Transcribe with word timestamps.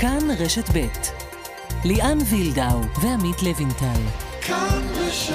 כאן 0.00 0.30
רשת 0.38 0.64
ב' 0.76 0.86
ליאן 1.84 2.18
וילדאו 2.30 2.80
ועמית 3.02 3.42
לוינטל. 3.42 4.00
כאן 4.40 4.82
רשת 4.94 5.34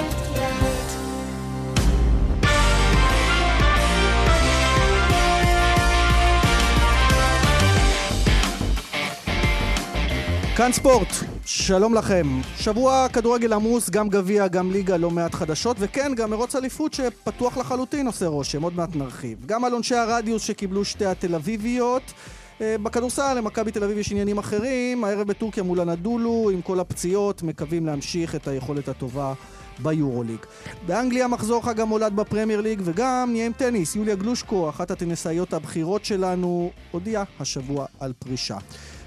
כאן 10.56 10.72
ספורט, 10.72 11.08
שלום 11.44 11.94
לכם. 11.94 12.26
שבוע 12.56 13.06
כדורגל 13.12 13.52
עמוס, 13.52 13.90
גם 13.90 14.08
גביע, 14.08 14.48
גם 14.48 14.72
ליגה, 14.72 14.96
לא 14.96 15.10
מעט 15.10 15.34
חדשות, 15.34 15.76
וכן, 15.80 16.12
גם 16.14 16.30
מרוץ 16.30 16.56
אליפות 16.56 16.94
שפתוח 16.94 17.56
לחלוטין 17.56 18.06
עושה 18.06 18.26
רושם, 18.26 18.62
עוד 18.62 18.76
מעט 18.76 18.96
נרחיב. 18.96 19.38
גם 19.46 19.64
על 19.64 19.72
עונשי 19.72 19.94
הרדיוס 19.94 20.42
שקיבלו 20.42 20.84
שתי 20.84 21.06
התל 21.06 21.34
אביביות. 21.34 22.12
אה, 22.60 22.76
בכדורסל 22.82 23.34
למכבי 23.34 23.70
תל 23.70 23.84
אביב 23.84 23.98
יש 23.98 24.12
עניינים 24.12 24.38
אחרים, 24.38 25.04
הערב 25.04 25.28
בטורקיה 25.28 25.62
מול 25.62 25.80
הנדולו, 25.80 26.50
עם 26.52 26.62
כל 26.62 26.80
הפציעות, 26.80 27.42
מקווים 27.42 27.86
להמשיך 27.86 28.34
את 28.34 28.48
היכולת 28.48 28.88
הטובה 28.88 29.32
ביורוליג. 29.78 30.38
באנגליה 30.86 31.28
מחזור 31.28 31.64
חג 31.64 31.80
המולד 31.80 32.16
בפרמייר 32.16 32.60
ליג, 32.60 32.80
וגם 32.84 33.28
נהיה 33.32 33.46
עם 33.46 33.52
טניס. 33.52 33.96
יוליה 33.96 34.14
גלושקו, 34.14 34.68
אחת 34.68 34.90
הטניסאיות 34.90 35.52
הבכירות 35.52 36.04
שלנו, 36.04 36.70
הודיעה 36.90 37.24
השבוע 37.40 37.86
על 38.00 38.12
פרישה. 38.18 38.56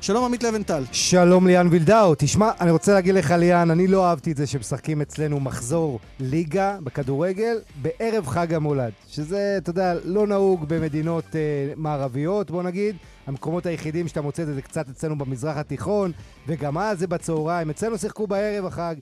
שלום 0.02 0.26
עמית 0.26 0.44
לבנטל. 0.44 0.84
שלום 0.92 1.48
ליאן 1.48 1.68
וילדאו. 1.72 2.16
תשמע, 2.18 2.52
אני 2.62 2.72
רוצה 2.72 2.94
להגיד 2.94 3.16
לך 3.16 3.32
ליאן, 3.32 3.72
אני 3.72 3.88
לא 3.88 4.06
אהבתי 4.06 4.32
את 4.32 4.38
זה 4.38 4.48
שמשחקים 4.48 5.02
אצלנו 5.02 5.40
מחזור 5.40 6.00
ליגה 6.20 6.78
בכדורגל 6.84 7.58
בערב 7.82 8.28
חג 8.28 8.54
המולד. 8.54 8.92
שזה, 9.08 9.56
אתה 9.58 9.70
יודע, 9.70 9.94
לא 10.04 10.28
נהוג 10.28 10.66
במדינות 10.68 11.36
אה, 11.36 11.74
מערביות, 11.76 12.52
בוא 12.52 12.64
נגיד. 12.64 12.96
המקומות 13.30 13.66
היחידים 13.66 14.08
שאתה 14.08 14.22
מוצא 14.22 14.44
את 14.44 14.48
זה 14.48 14.62
קצת 14.62 14.90
אצלנו 14.90 15.18
במזרח 15.18 15.58
התיכון, 15.58 16.12
וגם 16.48 16.78
אז 16.78 17.00
זה 17.00 17.08
בצהריים. 17.08 17.70
אצלנו 17.70 17.98
שיחקו 17.98 18.28
בערב 18.28 18.66
החג, 18.66 18.96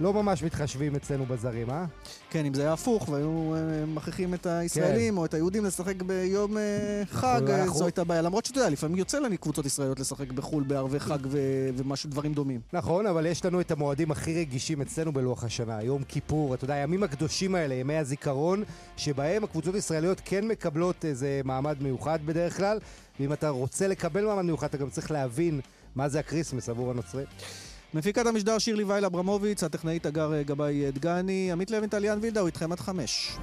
לא 0.00 0.12
ממש 0.12 0.42
מתחשבים 0.42 0.96
אצלנו 0.96 1.26
בזרים, 1.26 1.70
אה? 1.70 1.84
כן, 2.30 2.44
אם 2.44 2.54
זה 2.54 2.62
היה 2.62 2.72
הפוך 2.72 3.08
והיו 3.08 3.54
אה, 3.54 3.86
מכריחים 3.86 4.34
את 4.34 4.46
הישראלים 4.46 5.14
כן. 5.14 5.18
או 5.18 5.24
את 5.24 5.34
היהודים 5.34 5.64
לשחק 5.64 6.02
ביום 6.02 6.58
אה, 6.58 7.02
חג, 7.10 7.40
אנחנו... 7.50 7.72
אה, 7.72 7.78
זו 7.78 7.84
הייתה 7.84 8.04
בעיה. 8.04 8.22
למרות 8.22 8.44
שאתה 8.44 8.58
יודע, 8.58 8.70
לפעמים 8.70 8.96
יוצא 8.96 9.18
לנו 9.18 9.38
קבוצות 9.38 9.66
ישראליות 9.66 10.00
לשחק 10.00 10.32
בחו"ל 10.32 10.62
בערבי 10.62 11.00
חג 11.00 11.18
ו- 11.26 11.68
ומשהו, 11.76 12.10
דברים 12.10 12.34
דומים. 12.34 12.60
נכון, 12.72 13.06
אבל 13.06 13.26
יש 13.26 13.44
לנו 13.44 13.60
את 13.60 13.70
המועדים 13.70 14.10
הכי 14.10 14.40
רגישים 14.40 14.80
אצלנו 14.80 15.12
בלוח 15.12 15.44
השנה. 15.44 15.82
יום 15.82 16.02
כיפור, 16.08 16.54
אתה 16.54 16.64
יודע, 16.64 16.74
הימים 16.74 17.02
הקדושים 17.02 17.54
האלה, 17.54 17.74
ימי 17.74 17.96
הזיכרון, 17.96 18.64
שבהם 18.96 19.44
הקבוצות 19.44 19.74
הישראליות 19.74 20.20
כן 20.24 20.48
מקבלות 20.48 21.04
איזה 21.04 21.40
מעמד 21.44 21.82
מיוחד 21.82 22.18
בדרך 22.24 22.56
כלל. 22.56 22.78
ואם 23.20 23.32
אתה 23.32 23.48
רוצה 23.68 23.88
לקבל 23.88 24.24
מעמד 24.24 24.42
מיוחד, 24.42 24.66
אתה 24.66 24.76
גם 24.76 24.90
צריך 24.90 25.10
להבין 25.10 25.60
מה 25.94 26.08
זה 26.08 26.18
הקריסמס 26.18 26.68
עבור 26.68 26.90
הנוצרים. 26.90 27.26
מפיקת 27.94 28.26
המשדר 28.26 28.58
שירלי 28.58 28.84
וייל 28.84 29.04
אברמוביץ, 29.04 29.64
הטכנאית 29.64 30.06
הגר 30.06 30.42
גבאי 30.42 30.90
דגני, 30.90 31.52
עמית 31.52 31.70
לוין, 31.70 31.88
ליאן 31.88 32.18
וילדאו, 32.22 32.46
איתכם 32.46 32.72
עד 32.72 32.80
חמש. 32.80 33.36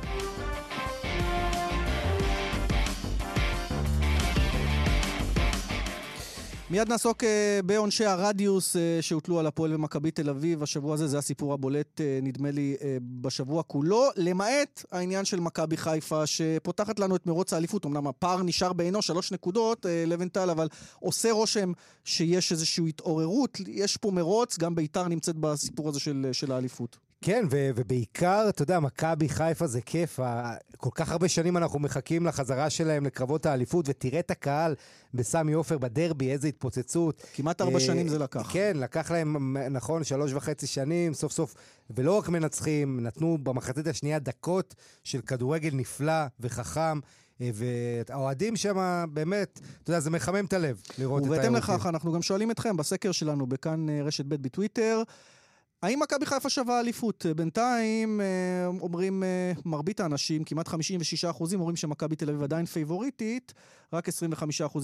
מיד 6.70 6.90
נעסוק 6.90 7.24
uh, 7.24 7.28
בעונשי 7.66 8.06
הרדיוס 8.06 8.76
uh, 8.76 8.80
שהוטלו 9.02 9.40
על 9.40 9.48
הפועל 9.48 9.74
ומכבי 9.74 10.12
תל 10.12 10.30
אביב. 10.30 10.64
השבוע 10.64 10.94
הזה 10.94 11.08
זה 11.08 11.18
הסיפור 11.18 11.54
הבולט, 11.54 12.02
uh, 12.02 12.26
נדמה 12.26 12.52
לי, 12.52 12.76
בשבוע 13.22 13.64
כולו, 13.64 14.04
למעט 14.16 14.86
העניין 14.92 15.26
של 15.26 15.40
מכבי 15.40 15.78
חיפה, 15.78 16.26
שפותחת 16.26 17.00
לנו 17.00 17.16
את 17.16 17.28
מרוץ 17.28 17.54
האליפות. 17.54 17.86
אמנם 17.86 18.08
הפער 18.08 18.44
נשאר 18.44 18.74
בעינו 18.74 19.02
שלוש 19.02 19.32
נקודות, 19.32 19.86
לבנטל, 20.08 20.50
אבל 20.50 20.68
עושה 21.00 21.32
רושם 21.32 21.72
שיש 22.04 22.52
איזושהי 22.52 22.90
התעוררות. 22.90 23.58
יש 23.68 23.98
פה 23.98 24.12
מרוץ, 24.12 24.58
גם 24.60 24.76
ביתר 24.76 25.08
נמצאת 25.08 25.36
בסיפור 25.36 25.90
הזה 25.90 26.00
של, 26.00 26.30
של 26.32 26.52
האליפות. 26.52 27.05
כן, 27.22 27.46
ו- 27.52 27.70
ובעיקר, 27.76 28.46
אתה 28.50 28.62
יודע, 28.62 28.80
מכבי 28.80 29.30
חיפה 29.30 29.68
זה 29.68 29.82
כיף. 29.82 30.20
כל 30.78 30.90
כך 30.96 31.12
הרבה 31.12 31.28
שנים 31.28 31.58
אנחנו 31.58 31.80
מחכים 31.80 32.26
לחזרה 32.26 32.70
שלהם 32.70 33.06
לקרבות 33.06 33.46
האליפות, 33.46 33.90
ותראה 33.90 34.20
את 34.20 34.32
הקהל 34.32 34.76
בסמי 35.14 35.54
עופר 35.54 35.78
בדרבי, 35.78 36.32
איזה 36.32 36.48
התפוצצות. 36.48 37.24
כמעט 37.34 37.62
ארבע 37.62 37.78
uh, 37.78 37.80
שנים 37.80 38.08
זה 38.08 38.20
לקח. 38.20 38.50
כן, 38.54 38.72
לקח 38.76 39.12
להם, 39.12 39.58
נכון, 39.58 40.04
שלוש 40.04 40.34
וחצי 40.34 40.68
שנים, 40.68 41.14
סוף 41.14 41.32
סוף, 41.32 41.56
ולא 41.90 42.18
רק 42.18 42.30
מנצחים, 42.30 43.00
נתנו 43.00 43.38
במחצית 43.44 43.88
השנייה 43.88 44.20
דקות 44.20 44.76
של 45.04 45.22
כדורגל 45.22 45.70
נפלא 45.74 46.26
וחכם. 46.40 47.00
אה, 47.42 47.50
והאוהדים 47.54 48.56
שם, 48.56 49.06
באמת, 49.14 49.60
אתה 49.84 49.92
יודע, 49.92 50.00
זה 50.00 50.10
מחמם 50.10 50.46
את 50.46 50.54
הלב 50.54 50.82
לראות 50.98 51.24
את 51.24 51.28
האירועים. 51.28 51.32
ובהתאם 51.32 51.56
לכך, 51.56 51.86
אנחנו 51.86 52.14
גם 52.14 52.22
שואלים 52.22 52.52
אתכם 52.52 52.78
בסקר 52.78 53.12
שלנו 53.12 53.48
בכאן 53.48 53.90
אה, 53.90 54.02
רשת 54.04 54.26
ב' 54.26 54.36
בטוויטר, 54.36 55.02
האם 55.86 56.00
מכבי 56.00 56.26
חיפה 56.26 56.50
שווה 56.50 56.80
אליפות? 56.80 57.26
בינתיים 57.36 58.22
אה, 58.22 58.68
אומרים 58.68 59.24
אה, 59.24 59.52
מרבית 59.66 60.00
האנשים, 60.00 60.44
כמעט 60.44 60.68
56% 60.68 60.74
אומרים 61.54 61.76
שמכבי 61.76 62.16
תל 62.16 62.30
אביב 62.30 62.44
עדיין 62.44 62.66
פייבוריטית, 62.66 63.54
רק 63.94 64.10
25% 64.10 64.12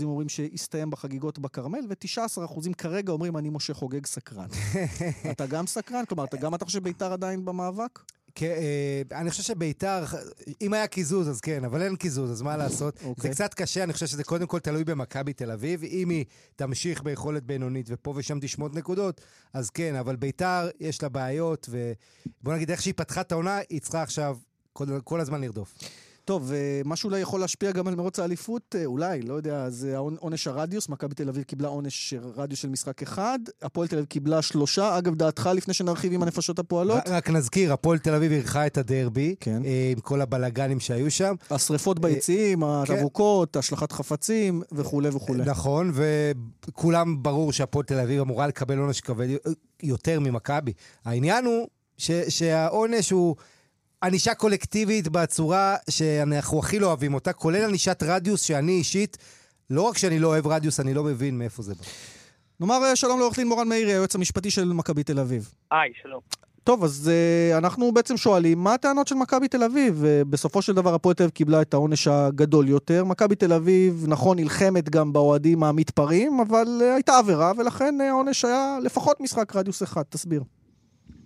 אומרים 0.04 0.30
שהסתיים 0.30 0.90
בחגיגות 0.90 1.40
בכרמל, 1.40 1.80
ו-19% 1.90 2.74
כרגע 2.78 3.14
אומרים 3.14 3.38
אני 3.38 3.50
משה 3.50 3.74
חוגג 3.74 4.06
סקרן. 4.06 4.48
אתה 5.32 5.46
גם 5.46 5.68
סקרן? 5.68 6.06
כלומר, 6.06 6.24
אתה 6.24 6.38
גם 6.38 6.56
אתה 6.56 6.66
חושב 6.66 6.80
שביתר 6.80 7.14
עדיין 7.14 7.46
במאבק? 7.46 8.00
כן, 8.36 8.56
אני 9.12 9.30
חושב 9.30 9.44
שביתר, 9.44 10.04
אם 10.62 10.74
היה 10.74 10.88
קיזוז 10.88 11.30
אז 11.30 11.42
כן, 11.42 11.64
אבל 11.64 11.82
אין 11.82 11.96
קיזוז, 11.96 12.32
אז 12.32 12.42
מה 12.42 12.58
לעשות? 12.58 12.98
זה 12.98 13.06
אוקיי. 13.08 13.32
קצת 13.32 13.54
קשה, 13.54 13.84
אני 13.84 13.94
חושב 13.94 14.08
שזה 14.08 14.24
קודם 14.24 14.48
כל 14.48 14.60
תלוי 14.60 14.84
במכבי 14.84 15.34
תל 15.34 15.52
אביב. 15.52 15.84
אם 15.84 16.10
היא 16.10 16.26
תמשיך 16.56 17.04
ביכולת 17.04 17.44
בינונית 17.44 17.86
ופה 17.90 18.14
ושם 18.16 18.40
תשמוט 18.42 18.76
נקודות, 18.76 19.22
אז 19.54 19.70
כן, 19.70 19.96
אבל 19.96 20.16
ביתר 20.16 20.70
יש 20.80 21.04
לה 21.04 21.10
בעיות, 21.10 21.70
ובוא 21.72 22.54
נגיד 22.54 22.72
איך 22.72 22.82
שהיא 22.82 22.94
פתחה 22.98 23.22
את 23.22 23.32
העונה, 23.32 23.60
היא 23.70 23.82
צריכה 23.82 24.02
עכשיו 24.02 24.38
כל, 24.74 24.86
כל 25.04 25.20
הזמן 25.20 25.42
לרדוף. 25.42 25.74
טוב, 26.26 26.52
מה 26.86 26.96
שאולי 26.96 27.20
יכול 27.20 27.40
להשפיע 27.40 27.72
גם 27.72 27.88
על 27.88 27.96
מרוץ 27.96 28.20
האליפות, 28.20 28.76
אה, 28.80 28.86
אולי, 28.86 29.22
לא 29.22 29.34
יודע, 29.34 29.70
זה 29.70 29.98
עונש 29.98 30.48
הרדיוס, 30.48 30.90
מכבי 30.90 31.16
תל 31.16 31.30
אביב 31.30 31.44
קיבלה 31.44 31.68
עונש 31.68 32.14
רדיוס 32.36 32.60
של 32.60 32.70
משחק 32.70 33.02
אחד, 33.02 33.40
הפועל 33.62 33.88
תל 33.88 33.96
אביב 33.96 34.08
קיבלה 34.08 34.42
שלושה, 34.42 34.98
אגב, 34.98 35.16
דעתך 35.16 35.50
לפני 35.56 35.74
שנרחיב 35.74 36.14
עם 36.14 36.24
הנפשות 36.24 36.60
הפועלות? 36.60 37.08
רק 37.08 37.30
נזכיר, 37.30 37.74
הפועל 37.74 37.98
תל 37.98 38.14
אביב 38.14 38.32
אירחה 38.32 38.68
את 38.68 38.78
הדרבי, 38.78 39.36
כן. 39.40 39.66
אה, 39.66 39.90
עם 39.92 40.00
כל 40.00 40.22
הבלגנים 40.22 40.80
שהיו 40.80 41.12
שם. 41.12 41.36
השריפות 41.52 41.98
אה, 41.98 42.02
ביציעים, 42.02 42.64
כן. 42.86 43.60
השלכת 43.60 43.92
חפצים 43.92 44.62
וכולי 44.72 45.10
וכולי. 45.10 45.44
נכון, 45.46 45.92
וכולם 45.94 47.24
ברור 47.24 47.54
שהפועל 47.54 47.86
תל 47.86 48.00
אביב 48.00 48.22
אמורה 48.22 48.48
לקבל 48.48 48.78
עונש 48.78 49.02
כבד 49.02 49.28
יותר 49.84 50.20
ממכבי. 50.20 50.74
העניין 51.06 51.46
הוא 51.46 51.68
שהעונש 52.30 53.10
הוא... 53.10 53.36
ענישה 54.04 54.34
קולקטיבית 54.34 55.08
בצורה 55.08 55.76
שאנחנו 55.90 56.60
הכי 56.60 56.80
לא 56.80 56.88
אוהבים 56.88 57.14
אותה, 57.14 57.34
כולל 57.34 57.66
ענישת 57.66 58.04
רדיוס 58.04 58.42
שאני 58.42 58.72
אישית, 58.72 59.18
לא 59.70 59.82
רק 59.82 59.98
שאני 59.98 60.20
לא 60.20 60.28
אוהב 60.28 60.48
רדיוס, 60.48 60.80
אני 60.80 60.94
לא 60.94 61.04
מבין 61.04 61.38
מאיפה 61.38 61.64
זה 61.64 61.76
בא. 61.76 61.84
נאמר 62.60 62.84
אה, 62.84 62.96
שלום 62.96 63.20
לעורך 63.20 63.36
דין 63.36 63.48
מורן 63.48 63.68
מאירי, 63.68 63.92
היועץ 63.92 64.16
המשפטי 64.16 64.52
של 64.52 64.74
מכבי 64.74 65.04
תל 65.04 65.20
אביב. 65.20 65.54
היי, 65.72 65.92
שלום. 66.02 66.22
טוב, 66.64 66.84
אז 66.84 67.12
uh, 67.12 67.58
אנחנו 67.58 67.92
בעצם 67.92 68.18
שואלים, 68.18 68.64
מה 68.64 68.74
הטענות 68.74 69.08
של 69.08 69.16
מכבי 69.16 69.48
תל 69.48 69.64
אביב? 69.64 70.04
Uh, 70.04 70.26
בסופו 70.30 70.62
של 70.62 70.74
דבר 70.74 70.94
הפועל 70.94 71.16
תל 71.16 71.24
אביב 71.24 71.32
קיבלה 71.32 71.62
את 71.62 71.74
העונש 71.74 72.08
הגדול 72.08 72.70
יותר. 72.70 73.06
מכבי 73.06 73.36
תל 73.36 73.54
אביב, 73.54 74.06
נכון, 74.08 74.40
נלחמת 74.40 74.90
גם 74.90 75.14
באוהדים 75.14 75.64
המתפרעים, 75.64 76.40
אבל 76.40 76.68
uh, 76.82 76.84
הייתה 76.96 77.18
עבירה, 77.18 77.52
ולכן 77.58 77.96
uh, 78.00 78.04
העונש 78.04 78.46
היה 78.46 78.78
לפחות 78.82 79.22
משחק 79.22 79.56
רדיוס 79.56 79.84
אחד. 79.84 80.04
תסביר. 80.10 80.44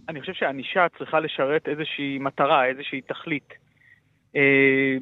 אני 0.09 0.21
חושב 0.21 0.33
שהענישה 0.33 0.87
צריכה 0.97 1.19
לשרת 1.19 1.67
איזושהי 1.67 2.17
מטרה, 2.17 2.65
איזושהי 2.65 3.01
תכלית. 3.01 3.53
אה, 4.35 4.97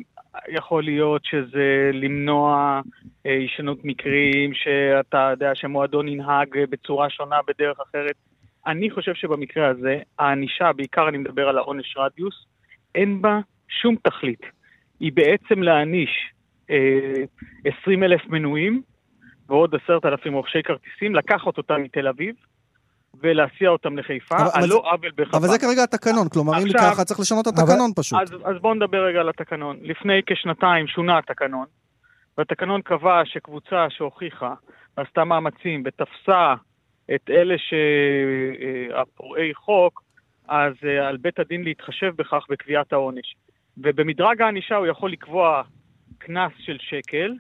יכול 0.48 0.84
להיות 0.84 1.26
שזה 1.26 1.90
למנוע 1.94 2.82
הישנות 3.24 3.78
אה, 3.78 3.84
מקרים, 3.84 4.54
שאתה 4.54 5.30
יודע 5.32 5.56
שמועדון 5.56 6.08
ינהג 6.08 6.50
בצורה 6.70 7.10
שונה 7.10 7.40
בדרך 7.48 7.80
אחרת. 7.80 8.16
אני 8.68 8.90
חושב 8.90 9.14
שבמקרה 9.14 9.68
הזה, 9.68 10.00
הענישה, 10.20 10.74
בעיקר 10.74 11.10
אני 11.10 11.18
מדבר 11.18 11.50
על 11.50 11.58
העונש 11.58 11.98
רדיוס, 11.98 12.46
אין 12.96 13.22
בה 13.22 13.40
שום 13.70 13.96
תכלית. 14.04 14.42
היא 15.00 15.12
בעצם 15.14 15.64
להעניש 15.64 16.34
אה, 16.70 17.24
20 17.82 18.04
אלף 18.04 18.22
מנויים 18.28 18.82
ועוד 19.50 19.76
10,000 19.76 20.34
רוכשי 20.34 20.64
כרטיסים, 20.64 21.16
לקחת 21.16 21.58
אותם 21.58 21.84
מתל 21.84 22.08
אביב, 22.08 22.36
ולהסיע 23.22 23.70
אותם 23.70 23.98
לחיפה, 23.98 24.36
על 24.54 24.70
לא 24.70 24.84
עוול 24.92 25.12
בכפה. 25.16 25.38
אבל 25.38 25.48
זה 25.48 25.60
כרגע 25.60 25.84
התקנון, 25.84 26.30
כלומר 26.30 26.54
אם 26.64 26.68
ככה 26.80 27.04
צריך 27.04 27.20
לשנות 27.20 27.48
את 27.48 27.54
התקנון 27.54 27.92
אבל... 27.96 28.04
פשוט. 28.04 28.20
אז, 28.22 28.34
אז 28.44 28.62
בואו 28.62 28.74
נדבר 28.74 29.06
רגע 29.06 29.20
על 29.20 29.30
התקנון. 29.30 29.78
לפני 29.82 30.22
כשנתיים 30.26 30.88
שונה 30.88 31.18
התקנון, 31.18 31.66
והתקנון 32.38 32.82
קבע 32.82 33.22
שקבוצה 33.26 33.86
שהוכיחה 33.90 34.54
ועשתה 34.98 35.24
מאמצים 35.24 35.84
ותפסה 35.86 36.54
את 37.16 37.30
אלה 37.30 37.56
שהפורעי 37.58 39.50
אה, 39.50 39.56
חוק, 39.56 40.04
אז 40.48 40.74
אה, 40.86 41.08
על 41.08 41.18
בית 41.18 41.40
הדין 41.40 41.64
להתחשב 41.64 42.12
בכך 42.16 42.44
בקביעת 42.50 42.94
העונש. 42.94 43.36
ובמדרג 43.78 44.42
הענישה 44.42 44.76
הוא 44.76 44.88
יכול 44.88 45.12
לקבוע 45.12 45.62
קנס 46.18 46.52
של 46.60 46.78
שקל, 46.80 47.34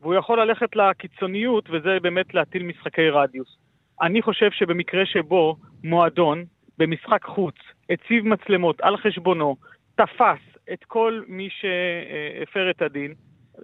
והוא 0.00 0.14
יכול 0.14 0.40
ללכת 0.40 0.76
לקיצוניות, 0.76 1.70
וזה 1.70 1.98
באמת 2.02 2.34
להטיל 2.34 2.62
משחקי 2.62 3.10
רדיוס. 3.10 3.61
אני 4.02 4.22
חושב 4.22 4.50
שבמקרה 4.50 5.06
שבו 5.06 5.56
מועדון 5.84 6.44
במשחק 6.78 7.24
חוץ 7.24 7.54
הציב 7.90 8.26
מצלמות 8.28 8.80
על 8.80 8.96
חשבונו, 8.96 9.56
תפס 9.94 10.38
את 10.72 10.84
כל 10.84 11.22
מי 11.28 11.48
שהפר 11.50 12.70
את 12.70 12.82
הדין, 12.82 13.14
100% 13.58 13.62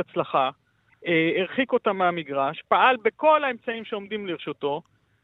הצלחה, 0.00 0.50
אה, 1.06 1.32
הרחיק 1.36 1.72
אותם 1.72 1.96
מהמגרש, 1.96 2.62
פעל 2.68 2.96
בכל 3.04 3.44
האמצעים 3.44 3.84
שעומדים 3.84 4.26
לרשותו, 4.26 4.82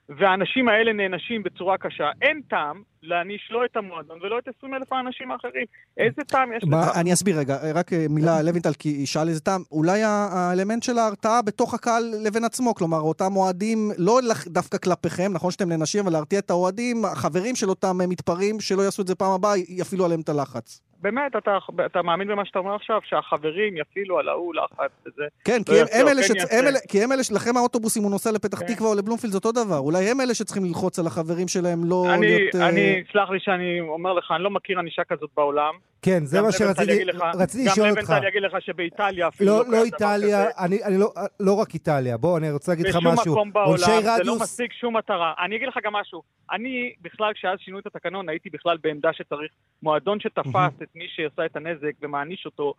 והאנשים 0.08 0.68
האלה 0.68 0.92
נענשים 0.92 1.42
בצורה 1.42 1.78
קשה. 1.78 2.10
אין 2.22 2.40
טעם 2.48 2.82
להעניש 3.02 3.48
לא 3.50 3.64
את 3.64 3.76
המועדון 3.76 4.18
ולא 4.22 4.38
את 4.38 4.48
20 4.58 4.74
אלף 4.74 4.92
האנשים 4.92 5.30
האחרים. 5.30 5.64
איזה 5.96 6.22
טעם 6.26 6.52
יש 6.52 6.64
לזה? 6.64 7.00
אני 7.00 7.12
אסביר 7.12 7.38
רגע, 7.38 7.58
רק 7.74 7.92
אה, 7.92 8.06
מילה, 8.10 8.42
לוינטל, 8.42 8.72
כי 8.78 8.88
ישאל 8.88 9.28
איזה 9.28 9.40
טעם. 9.40 9.62
אולי 9.72 10.02
האלמנט 10.02 10.82
של 10.82 10.98
ההרתעה 10.98 11.42
בתוך 11.42 11.74
הקהל 11.74 12.14
לבין 12.24 12.44
עצמו, 12.44 12.74
כלומר, 12.74 13.00
אותם 13.00 13.36
אוהדים, 13.36 13.90
לא 13.98 14.20
דווקא 14.46 14.78
כלפיכם, 14.78 15.32
נכון 15.32 15.50
שאתם 15.50 15.68
נענשים, 15.68 16.04
אבל 16.04 16.12
להרתיע 16.12 16.38
את 16.38 16.50
האוהדים, 16.50 17.04
החברים 17.04 17.56
של 17.56 17.68
אותם 17.68 17.98
מתפרעים, 18.08 18.60
שלא 18.60 18.82
יעשו 18.82 19.02
את 19.02 19.06
זה 19.06 19.14
פעם 19.14 19.32
הבאה, 19.32 19.52
יפעילו 19.68 20.04
עליהם 20.04 20.20
את 20.20 20.28
הלחץ. 20.28 20.80
באמת, 21.02 21.36
אתה, 21.36 21.58
אתה 21.86 22.02
מאמין 22.02 22.28
במה 22.28 22.44
שאתה 22.44 22.58
אומר 22.58 22.74
עכשיו, 22.74 23.00
שהחברים 23.04 23.76
יפעילו 23.76 24.18
על 24.18 24.28
ההוא 24.28 24.54
לחץ 24.54 24.90
וזה. 25.06 25.24
כן, 25.44 25.58
לא 25.58 25.64
כי 25.64 25.80
הם, 25.80 25.86
הם, 25.92 26.08
אלה 26.08 26.22
כן 26.22 26.28
שצ... 26.28 26.52
הם 26.52 26.66
אלה, 26.66 26.78
כי 26.88 27.02
הם 27.02 27.12
אלה, 27.12 27.22
לכם 27.32 27.56
האוטובוסים, 27.56 28.02
הוא 28.02 28.10
נוסע 28.10 28.30
לפתח 28.30 28.58
כן. 28.58 28.74
תקווה 28.74 28.90
או 28.90 28.94
לבלומפילד, 28.94 29.32
זה 29.32 29.38
אותו 29.38 29.52
דבר. 29.52 29.78
אולי 29.78 30.10
הם 30.10 30.20
אלה 30.20 30.34
שצריכים 30.34 30.64
ללחוץ 30.64 30.98
על 30.98 31.06
החברים 31.06 31.48
שלהם, 31.48 31.84
לא 31.84 32.06
אני, 32.14 32.26
להיות... 32.26 32.54
אה, 32.54 32.68
אני, 32.94 33.04
סלח 33.12 33.30
לי 33.30 33.40
שאני 33.40 33.80
אומר 33.80 34.12
לך, 34.12 34.32
אני 34.36 34.42
לא 34.42 34.50
מכיר 34.50 34.78
ענישה 34.78 35.04
כזאת 35.04 35.30
בעולם. 35.36 35.74
כן, 36.02 36.24
זה 36.24 36.42
מה 36.42 36.52
שרציתי 36.52 37.04
רציתי 37.34 37.64
לשאול 37.64 37.90
אותך. 37.90 38.00
גם 38.00 38.04
לבנטל 38.04 38.28
יגיד 38.28 38.42
לך 38.42 38.52
שבאיטליה 38.60 39.28
אפילו 39.28 39.50
לא, 39.50 39.64
לא, 39.64 39.72
לא 39.72 39.84
איטליה, 39.84 40.44
אני, 40.58 40.84
אני 40.84 40.98
לא, 40.98 41.12
לא 41.40 41.54
רק 41.54 41.74
איטליה. 41.74 42.16
בוא, 42.16 42.38
אני 42.38 42.50
רוצה 42.50 42.72
להגיד 42.72 42.86
לך 42.86 42.96
משהו. 42.96 43.12
בשום 43.12 43.32
מקום 43.32 43.52
בעולם, 43.52 44.02
זה 44.16 44.24
לא 44.24 44.36
משיג 44.42 44.72
שום 44.72 44.96
מטרה. 44.96 45.34
אני 45.44 45.56
אגיד 45.56 45.68
לך 45.68 45.78
גם 45.84 45.92
משהו. 45.92 46.22
אני, 46.52 46.92
בכלל, 47.02 47.32
כשאז 47.32 47.58
שינו 47.58 47.78
את 47.78 47.86
התקנון, 47.86 48.28
הייתי 48.28 48.50
בכלל 48.50 48.76
בעמדה 48.82 49.12
שצריך 49.12 49.52
מועדון 49.82 50.20
שתפס 50.20 50.82
את 50.82 50.88
מי 50.94 51.04
שעשה 51.08 51.46
את 51.46 51.56
הנזק 51.56 51.92
ומעניש 52.02 52.46
אותו, 52.46 52.74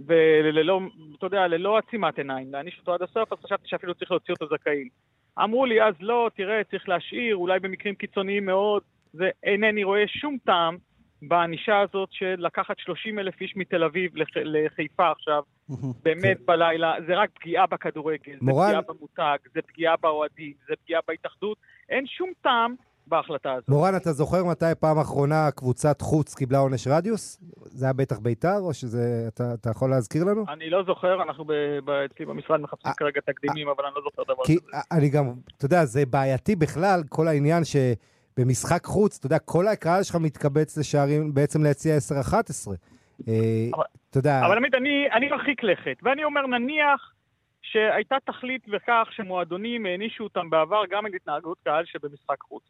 וללא, 0.00 0.80
אתה 1.18 1.26
יודע, 1.26 1.46
ללא 1.46 1.78
עצימת 1.78 2.18
עיניים, 2.18 2.52
להעניש 2.52 2.78
אותו 2.78 2.94
עד 2.94 3.02
הסוף, 3.02 3.32
אז 3.32 3.38
חשבתי 3.44 3.68
שאפילו 3.68 3.94
צריך 3.94 4.10
להוציא 4.10 4.34
אותו 4.40 4.56
זכאים. 4.56 4.88
אמרו 5.44 5.66
לי 5.66 5.82
אז 5.82 5.94
לא, 6.00 6.30
תראה, 6.36 6.64
צריך 6.70 6.88
להשאיר, 6.88 7.36
אולי 7.36 7.60
במקרים 7.60 7.94
קיצוניים 7.94 8.46
מאוד, 8.46 8.82
ואינני 9.16 9.84
רואה 9.84 10.04
שום 10.06 10.36
טעם 10.44 10.76
בענישה 11.22 11.80
הזאת 11.80 12.08
של 12.12 12.34
לקחת 12.38 12.78
30 12.78 13.18
אלף 13.18 13.40
איש 13.40 13.56
מתל 13.56 13.84
אביב 13.84 14.16
לח... 14.16 14.28
לחיפה 14.34 15.10
עכשיו, 15.10 15.42
באמת 16.02 16.38
כן. 16.38 16.46
בלילה, 16.46 16.94
זה 17.06 17.14
רק 17.16 17.30
פגיעה 17.34 17.66
בכדורגל, 17.66 18.36
מורל... 18.40 18.66
זה 18.66 18.72
פגיעה 18.72 18.80
במותג, 18.88 19.36
זה 19.54 19.60
פגיעה 19.62 19.94
באוהדים, 19.96 20.52
זה 20.68 20.74
פגיעה 20.84 21.00
בהתאחדות, 21.08 21.58
אין 21.88 22.06
שום 22.06 22.30
טעם 22.42 22.74
בהחלטה 23.06 23.52
הזאת. 23.52 23.68
מורן, 23.68 23.96
אתה 23.96 24.12
זוכר 24.12 24.44
מתי 24.44 24.64
פעם 24.80 24.98
אחרונה 24.98 25.50
קבוצת 25.50 26.00
חוץ 26.00 26.34
קיבלה 26.34 26.58
עונש 26.58 26.86
רדיוס? 26.86 27.38
זה 27.64 27.86
היה 27.86 27.92
בטח 27.92 28.18
ביתר, 28.18 28.58
או 28.58 28.74
שזה... 28.74 29.24
אתה, 29.28 29.54
אתה 29.54 29.70
יכול 29.70 29.90
להזכיר 29.90 30.24
לנו? 30.24 30.44
אני 30.48 30.70
לא 30.70 30.82
זוכר, 30.86 31.22
אנחנו 31.22 31.44
אצלי 32.12 32.26
במשרד 32.26 32.60
מחפשים 32.60 32.90
אה, 32.90 32.94
כרגע 32.94 33.20
תקדימים, 33.20 33.68
אבל 33.68 33.84
אני 33.84 33.94
לא 33.94 34.00
זוכר 34.04 34.22
דבר 34.34 34.44
כזה. 34.44 34.78
אני 34.92 35.08
גם, 35.08 35.32
אתה 35.56 35.64
יודע, 35.64 35.84
זה 35.84 36.06
בעייתי 36.06 36.56
בכלל, 36.56 37.00
כל 37.08 37.28
העניין 37.28 37.64
ש... 37.64 37.76
במשחק 38.38 38.84
חוץ, 38.84 39.18
אתה 39.18 39.26
יודע, 39.26 39.38
כל 39.38 39.68
הקהל 39.68 40.02
שלך 40.02 40.16
מתקבץ 40.16 40.78
לשערים, 40.78 41.34
בעצם 41.34 41.62
ליציע 41.62 41.96
10-11. 41.96 42.70
אה, 43.28 43.34
אתה 44.10 44.18
יודע... 44.18 44.46
אבל 44.46 44.56
עמית, 44.56 44.74
אני, 44.74 45.08
אני 45.12 45.28
מרחיק 45.28 45.62
לכת, 45.62 45.96
ואני 46.02 46.24
אומר, 46.24 46.46
נניח 46.46 47.12
שהייתה 47.62 48.16
תכלית 48.24 48.68
בכך 48.68 49.08
שמועדונים 49.10 49.86
הענישו 49.86 50.24
אותם 50.24 50.50
בעבר 50.50 50.82
גם 50.90 51.06
על 51.06 51.12
התנהגות 51.14 51.58
קהל 51.64 51.84
שבמשחק 51.84 52.40
חוץ. 52.40 52.62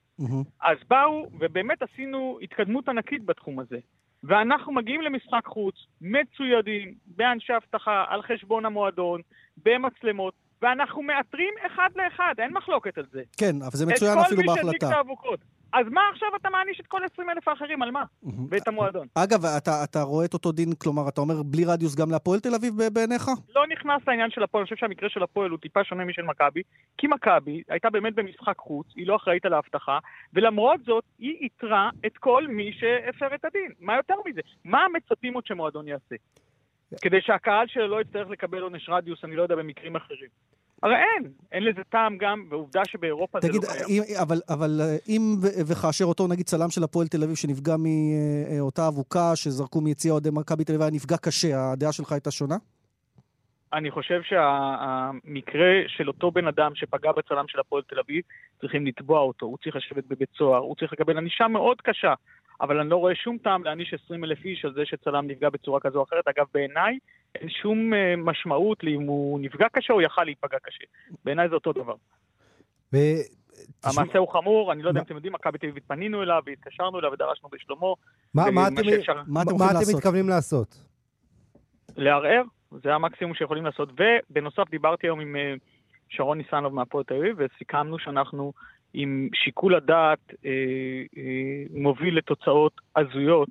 אז 0.62 0.76
באו, 0.88 1.30
ובאמת 1.40 1.82
עשינו 1.82 2.38
התקדמות 2.42 2.88
ענקית 2.88 3.24
בתחום 3.24 3.60
הזה. 3.60 3.78
ואנחנו 4.24 4.72
מגיעים 4.72 5.00
למשחק 5.00 5.46
חוץ, 5.46 5.74
מצוידים, 6.00 6.94
באנשי 7.06 7.52
אבטחה, 7.56 8.04
על 8.08 8.22
חשבון 8.22 8.66
המועדון, 8.66 9.20
במצלמות, 9.64 10.34
ואנחנו 10.62 11.02
מאתרים 11.02 11.54
אחד 11.66 11.88
לאחד, 11.96 12.34
אין 12.38 12.52
מחלוקת 12.52 12.98
על 12.98 13.04
זה. 13.12 13.22
כן, 13.36 13.56
אבל 13.62 13.76
זה 13.76 13.86
מצוין 13.86 14.18
אפילו 14.18 14.42
בהחלטה. 14.42 14.52
את 14.52 14.60
כל 14.60 14.66
מי 14.66 14.72
שהדליק 14.72 14.84
את 14.84 14.96
האבוקות. 14.96 15.40
אז 15.72 15.86
מה 15.90 16.00
עכשיו 16.12 16.28
אתה 16.36 16.50
מעניש 16.50 16.80
את 16.80 16.86
כל 16.86 17.00
20 17.12 17.30
אלף 17.30 17.48
האחרים, 17.48 17.82
על 17.82 17.90
מה? 17.90 18.04
ואת 18.50 18.68
המועדון. 18.68 19.06
אגב, 19.14 19.44
אתה, 19.44 19.84
אתה 19.84 20.02
רואה 20.02 20.24
את 20.24 20.34
אותו 20.34 20.52
דין, 20.52 20.74
כלומר, 20.78 21.08
אתה 21.08 21.20
אומר 21.20 21.42
בלי 21.42 21.64
רדיוס 21.64 21.94
גם 21.94 22.10
להפועל 22.10 22.40
תל 22.40 22.54
אביב 22.54 22.74
בעיניך? 22.92 23.24
לא 23.54 23.66
נכנס 23.66 24.02
לעניין 24.06 24.30
של 24.30 24.42
הפועל, 24.42 24.60
אני 24.62 24.64
חושב 24.64 24.76
שהמקרה 24.76 25.08
של 25.08 25.22
הפועל 25.22 25.50
הוא 25.50 25.58
טיפה 25.58 25.84
שונה 25.84 26.04
משל 26.04 26.22
מכבי, 26.22 26.62
כי 26.98 27.06
מכבי 27.06 27.62
הייתה 27.68 27.90
באמת 27.90 28.14
במשחק 28.14 28.58
חוץ, 28.58 28.86
היא 28.96 29.06
לא 29.06 29.16
אחראית 29.16 29.46
על 29.46 29.52
האבטחה, 29.52 29.98
ולמרות 30.34 30.80
זאת, 30.84 31.04
היא 31.18 31.36
איתרה 31.40 31.90
את 32.06 32.18
כל 32.18 32.46
מי 32.48 32.72
שהפר 32.72 33.34
את 33.34 33.44
הדין. 33.44 33.72
מה 33.80 33.96
יותר 33.96 34.14
מזה? 34.26 34.40
מה 34.64 34.86
מצפים 34.96 35.34
עוד 35.34 35.46
שמועדון 35.46 35.88
יעשה? 35.88 36.16
כדי 37.02 37.20
שהקהל 37.20 37.66
שלו 37.66 37.88
לא 37.88 38.00
יצטרך 38.00 38.28
לקבל 38.28 38.62
עונש 38.62 38.88
רדיוס, 38.88 39.24
אני 39.24 39.36
לא 39.36 39.42
יודע, 39.42 39.56
במקרים 39.56 39.96
אחרים. 39.96 40.28
הרי 40.82 40.94
אין, 40.94 41.32
אין 41.52 41.64
לזה 41.64 41.84
טעם 41.88 42.18
גם, 42.18 42.46
ועובדה 42.50 42.82
שבאירופה 42.84 43.40
תגיד, 43.40 43.62
זה 43.62 43.80
לא 43.80 43.86
קיים. 43.86 44.02
אבל, 44.22 44.40
אבל 44.48 44.80
אה, 44.80 44.96
אם 45.08 45.36
וכאשר 45.40 46.04
אותו 46.04 46.28
נגיד 46.28 46.46
צלם 46.46 46.70
של 46.70 46.84
הפועל 46.84 47.06
תל 47.06 47.22
אביב 47.22 47.36
שנפגע 47.36 47.74
מאותה 47.76 48.88
אבוקה 48.88 49.36
שזרקו 49.36 49.80
מיציע 49.80 50.12
אוהדי 50.12 50.28
מכבי 50.32 50.64
תל 50.64 50.72
אביב 50.72 50.82
היה 50.82 50.90
נפגע 50.90 51.16
קשה, 51.16 51.72
הדעה 51.72 51.92
שלך 51.92 52.12
הייתה 52.12 52.30
שונה? 52.30 52.56
אני 53.72 53.90
חושב 53.90 54.20
שהמקרה 54.22 55.72
של 55.86 56.08
אותו 56.08 56.30
בן 56.30 56.46
אדם 56.46 56.74
שפגע 56.74 57.12
בצלם 57.12 57.44
של 57.48 57.60
הפועל 57.60 57.82
תל 57.82 57.98
אביב, 57.98 58.22
צריכים 58.60 58.86
לתבוע 58.86 59.20
אותו, 59.20 59.46
הוא 59.46 59.58
צריך 59.62 59.76
לשבת 59.76 60.04
בבית 60.04 60.28
סוהר, 60.38 60.60
הוא 60.60 60.76
צריך 60.76 60.92
לקבל 60.92 61.18
ענישה 61.18 61.48
מאוד 61.48 61.80
קשה. 61.80 62.14
אבל 62.60 62.80
אני 62.80 62.90
לא 62.90 62.96
רואה 62.96 63.14
שום 63.14 63.38
טעם 63.38 63.64
להעניש 63.64 63.94
20 64.04 64.24
אלף 64.24 64.44
איש 64.44 64.64
על 64.64 64.74
זה 64.74 64.82
שצלם 64.84 65.26
נפגע 65.26 65.50
בצורה 65.50 65.80
כזו 65.80 65.98
או 65.98 66.04
אחרת. 66.04 66.28
אגב, 66.28 66.46
בעיניי 66.54 66.98
אין 67.34 67.48
שום 67.48 67.94
אה, 67.94 68.14
משמעות 68.16 68.84
לאם 68.84 69.02
הוא 69.02 69.40
נפגע 69.40 69.66
קשה 69.72 69.92
או 69.92 70.00
יכל 70.00 70.24
להיפגע 70.24 70.58
קשה. 70.62 70.84
בעיניי 71.24 71.48
זה 71.48 71.54
אותו 71.54 71.72
דבר. 71.72 71.94
ו... 72.92 72.96
המעשה 73.84 74.18
הוא 74.18 74.28
חמור, 74.28 74.72
אני 74.72 74.82
לא 74.82 74.88
יודע 74.88 75.00
אם 75.00 75.04
אתם 75.04 75.14
יודעים, 75.14 75.32
מכבי 75.32 75.58
תל 75.58 75.66
אביב 75.66 75.82
פנינו 75.86 76.22
אליו 76.22 76.42
והתקשרנו 76.46 76.98
אליו 76.98 77.12
ודרשנו 77.12 77.48
בשלומו. 77.48 77.96
אתם, 78.32 78.54
מה 79.56 79.70
אתם 79.70 79.96
מתכוונים 79.96 80.28
לעשות? 80.28 80.76
לערער, 81.96 82.42
זה 82.70 82.94
המקסימום 82.94 83.34
שיכולים 83.34 83.64
לעשות. 83.64 83.88
ובנוסף, 83.92 84.70
דיברתי 84.70 85.06
היום 85.06 85.20
עם 85.20 85.36
אה, 85.36 85.54
שרון 86.08 86.38
ניסנוב 86.38 86.74
מהפועל 86.74 87.04
תל 87.04 87.14
אביב, 87.14 87.36
וסיכמנו 87.38 87.98
שאנחנו 87.98 88.52
עם 88.94 89.28
שיקול 89.34 89.74
הדעת 89.74 90.18
אה, 90.44 90.50
אה, 91.16 91.62
מוביל 91.70 92.18
לתוצאות 92.18 92.72
הזויות, 92.96 93.48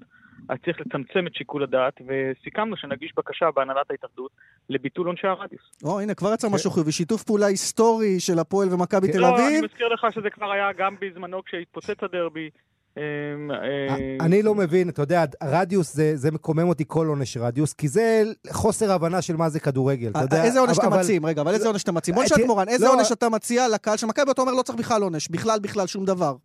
אז 0.49 0.57
צריך 0.65 0.79
לצמצם 0.79 1.27
את 1.27 1.35
שיקול 1.35 1.63
הדעת, 1.63 2.01
וסיכמנו 2.07 2.77
שנגיש 2.77 3.13
בקשה 3.17 3.51
בהנהלת 3.55 3.91
ההתאחדות 3.91 4.31
לביטול 4.69 5.07
עונשי 5.07 5.27
הרדיוס. 5.27 5.61
או, 5.83 5.99
הנה, 5.99 6.13
כבר 6.13 6.33
יצא 6.33 6.47
משהו 6.49 6.71
חיובי, 6.71 6.91
שיתוף 6.91 7.23
פעולה 7.23 7.45
היסטורי 7.45 8.19
של 8.19 8.39
הפועל 8.39 8.73
ומכבי 8.73 9.11
תל 9.11 9.19
לא, 9.19 9.29
אביב. 9.29 9.39
לא, 9.39 9.47
אני 9.47 9.61
מזכיר 9.61 9.87
לך 9.87 10.07
שזה 10.11 10.29
כבר 10.29 10.51
היה 10.51 10.73
גם 10.77 10.95
בזמנו 11.01 11.43
כשהתפוצץ 11.43 12.03
הדרבי. 12.03 12.49
אמ, 12.97 13.51
אה, 13.51 14.25
אני 14.25 14.43
לא 14.43 14.55
מבין, 14.55 14.89
אתה 14.89 15.01
יודע, 15.01 15.23
רדיוס 15.43 15.99
זה 16.13 16.31
מקומם 16.31 16.69
אותי 16.69 16.83
כל 16.87 17.07
עונש 17.07 17.37
רדיוס, 17.37 17.73
כי 17.73 17.87
זה 17.87 18.23
חוסר 18.51 18.91
הבנה 18.91 19.21
של 19.21 19.35
מה 19.35 19.49
זה 19.49 19.59
כדורגל, 19.59 20.09
אתה 20.09 20.19
יודע. 20.19 20.43
איזה 20.43 20.59
עונש 20.59 20.79
אתה 20.79 20.89
מציעים? 20.89 21.25
רגע, 21.25 21.41
אבל 21.41 21.53
איזה 21.53 21.67
עונש 21.67 21.83
אתה 21.83 21.91
מציעים? 21.91 22.15
בוא 22.15 22.23
נשאל 22.23 22.41
את 22.41 22.47
מורן, 22.47 22.67
איזה 22.67 22.85
לא, 22.85 22.93
עונש 22.93 23.11
אתה 23.11 23.29
מציע 23.29 23.67
לקהל 23.67 23.97
של 23.97 24.07
מכבי, 24.07 24.27
ואתה 24.27 24.41
אומר 24.41 24.53
לא 24.53 24.61
צריך 24.61 24.79
בכלל 24.79 25.01
עונש, 25.01 25.29
בכלל 25.29 25.59
בכלל 25.59 25.87
שום 25.87 26.05
דבר. 26.05 26.35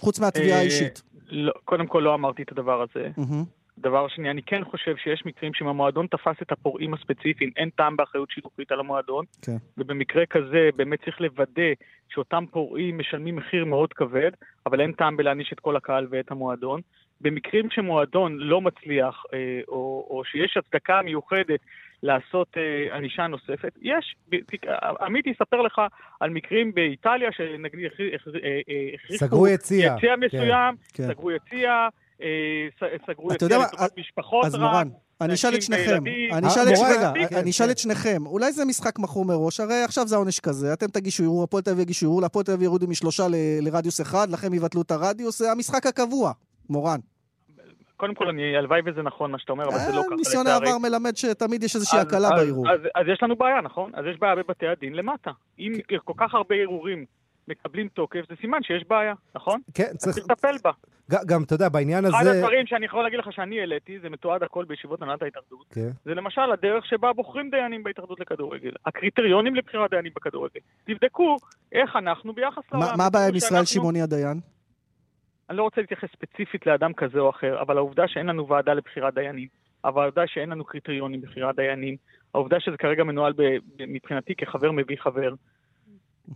חוץ 0.00 0.18
מהתביעה 0.18 0.56
אה, 0.56 0.62
האישית. 0.62 1.02
לא, 1.28 1.52
קודם 1.64 1.86
כל 1.86 1.98
לא 1.98 2.14
אמרתי 2.14 2.42
את 2.42 2.52
הדבר 2.52 2.82
הזה. 2.82 3.08
דבר 3.82 4.08
שני, 4.08 4.30
אני 4.30 4.42
כן 4.42 4.64
חושב 4.64 4.96
שיש 4.96 5.22
מקרים 5.26 5.54
שאם 5.54 5.66
המועדון 5.66 6.06
תפס 6.06 6.42
את 6.42 6.52
הפורעים 6.52 6.94
הספציפיים, 6.94 7.50
אין 7.56 7.70
טעם 7.70 7.96
באחריות 7.96 8.30
שיתופית 8.30 8.72
על 8.72 8.80
המועדון. 8.80 9.24
כן. 9.42 9.56
ובמקרה 9.78 10.26
כזה 10.26 10.70
באמת 10.76 11.04
צריך 11.04 11.20
לוודא 11.20 11.72
שאותם 12.08 12.44
פורעים 12.50 12.98
משלמים 12.98 13.36
מחיר 13.36 13.64
מאוד 13.64 13.92
כבד, 13.92 14.30
אבל 14.66 14.80
אין 14.80 14.92
טעם 14.92 15.16
בלהעניש 15.16 15.52
את 15.52 15.60
כל 15.60 15.76
הקהל 15.76 16.06
ואת 16.10 16.30
המועדון. 16.30 16.80
במקרים 17.20 17.70
שמועדון 17.70 18.38
לא 18.38 18.60
מצליח, 18.60 19.22
אה, 19.34 19.60
או, 19.68 20.06
או 20.10 20.22
שיש 20.24 20.56
הצדקה 20.56 21.02
מיוחדת 21.02 21.60
לעשות 22.02 22.48
אה, 22.56 22.96
ענישה 22.96 23.26
נוספת, 23.26 23.72
יש, 23.82 24.16
עמית 25.00 25.26
יספר 25.26 25.60
לך 25.60 25.80
על 26.20 26.30
מקרים 26.30 26.74
באיטליה 26.74 27.32
שנגיד 27.32 27.86
הכריחו... 27.86 28.30
סגרו 29.16 29.48
יציע. 29.48 29.94
יציע 29.96 30.16
מסוים, 30.16 30.74
כן, 30.94 31.02
סגרו 31.02 31.30
יציע. 31.30 31.88
אה, 32.22 32.96
סגרו 33.06 33.32
את 33.32 33.42
לטובת 33.42 33.98
משפחות 33.98 34.44
אז 34.44 34.54
מורן, 34.54 34.88
אני 35.20 35.34
אשאל 35.34 35.54
את 35.54 35.62
שניכם, 35.62 36.04
אני 36.32 36.46
אשאל 36.48 36.62
את 36.62 36.78
רגע, 36.86 37.40
אני 37.40 37.50
אשאל 37.50 37.70
את 37.70 37.78
שניכם, 37.78 38.26
אולי 38.26 38.52
זה 38.52 38.64
משחק 38.64 38.98
מכור 38.98 39.24
מראש, 39.24 39.60
הרי 39.60 39.82
עכשיו 39.84 40.06
זה 40.06 40.14
העונש 40.14 40.40
כזה, 40.40 40.72
אתם 40.72 40.86
תגישו 40.86 41.24
ערעור, 41.24 41.42
הפועל 41.42 41.62
תל 41.62 41.70
אביב 41.70 41.82
יגישו 41.82 42.06
ערעור, 42.06 42.22
להפועל 42.22 42.44
תל 42.44 42.52
אביב 42.52 42.62
יורידו 42.62 42.86
משלושה 42.88 43.22
לרדיוס 43.62 44.00
אחד, 44.00 44.30
לכם 44.30 44.54
יבטלו 44.54 44.82
את 44.82 44.90
הרדיוס, 44.90 45.38
זה 45.38 45.52
המשחק 45.52 45.86
הקבוע, 45.86 46.32
מורן. 46.70 46.98
קודם 47.96 48.14
כל, 48.14 48.28
אני, 48.28 48.56
הלוואי 48.56 48.80
וזה 48.86 49.02
נכון 49.02 49.30
מה 49.30 49.38
שאתה 49.38 49.52
אומר, 49.52 49.68
אבל 49.68 49.78
זה 49.78 49.92
לא 49.92 50.02
ככה. 50.06 50.14
ניסיון 50.16 50.46
העבר 50.46 50.78
מלמד 50.78 51.16
שתמיד 51.16 51.62
יש 51.62 51.74
איזושהי 51.74 51.98
הקלה 52.00 52.30
בערעור. 52.30 52.70
אז, 52.70 52.80
אז 52.94 53.06
יש 53.12 53.22
לנו 53.22 53.36
בעיה, 53.36 53.60
נכון? 53.60 53.90
אז 53.94 54.04
יש 54.10 54.18
בעיה 54.18 54.34
בבתי 54.34 54.66
הדין 54.66 54.92
למטה. 54.92 55.30
אם 55.58 55.72
כן. 55.88 55.96
כל 56.04 56.12
כך 56.16 56.34
הרבה 56.34 56.54
ערעורים 56.54 57.04
מקבלים 57.52 57.88
תוקף, 57.88 58.20
זה 58.28 58.34
סימן 58.40 58.62
שיש 58.62 58.84
בעיה, 58.88 59.14
נכון? 59.34 59.60
כן, 59.74 59.96
צריך... 59.96 60.16
צריך 60.16 60.30
לטפל 60.30 60.56
בה. 60.64 60.70
גם, 61.26 61.42
אתה 61.42 61.54
יודע, 61.54 61.68
בעניין 61.68 62.04
הזה... 62.04 62.16
אחד 62.16 62.26
הדברים 62.26 62.66
שאני 62.66 62.86
יכול 62.86 63.02
להגיד 63.02 63.18
לך 63.18 63.32
שאני 63.32 63.60
העליתי, 63.60 63.98
זה 64.00 64.10
מתועד 64.10 64.42
הכל 64.42 64.64
בישיבות 64.64 65.02
הנהלת 65.02 65.22
ההתאחדות. 65.22 65.66
כן. 65.70 65.90
זה 66.04 66.14
למשל 66.14 66.52
הדרך 66.52 66.86
שבה 66.86 67.12
בוחרים 67.12 67.50
דיינים 67.50 67.82
בהתאחדות 67.82 68.20
לכדורגל. 68.20 68.70
הקריטריונים 68.86 69.54
לבחירת 69.54 69.90
דיינים 69.90 70.12
בכדורגל. 70.16 70.60
תבדקו 70.84 71.36
איך 71.72 71.96
אנחנו 71.96 72.32
ביחס 72.32 72.62
לעולם. 72.72 72.98
מה 72.98 73.06
הבעיה 73.06 73.28
עם 73.28 73.34
ישראל 73.34 73.64
שמעוני 73.64 74.02
הדיין? 74.02 74.40
אני 75.50 75.58
לא 75.58 75.62
רוצה 75.62 75.80
להתייחס 75.80 76.08
ספציפית 76.12 76.66
לאדם 76.66 76.92
כזה 76.92 77.18
או 77.18 77.30
אחר, 77.30 77.60
אבל 77.60 77.76
העובדה 77.76 78.08
שאין 78.08 78.26
לנו 78.26 78.48
ועדה 78.48 78.74
לבחירת 78.74 79.14
דיינים, 79.14 79.48
העובדה 79.84 80.26
שאין 80.26 80.50
לנו 80.50 80.64
קריטריונים 80.64 81.22
לבחירת 81.22 81.56
דיינים, 81.56 81.96
העובדה 82.34 82.60
שזה 82.60 82.76
כרגע 82.76 83.04
מנוהל 83.04 83.32
מבחינתי 83.88 84.34
כחבר 84.34 84.72
מביא 84.72 84.96
חבר. 85.00 85.34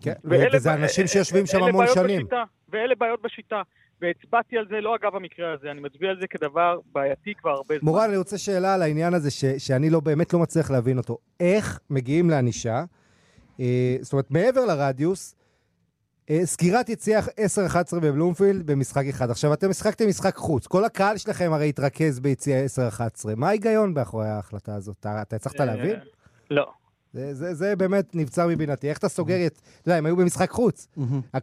כן, 0.00 0.12
וזה 0.24 0.74
אנשים 0.74 1.06
שיושבים 1.06 1.46
שם 1.46 1.62
המון 1.62 1.86
שנים. 1.94 2.20
בשיטה, 2.20 2.44
ואלה 2.68 2.94
בעיות 2.94 3.22
בשיטה. 3.22 3.62
והצבעתי 4.00 4.58
על 4.58 4.66
זה 4.68 4.80
לא 4.80 4.96
אגב 4.96 5.16
המקרה 5.16 5.52
הזה, 5.52 5.70
אני 5.70 5.80
מצביע 5.80 6.10
על 6.10 6.20
זה 6.20 6.26
כדבר 6.26 6.78
בעייתי 6.92 7.34
כבר 7.34 7.50
הרבה 7.50 7.78
זמן. 7.78 7.90
מורן, 7.90 8.08
אני 8.08 8.16
רוצה 8.16 8.38
שאלה 8.38 8.74
על 8.74 8.82
העניין 8.82 9.14
הזה 9.14 9.30
ש, 9.30 9.44
שאני 9.44 9.90
לא, 9.90 10.00
באמת 10.00 10.32
לא 10.32 10.38
מצליח 10.38 10.70
להבין 10.70 10.98
אותו. 10.98 11.18
איך 11.40 11.80
מגיעים 11.90 12.30
לענישה, 12.30 12.84
אה, 13.60 13.96
זאת 14.00 14.12
אומרת, 14.12 14.30
מעבר 14.30 14.64
לרדיוס, 14.64 15.34
אה, 16.30 16.40
סגירת 16.46 16.88
יציאה 16.88 17.20
10-11 17.20 18.00
בבלומפילד 18.02 18.66
במשחק 18.66 19.04
אחד. 19.10 19.30
עכשיו, 19.30 19.52
אתם 19.52 19.70
משחקתם 19.70 20.08
משחק 20.08 20.36
חוץ. 20.36 20.66
כל 20.66 20.84
הקהל 20.84 21.16
שלכם 21.16 21.52
הרי 21.52 21.68
התרכז 21.68 22.20
ביציאה 22.20 22.64
10-11. 22.64 23.34
מה 23.36 23.48
ההיגיון 23.48 23.94
מאחורי 23.94 24.28
ההחלטה 24.28 24.74
הזאת? 24.74 24.96
אתה, 25.00 25.22
אתה 25.22 25.36
הצלחת 25.36 25.60
אה, 25.60 25.64
להבין? 25.64 25.96
לא. 26.50 26.72
זה, 27.16 27.34
זה, 27.34 27.54
זה 27.54 27.76
באמת 27.76 28.14
נבצר 28.14 28.46
מבינתי. 28.48 28.88
איך 28.88 28.98
אתה 28.98 29.08
סוגר 29.08 29.46
את... 29.46 29.52
אתה 29.52 29.88
יודע, 29.88 29.98
הם 29.98 30.06
היו 30.06 30.16
במשחק 30.16 30.50
חוץ. 30.50 30.88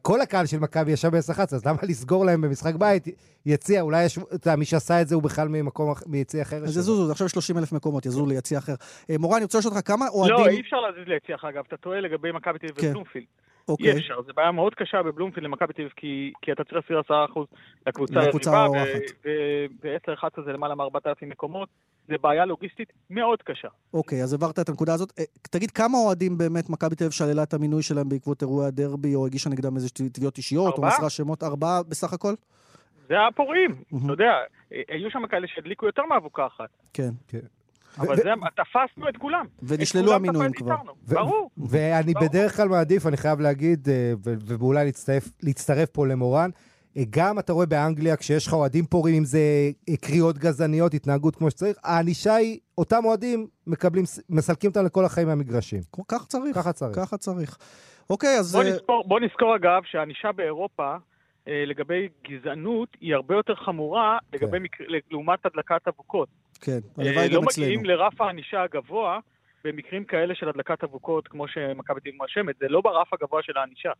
כל 0.01 0.21
הקהל 0.21 0.45
של 0.45 0.59
מכבי 0.59 0.91
ישב 0.91 1.07
ב-10-11, 1.07 1.41
אז 1.41 1.65
למה 1.65 1.77
לסגור 1.83 2.25
להם 2.25 2.41
במשחק 2.41 2.75
בית? 2.75 3.07
יציע, 3.45 3.81
אולי 3.81 4.05
יש... 4.05 4.17
אתה 4.17 4.47
יודע, 4.47 4.55
מי 4.55 4.65
שעשה 4.65 5.01
את 5.01 5.07
זה 5.07 5.15
הוא 5.15 5.23
בכלל 5.23 5.47
ממקום, 5.47 5.93
מיציע 6.07 6.41
אחר. 6.41 6.55
אז 6.55 6.77
יזוזו, 6.77 7.11
עכשיו 7.11 7.29
30 7.29 7.57
אלף 7.57 7.71
מקומות, 7.71 8.05
יזוזו 8.05 8.25
ליציע 8.25 8.57
אחר. 8.59 8.73
אה, 9.09 9.15
מורן, 9.19 9.35
אני 9.35 9.43
רוצה 9.43 9.57
לשאול 9.57 9.73
אותך 9.73 9.87
כמה 9.87 10.07
אוהדים... 10.07 10.35
לא, 10.35 10.47
אי 10.47 10.61
אפשר 10.61 10.77
להזיז 10.77 11.07
ליציע 11.07 11.35
אחר, 11.35 11.49
אגב. 11.49 11.63
אתה 11.67 11.77
טועה 11.77 12.01
לגבי 12.01 12.31
מכבי 12.31 12.59
תל 12.59 12.65
אביב 12.65 12.81
כן. 12.81 12.87
ובלומפילד. 12.89 13.25
אוקיי. 13.67 13.91
אי 13.91 13.97
אפשר, 13.97 14.21
זו 14.27 14.33
בעיה 14.35 14.51
מאוד 14.51 14.75
קשה 14.75 15.03
בבלומפילד 15.03 15.45
למכבי 15.45 15.73
תל 15.73 15.81
אביב, 15.81 15.93
כי, 15.95 16.33
כי 16.41 16.51
אתה 16.51 16.63
צריך 16.63 16.75
להסיר 16.75 17.01
10% 17.35 17.39
לקבוצה 17.87 18.19
היריבה, 18.19 18.67
ו-10-11 19.83 20.41
זה 20.45 20.53
למעלה 20.53 20.75
מ-4,000 20.75 21.25
מקומות. 21.25 21.69
זה 22.07 22.15
בעיה 22.21 22.45
לוגיסטית 22.45 22.93
מאוד 23.09 23.41
קשה. 23.41 23.67
אוקיי, 23.93 24.23
אז 24.23 24.33
עברת 24.33 24.59
את 24.59 24.69
הנקודה 24.69 24.93
הזאת. 24.93 25.13
אה, 25.19 25.23
תגיד, 25.41 25.71
כמה 25.71 25.97
אוהדים 25.97 26.37
באמת 26.37 26.69
מכבי 26.69 26.95
תל 26.95 27.03
אביב 27.03 27.11
שללה 27.11 27.43
את 27.43 27.53
המינוי 27.53 27.83
שלהם 27.83 28.09
בעקבות 28.09 28.41
אירועי 28.41 28.67
הדרבי, 28.67 29.15
או 29.15 29.25
הגישה 29.25 29.49
נגדם 29.49 29.75
איזה 29.75 29.89
תביעות 29.89 30.37
אישיות, 30.37 30.73
ארבעה? 30.73 30.89
או 30.89 30.95
מסרה 30.95 31.09
שמות? 31.09 31.43
ארבעה 31.43 31.83
בסך 31.83 32.13
הכל? 32.13 32.33
זה 33.07 33.15
הפורעים, 33.27 33.75
אתה 34.05 34.13
יודע, 34.13 34.31
אה, 34.73 34.81
היו 34.87 35.11
שם 35.11 35.27
כאלה 35.27 35.47
שהדליקו 35.47 35.85
יותר 35.85 36.05
מאבוקה 36.09 36.47
אחת. 36.47 36.69
כן. 36.93 37.09
כן. 37.27 37.39
אבל 37.99 38.15
זה, 38.15 38.29
תפסנו 38.55 39.09
את 39.09 39.17
כולם. 39.17 39.45
ונשללו 39.63 40.13
המינויים 40.13 40.53
כבר. 40.53 40.75
ברור. 41.07 41.49
ואני 41.57 42.13
בדרך 42.13 42.55
כלל 42.55 42.67
מעדיף, 42.67 43.07
אני 43.07 43.17
חייב 43.17 43.39
להגיד, 43.39 43.89
אה, 43.89 44.13
ואולי 44.23 44.91
להצטרף 45.43 45.89
פה 45.89 46.07
למורן, 46.07 46.49
גם 47.09 47.39
אתה 47.39 47.53
רואה 47.53 47.65
באנגליה, 47.65 48.17
כשיש 48.17 48.47
לך 48.47 48.53
אוהדים 48.53 48.85
פורעים, 48.85 49.15
אם 49.15 49.25
זה 49.25 49.39
אה, 49.89 49.97
קריאות 49.97 50.37
גזעניות, 50.37 50.93
התנהגות 50.93 51.35
כמו 51.35 51.51
שצריך, 51.51 51.77
הענישה 51.83 52.35
היא, 52.35 52.59
אותם 52.77 53.05
אוהדים 53.05 53.47
מקבלים, 53.67 54.03
מסלקים 54.29 54.69
אותם 54.69 54.85
לכל 54.85 55.05
החיים 55.05 55.27
מהמגרשים. 55.27 55.81
כך 56.07 56.25
צריך. 56.27 56.55
ככה 56.55 56.73
צריך. 56.73 56.95
ככה 56.95 57.17
צריך. 57.17 57.57
אוקיי, 58.09 58.39
אז... 58.39 58.55
בוא 58.55 58.63
נזכור, 58.63 59.03
בוא 59.07 59.19
נזכור 59.19 59.55
אגב, 59.55 59.81
שהענישה 59.85 60.31
באירופה, 60.31 60.95
אה, 61.47 61.63
לגבי 61.65 62.07
גזענות, 62.29 62.89
היא 63.01 63.15
הרבה 63.15 63.35
יותר 63.35 63.55
חמורה 63.55 64.17
כן. 64.31 64.37
לגבי. 64.37 64.57
לעומת 65.11 65.45
הדלקת 65.45 65.87
אבוקות. 65.87 66.29
כן, 66.61 66.79
הלוואי 66.97 67.13
גם 67.13 67.17
לא 67.17 67.23
אצלנו. 67.25 67.41
לא 67.41 67.47
מגיעים 67.57 67.85
לרף 67.85 68.21
הענישה 68.21 68.63
הגבוה 68.63 69.19
במקרים 69.63 70.03
כאלה 70.03 70.35
של 70.35 70.49
הדלקת 70.49 70.83
אבוקות, 70.83 71.27
כמו 71.27 71.47
שמכבי 71.47 71.99
תל 71.99 72.09
אביב 72.09 72.15
מואשמת, 72.17 72.55
זה 72.59 72.67
לא 72.69 72.81
ברף 72.81 73.13
הגבוה 73.13 73.43
של 73.43 73.57
הענישה. 73.57 73.91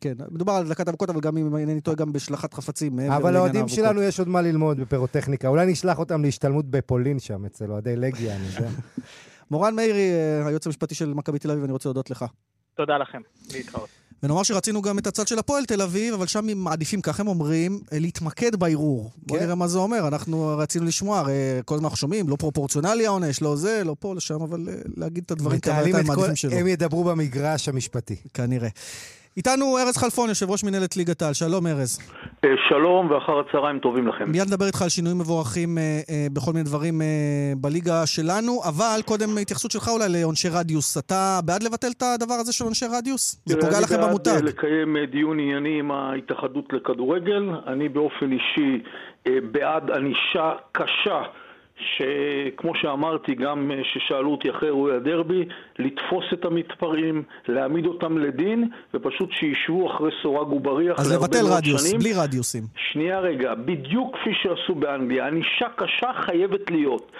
כן, 0.00 0.14
מדובר 0.30 0.52
על 0.52 0.64
הדלקת 0.64 0.88
אבוקות, 0.88 1.10
אבל 1.10 1.20
גם 1.20 1.36
אם 1.36 1.56
אינני 1.56 1.80
טועה, 1.80 1.96
גם 1.96 2.12
בשלחת 2.12 2.54
חפצים 2.54 3.00
אבל 3.00 3.34
לאוהדים 3.34 3.68
שלנו 3.68 4.02
יש 4.02 4.18
עוד 4.18 4.28
מה 4.28 4.42
ללמוד 4.42 4.80
בפירוטכניקה. 4.80 5.48
אולי 5.48 5.66
נשלח 5.66 5.98
אותם 5.98 6.22
להשתלמות 6.22 6.70
בפולין 6.70 7.18
שם, 7.18 7.44
אצל 7.44 7.70
אוהדי 7.72 7.96
לגיה, 7.96 8.36
אני 8.36 8.44
יודע. 8.54 8.68
מורן 9.50 9.76
מאירי, 9.76 10.10
אה, 10.10 10.46
היועץ 10.46 10.66
המשפטי 10.66 10.94
של 10.94 11.14
מכבי 11.14 11.38
תל 11.38 11.50
אביב, 11.50 11.64
אני 11.64 11.72
רוצה 11.72 11.88
להודות 11.88 12.10
לך. 12.10 12.24
תודה 12.76 12.98
לכם, 12.98 13.20
להתראות. 13.52 13.88
ונאמר 14.22 14.42
שרצינו 14.42 14.82
גם 14.82 14.98
את 14.98 15.06
הצד 15.06 15.28
של 15.28 15.38
הפועל 15.38 15.64
תל 15.64 15.82
אביב, 15.82 16.14
אבל 16.14 16.26
שם 16.26 16.46
מעדיפים, 16.56 17.00
כך 17.00 17.20
הם 17.20 17.28
אומרים, 17.28 17.80
להתמקד 17.92 18.56
בערעור. 18.56 19.10
כן. 19.10 19.20
בוא 19.26 19.38
נראה 19.38 19.54
מה 19.54 19.68
זה 19.68 19.78
אומר. 19.78 20.08
אנחנו 20.08 20.54
רצינו 20.58 20.84
לשמוע, 20.84 21.18
הרי 21.18 21.32
כל 21.64 21.74
הזמן 21.74 21.84
אנחנו 21.84 21.96
שומעים, 21.96 22.28
לא 22.28 22.36
פרופורציונלי 22.36 23.06
העונש, 23.06 23.42
לא 23.42 23.56
זה, 23.56 23.82
לא 23.84 23.96
פה, 23.98 24.14
לא 24.14 24.20
שם, 24.20 24.42
אבל 24.42 24.68
אה, 24.68 24.74
להגיד 24.96 25.24
את 25.26 25.30
הדברים 25.30 25.60
כאלה, 25.60 25.90
את 25.90 26.04
המעדיפים 26.04 26.36
שלו. 26.36 26.52
הם 26.52 26.66
ידברו 26.66 27.04
במגרש 27.04 27.68
המשפטי. 27.68 28.16
כנראה. 28.34 28.68
איתנו 29.36 29.78
ארז 29.78 29.96
חלפון, 29.96 30.28
יושב 30.28 30.50
ראש 30.50 30.64
מנהלת 30.64 30.96
ליגת 30.96 31.22
העל. 31.22 31.32
שלום, 31.32 31.66
ארז. 31.66 31.98
אה, 32.44 32.50
שלום, 32.68 33.10
ואחר 33.10 33.38
הצהריים 33.38 33.78
טובים 33.78 34.06
לכם. 34.08 34.30
מיד 34.30 34.46
נדבר 34.46 34.66
איתך 34.66 34.82
על 34.82 34.88
שינויים 34.88 35.18
מבורכים 35.18 35.78
אה, 35.78 35.82
אה, 36.10 36.26
בכל 36.32 36.52
מיני 36.52 36.64
דברים 36.64 37.02
אה, 37.02 37.06
בליגה 37.56 38.06
שלנו, 38.06 38.60
אבל 38.68 39.00
קודם 39.06 39.38
התייחסות 39.42 39.70
שלך 39.70 39.88
אולי 39.88 40.04
לעונשי 40.08 40.48
רדיוס. 40.48 40.98
אתה 40.98 41.40
בעד 41.44 41.62
לבטל 41.62 41.88
את 41.96 42.02
הדבר 42.02 42.34
הזה 42.34 42.52
של 42.52 42.64
עונשי 42.64 42.84
רדיוס? 42.98 43.42
זה 43.46 43.60
פוגע 43.60 43.80
לכם 43.80 43.96
במותג. 44.02 44.30
אני 44.30 44.36
בעד 44.36 44.44
לקיים 44.44 44.96
אה, 44.96 45.06
דיון 45.06 45.40
ענייני 45.40 45.78
עם 45.78 45.90
ההתאחדות 45.90 46.72
לכדורגל. 46.72 47.50
אני 47.66 47.88
באופן 47.88 48.32
אישי 48.32 48.82
אה, 49.26 49.32
בעד 49.52 49.90
ענישה 49.90 50.52
קשה. 50.72 51.22
שכמו 51.80 52.72
שאמרתי, 52.74 53.34
גם 53.34 53.70
ששאלו 53.82 54.30
אותי 54.30 54.50
אחרי 54.50 54.68
אירועי 54.68 54.96
הדרבי, 54.96 55.44
לתפוס 55.78 56.24
את 56.32 56.44
המתפרעים, 56.44 57.22
להעמיד 57.48 57.86
אותם 57.86 58.18
לדין, 58.18 58.68
ופשוט 58.94 59.30
שישבו 59.32 59.90
אחרי 59.90 60.10
סורג 60.22 60.52
ובריח 60.52 61.00
אז 61.00 61.12
לבטל 61.12 61.46
רדיוס, 61.46 61.88
שנים. 61.88 62.00
בלי 62.00 62.12
רדיוסים. 62.12 62.62
שנייה 62.92 63.20
רגע, 63.20 63.54
בדיוק 63.54 64.16
כפי 64.16 64.30
שעשו 64.42 64.74
באנגליה, 64.74 65.26
ענישה 65.26 65.68
קשה 65.76 66.10
חייבת 66.26 66.70
להיות. 66.70 67.12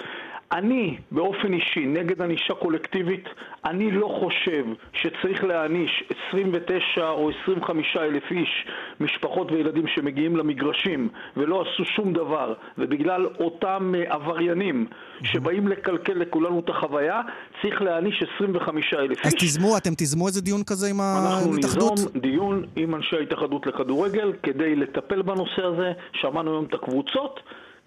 אני, 0.53 0.97
באופן 1.11 1.53
אישי, 1.53 1.87
נגד 1.87 2.23
ענישה 2.23 2.55
קולקטיבית, 2.55 3.29
אני 3.65 3.91
לא 3.91 4.19
חושב 4.21 4.65
שצריך 4.93 5.45
להעניש 5.45 6.05
29 6.29 7.09
או 7.09 7.31
25 7.43 7.97
אלף 7.97 8.23
איש, 8.31 8.67
משפחות 9.01 9.53
וילדים 9.53 9.87
שמגיעים 9.87 10.37
למגרשים 10.37 11.09
ולא 11.37 11.63
עשו 11.63 11.85
שום 11.85 12.13
דבר, 12.13 12.55
ובגלל 12.79 13.27
אותם 13.27 13.93
uh, 13.95 14.13
עבריינים 14.13 14.87
שבאים 15.23 15.69
לקלקל 15.69 16.13
לכולנו 16.13 16.61
את 16.61 16.69
החוויה, 16.69 17.21
צריך 17.63 17.83
להעניש 17.83 18.23
25 18.37 18.95
אלף 18.95 19.19
איש. 19.19 19.27
אז 19.27 19.35
תיזמו, 19.35 19.77
אתם 19.77 19.95
תיזמו 19.95 20.27
איזה 20.27 20.41
דיון 20.43 20.63
כזה 20.67 20.87
עם 20.91 21.01
ההתאחדות? 21.01 21.65
אנחנו 21.65 21.91
ניזום 21.93 22.21
דיון 22.21 22.65
עם 22.77 22.95
אנשי 22.95 23.17
ההתאחדות 23.17 23.67
לכדורגל 23.67 24.33
כדי 24.43 24.77
לטפל 24.77 25.23
בנושא 25.23 25.63
הזה. 25.63 25.93
שמענו 26.13 26.51
היום 26.51 26.65
את 26.65 26.75
הקבוצות. 26.75 27.41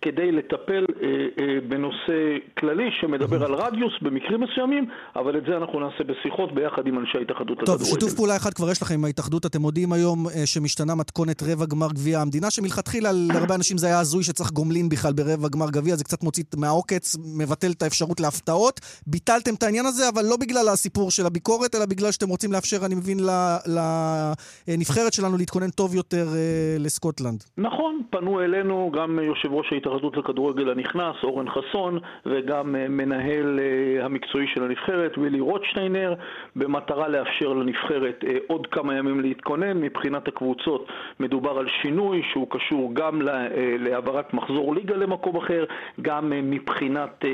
כדי 0.04 0.32
לטפל 0.32 0.86
אה, 1.02 1.08
אה, 1.40 1.58
בנושא 1.70 2.38
כללי 2.58 2.90
שמדבר 3.00 3.44
על 3.44 3.54
רדיוס 3.54 3.94
במקרים 4.02 4.42
מסוימים, 4.42 4.86
אבל 5.16 5.38
את 5.38 5.44
זה 5.48 5.58
אנחנו 5.58 5.80
נעשה 5.80 6.04
בשיחות 6.04 6.54
ביחד 6.56 6.88
עם 6.88 7.00
אנשי 7.00 7.18
ההתאחדות 7.18 7.58
לכדורגל. 7.58 7.84
טוב, 7.84 7.94
שיתוף 7.94 8.14
פעולה 8.14 8.36
אחד 8.36 8.54
כבר 8.54 8.72
יש 8.72 8.82
לכם 8.82 8.94
עם 8.94 9.06
ההתאחדות. 9.06 9.46
אתם 9.46 9.62
מודיעים 9.62 9.94
היום 9.94 10.28
אה, 10.28 10.46
שמשתנה 10.46 10.96
מתכונת 10.96 11.44
רבע 11.44 11.66
גמר 11.66 11.88
גביע 11.94 12.20
המדינה, 12.20 12.52
שמלכתחילה 12.52 13.10
להרבה 13.34 13.56
אנשים 13.56 13.78
זה 13.78 13.88
היה 13.88 14.00
הזוי 14.00 14.24
שצריך 14.24 14.52
גומלין 14.52 14.90
בכלל 14.90 15.14
ברבע 15.14 15.48
גמר 15.50 15.70
גביע, 15.72 15.96
זה 15.96 16.04
קצת 16.04 16.24
מוציא 16.24 16.44
מהעוקץ, 16.58 17.18
מבטל 17.38 17.72
את 17.72 17.82
האפשרות 17.84 18.20
להפתעות. 18.20 18.80
ביטלתם 19.08 19.54
את 19.54 19.64
העניין 19.64 19.86
הזה, 19.86 20.10
אבל 20.10 20.24
לא 20.30 20.38
בגלל 20.38 20.70
הסיפור 20.74 21.12
של 21.12 21.26
הביקורת, 21.26 21.76
אלא 21.76 21.86
בגלל 21.86 22.12
שאתם 22.12 22.30
רוצים 22.30 22.52
לאפשר, 22.52 22.78
אני 22.86 22.96
מבין, 22.96 23.18
לנבחרת 24.68 25.14
שלנו 25.14 25.38
להתכונן 25.38 25.70
טוב 25.70 25.96
יותר 25.96 26.28
לסקוטלנד. 26.80 27.44
נכון, 27.58 28.02
פנו 28.10 28.42
אלינו 28.42 28.92
גם 28.98 29.20
יושב 29.22 29.52
ראש 29.52 29.74
ההתאחדות 29.74 29.93
ההתאחדות 29.94 30.18
לכדורגל 30.18 30.70
הנכנס, 30.70 31.16
אורן 31.24 31.46
חסון, 31.50 32.00
וגם 32.26 32.76
אה, 32.76 32.88
מנהל 32.90 33.60
אה, 33.60 34.06
המקצועי 34.06 34.46
של 34.54 34.64
הנבחרת, 34.64 35.18
וילי 35.18 35.40
רוטשטיינר, 35.40 36.14
במטרה 36.56 37.08
לאפשר 37.08 37.54
לנבחרת 37.54 38.24
אה, 38.28 38.38
עוד 38.48 38.68
כמה 38.72 38.96
ימים 38.98 39.20
להתכונן. 39.20 39.78
מבחינת 39.78 40.28
הקבוצות 40.28 40.88
מדובר 41.20 41.58
על 41.60 41.66
שינוי 41.82 42.22
שהוא 42.32 42.48
קשור 42.50 42.92
גם 42.94 43.22
להעברת 43.80 44.34
מחזור 44.34 44.76
ליגה 44.76 44.96
למקום 44.96 45.38
אחר, 45.38 45.66
גם 46.02 46.30
מבחינת 46.30 47.26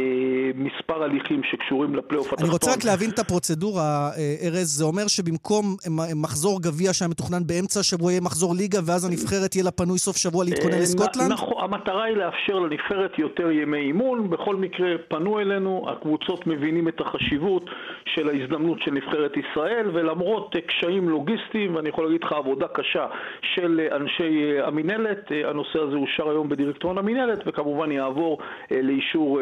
מספר 0.55 1.03
הליכים 1.03 1.41
שקשורים 1.43 1.95
לפלייאוף 1.95 2.27
התחתון. 2.27 2.45
אני 2.45 2.53
רוצה 2.53 2.71
רק 2.71 2.83
להבין 2.83 3.09
את 3.09 3.19
הפרוצדורה, 3.19 4.09
ארז. 4.45 4.77
זה 4.77 4.85
אומר 4.85 5.07
שבמקום 5.07 5.75
מחזור 6.15 6.61
גביע 6.61 6.93
שהיה 6.93 7.09
מתוכנן 7.09 7.47
באמצע 7.47 7.79
השבוע 7.79 8.11
יהיה 8.11 8.21
מחזור 8.21 8.55
ליגה, 8.55 8.79
ואז 8.85 9.05
הנבחרת 9.05 9.55
יהיה 9.55 9.63
לה 9.63 9.71
פנוי 9.71 9.99
סוף 9.99 10.17
שבוע 10.17 10.43
להתכונן 10.45 10.79
לסקוטלנד? 10.79 11.31
נכון, 11.31 11.63
המטרה 11.63 12.03
היא 12.03 12.15
לאפשר 12.15 12.48
לאפשר 12.49 12.59
לנבחרת 12.59 13.19
יותר 13.19 13.51
ימי 13.51 13.77
אימון. 13.77 14.29
בכל 14.29 14.55
מקרה, 14.55 14.89
פנו 15.07 15.39
אלינו, 15.39 15.85
הקבוצות 15.89 16.47
מבינים 16.47 16.87
את 16.87 17.01
החשיבות 17.01 17.69
של 18.05 18.29
ההזדמנות 18.29 18.77
של 18.81 18.91
נבחרת 18.91 19.31
ישראל, 19.37 19.89
ולמרות 19.93 20.55
קשיים 20.67 21.09
לוגיסטיים, 21.09 21.75
ואני 21.75 21.89
יכול 21.89 22.05
להגיד 22.05 22.23
לך 22.23 22.31
עבודה 22.31 22.67
קשה 22.67 23.07
של 23.55 23.81
אנשי 23.95 24.59
המינהלת, 24.63 25.31
הנושא 25.45 25.79
הזה 25.79 25.95
אושר 25.95 26.29
היום 26.29 26.49
בדירקטוריון 26.49 26.97
המינהלת, 26.97 27.39
וכמובן 27.45 27.91
יעבור 27.91 28.37
לאישור 28.71 29.39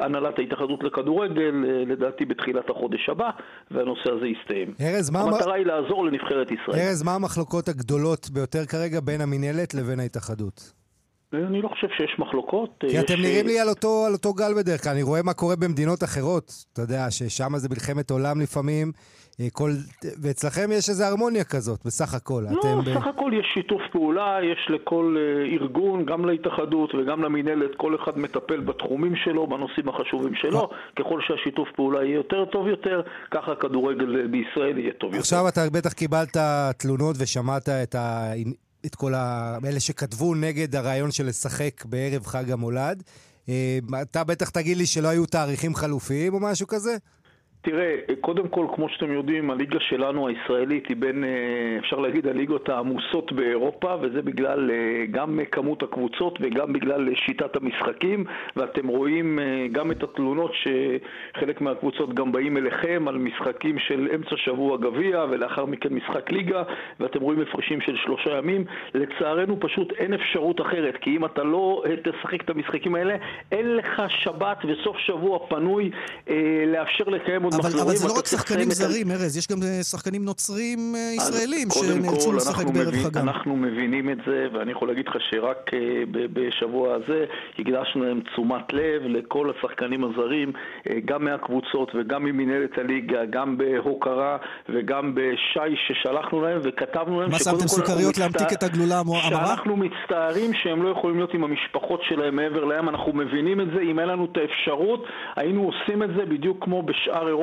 הנהלת 0.00 0.38
ההתאחדות 0.38 0.84
לכדורגל, 0.84 1.54
לדעתי 1.86 2.24
בתחילת 2.24 2.70
החודש 2.70 3.08
הבא, 3.08 3.30
והנושא 3.70 4.12
הזה 4.12 4.26
יסתיים. 4.26 4.74
ארז, 4.80 5.10
מה... 5.10 5.20
המטרה 5.20 5.54
היא 5.54 5.66
לעזור 5.66 6.04
לנבחרת 6.04 6.50
ישראל. 6.50 6.78
ארז, 6.78 7.02
מה 7.02 7.14
המחלוקות 7.14 7.68
הגדולות 7.68 8.30
ביותר 8.30 8.66
כרגע 8.66 9.00
בין 9.00 9.20
המינהלת 9.20 9.74
לבין 9.74 10.00
ההתאחדות? 10.00 10.79
אני 11.34 11.62
לא 11.62 11.68
חושב 11.68 11.86
שיש 11.96 12.18
מחלוקות. 12.18 12.70
כי 12.80 12.86
יש... 12.86 13.04
אתם 13.04 13.14
נראים 13.14 13.46
לי 13.46 13.60
על 13.60 13.68
אותו, 13.68 14.04
על 14.06 14.12
אותו 14.12 14.34
גל 14.34 14.54
בדרך 14.56 14.82
כלל, 14.82 14.92
אני 14.92 15.02
רואה 15.02 15.22
מה 15.22 15.34
קורה 15.34 15.56
במדינות 15.56 16.04
אחרות. 16.04 16.52
אתה 16.72 16.82
יודע, 16.82 17.10
ששם 17.10 17.56
זה 17.56 17.68
מלחמת 17.68 18.10
עולם 18.10 18.40
לפעמים, 18.40 18.92
כל... 19.52 19.70
ואצלכם 20.22 20.72
יש 20.72 20.88
איזו 20.88 21.04
הרמוניה 21.04 21.44
כזאת, 21.44 21.80
בסך 21.86 22.14
הכל. 22.14 22.44
לא, 22.50 22.60
אתם 22.60 22.90
בסך 22.90 23.06
ב... 23.06 23.08
הכל 23.08 23.30
יש 23.40 23.46
שיתוף 23.54 23.82
פעולה, 23.92 24.38
יש 24.52 24.70
לכל 24.70 25.16
ארגון, 25.52 26.04
גם 26.06 26.24
להתאחדות 26.24 26.94
וגם 26.94 27.22
למינהלת, 27.22 27.70
כל 27.76 27.94
אחד 28.02 28.18
מטפל 28.18 28.60
בתחומים 28.60 29.16
שלו, 29.16 29.46
בנושאים 29.46 29.88
החשובים 29.88 30.34
שלו. 30.34 30.70
ככל 30.98 31.20
שהשיתוף 31.26 31.68
פעולה 31.76 32.04
יהיה 32.04 32.14
יותר 32.14 32.44
טוב 32.44 32.66
יותר, 32.66 33.02
ככה 33.30 33.52
הכדורגל 33.52 34.26
בישראל 34.26 34.78
יהיה 34.78 34.92
טוב 34.92 35.14
עכשיו 35.14 35.38
יותר. 35.38 35.48
עכשיו 35.48 35.48
אתה 35.48 35.78
בטח 35.78 35.92
קיבלת 35.92 36.36
תלונות 36.78 37.16
ושמעת 37.18 37.68
את 37.68 37.94
ה... 37.94 38.32
את 38.86 38.94
כל 38.94 39.14
ה... 39.14 39.58
אלה 39.64 39.80
שכתבו 39.80 40.34
נגד 40.34 40.76
הרעיון 40.76 41.10
של 41.10 41.26
לשחק 41.26 41.84
בערב 41.84 42.26
חג 42.26 42.50
המולד. 42.50 43.02
אתה 44.02 44.24
בטח 44.24 44.48
תגיד 44.50 44.76
לי 44.76 44.86
שלא 44.86 45.08
היו 45.08 45.26
תאריכים 45.26 45.74
חלופיים 45.74 46.34
או 46.34 46.40
משהו 46.40 46.66
כזה? 46.66 46.96
תראה, 47.62 47.96
קודם 48.20 48.48
כל, 48.48 48.66
כמו 48.74 48.88
שאתם 48.88 49.12
יודעים, 49.12 49.50
הליגה 49.50 49.80
שלנו 49.80 50.28
הישראלית 50.28 50.88
היא 50.88 50.96
בין, 50.96 51.24
אפשר 51.78 51.96
להגיד, 51.96 52.26
הליגות 52.26 52.68
העמוסות 52.68 53.32
באירופה, 53.32 53.94
וזה 54.00 54.22
בגלל 54.22 54.70
גם 55.10 55.38
כמות 55.52 55.82
הקבוצות 55.82 56.38
וגם 56.40 56.72
בגלל 56.72 57.14
שיטת 57.14 57.56
המשחקים, 57.56 58.24
ואתם 58.56 58.88
רואים 58.88 59.38
גם 59.72 59.90
את 59.90 60.02
התלונות 60.02 60.52
שחלק 60.54 61.60
מהקבוצות 61.60 62.14
גם 62.14 62.32
באים 62.32 62.56
אליכם 62.56 63.04
על 63.08 63.18
משחקים 63.18 63.78
של 63.78 64.08
אמצע 64.14 64.36
שבוע 64.36 64.76
גביע, 64.76 65.24
ולאחר 65.30 65.66
מכן 65.66 65.94
משחק 65.94 66.32
ליגה, 66.32 66.62
ואתם 67.00 67.20
רואים 67.20 67.40
הפרשים 67.40 67.80
של 67.80 67.96
שלושה 67.96 68.30
ימים. 68.38 68.64
לצערנו 68.94 69.60
פשוט 69.60 69.92
אין 69.92 70.14
אפשרות 70.14 70.60
אחרת, 70.60 70.96
כי 70.96 71.16
אם 71.16 71.24
אתה 71.24 71.42
לא 71.42 71.82
תשחק 72.02 72.42
את 72.42 72.50
המשחקים 72.50 72.94
האלה, 72.94 73.16
אין 73.52 73.76
לך 73.76 74.02
שבת 74.08 74.58
וסוף 74.64 74.98
שבוע 74.98 75.38
פנוי 75.48 75.90
אה, 76.30 76.64
לאפשר 76.66 77.04
לקיים 77.04 77.49
מחזורים. 77.58 77.86
אבל 77.86 77.96
זה 77.96 78.08
לא 78.08 78.12
רק 78.12 78.26
שחקנים 78.26 78.70
זרים, 78.70 79.10
ארז, 79.10 79.36
יש 79.36 79.46
גם 79.48 79.58
שחקנים 79.82 80.24
נוצרים 80.24 80.94
ישראלים 81.16 81.68
שנאלצו 81.70 82.32
לשחק 82.32 82.64
בערב 82.64 82.88
מבין, 82.88 83.04
חגם. 83.04 83.28
אנחנו 83.28 83.56
מבינים 83.56 84.10
את 84.10 84.18
זה, 84.26 84.46
ואני 84.52 84.72
יכול 84.72 84.88
להגיד 84.88 85.08
לך 85.08 85.16
שרק 85.30 85.70
בשבוע 86.12 86.94
הזה 86.94 87.24
הקדשנו 87.58 88.04
להם 88.04 88.20
תשומת 88.20 88.72
לב 88.72 89.02
לכל 89.04 89.50
השחקנים 89.50 90.04
הזרים, 90.04 90.52
גם 91.04 91.24
מהקבוצות 91.24 91.92
וגם 91.94 92.24
ממנהלת 92.24 92.78
הליגה, 92.78 93.24
גם 93.30 93.58
בהוקרה 93.58 94.36
וגם 94.68 95.14
בשי 95.14 95.76
ששלחנו 95.86 96.42
להם 96.42 96.60
וכתבנו 96.62 97.20
להם 97.20 97.30
מה 97.30 97.38
שמתם 97.38 97.68
סוכריות 97.68 98.18
להמתיק 98.18 98.52
את 98.52 98.62
הגלולה 98.62 98.98
המרה? 98.98 99.20
שאנחנו 99.20 99.76
מצטערים 99.76 100.50
שהם 100.62 100.82
לא 100.82 100.88
יכולים 100.88 101.16
להיות 101.16 101.34
עם 101.34 101.44
המשפחות 101.44 102.00
שלהם 102.08 102.36
מעבר 102.36 102.64
לים, 102.64 102.88
אנחנו 102.88 103.12
מבינים 103.12 103.60
את 103.60 103.66
זה, 103.74 103.80
אם 103.80 103.98
אין 103.98 104.08
לנו 104.08 104.24
את 104.32 104.36
האפשרות, 104.36 105.04
היינו 105.36 105.62
עושים 105.70 106.02
את 106.02 106.08
זה 106.16 106.24
בדיוק 106.24 106.64
כמו 106.64 106.82
בשאר 106.82 107.28
אירופה, 107.28 107.39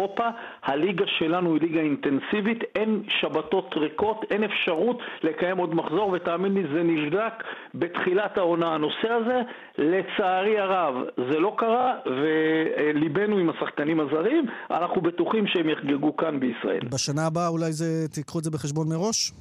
הליגה 0.64 1.06
שלנו 1.08 1.54
היא 1.54 1.62
ליגה 1.62 1.80
אינטנסיבית, 1.80 2.64
אין 2.76 3.04
שבתות 3.22 3.74
ריקות, 3.76 4.26
אין 4.32 4.44
אפשרות 4.44 5.00
לקיים 5.24 5.58
עוד 5.58 5.76
מחזור, 5.76 6.10
ותאמין 6.14 6.54
לי, 6.54 6.64
זה 6.74 6.84
נבדק 6.84 7.34
בתחילת 7.76 8.38
העונה. 8.38 8.74
הנושא 8.76 9.10
הזה, 9.10 9.42
לצערי 9.78 10.60
הרב, 10.60 10.96
זה 11.18 11.40
לא 11.40 11.56
קרה, 11.58 11.94
וליבנו 12.06 13.38
עם 13.38 13.50
השחקנים 13.50 14.00
הזרים, 14.00 14.46
אנחנו 14.72 15.02
בטוחים 15.02 15.48
שהם 15.48 15.70
יחגגו 15.70 16.18
כאן 16.18 16.40
בישראל. 16.40 16.86
בשנה 16.94 17.26
הבאה 17.28 17.48
אולי 17.48 17.72
זה, 17.72 18.08
תיקחו 18.14 18.40
את 18.40 18.44
זה 18.44 18.52
בחשבון 18.52 18.88
מראש? 18.90 19.32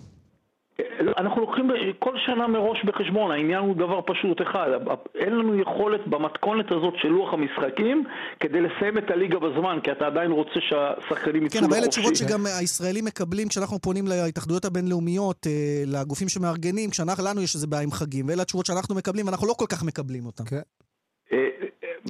אנחנו 1.19 1.41
לוקחים 1.41 1.71
כל 1.99 2.15
שנה 2.27 2.47
מראש 2.47 2.85
בחשבון, 2.85 3.31
העניין 3.31 3.61
הוא 3.61 3.77
דבר 3.77 4.01
פשוט 4.07 4.43
אחד, 4.43 4.69
אין 5.15 5.33
לנו 5.33 5.61
יכולת 5.61 6.07
במתכונת 6.07 6.67
הזאת 6.71 6.95
של 7.03 7.09
לוח 7.09 7.35
המשחקים 7.35 8.05
כדי 8.41 8.61
לסיים 8.61 8.99
את 8.99 9.11
הליגה 9.11 9.39
בזמן, 9.39 9.79
כי 9.83 9.93
אתה 9.93 10.07
עדיין 10.07 10.31
רוצה 10.31 10.61
שהשחקנים 10.61 11.47
יצאו 11.47 11.61
כן, 11.61 11.65
לחופשי. 11.65 11.67
אבל 11.67 11.77
אלה 11.77 11.89
תשובות 11.89 12.17
שגם 12.17 12.47
הישראלים 12.61 13.05
מקבלים 13.05 13.49
כשאנחנו 13.49 13.79
פונים 13.79 14.05
להתאחדויות 14.09 14.65
הבינלאומיות, 14.65 15.47
לגופים 15.87 16.29
שמארגנים, 16.29 16.91
כשלנו 16.91 17.43
יש 17.43 17.55
איזה 17.55 17.67
בעיה 17.67 17.83
עם 17.83 17.93
חגים, 17.93 18.29
ואלה 18.29 18.43
התשובות 18.43 18.67
שאנחנו 18.67 18.95
מקבלים, 18.95 19.27
ואנחנו 19.27 19.47
לא 19.47 19.53
כל 19.53 19.67
כך 19.69 19.85
מקבלים 19.85 20.27
אותן. 20.27 20.45
כן. 20.45 20.61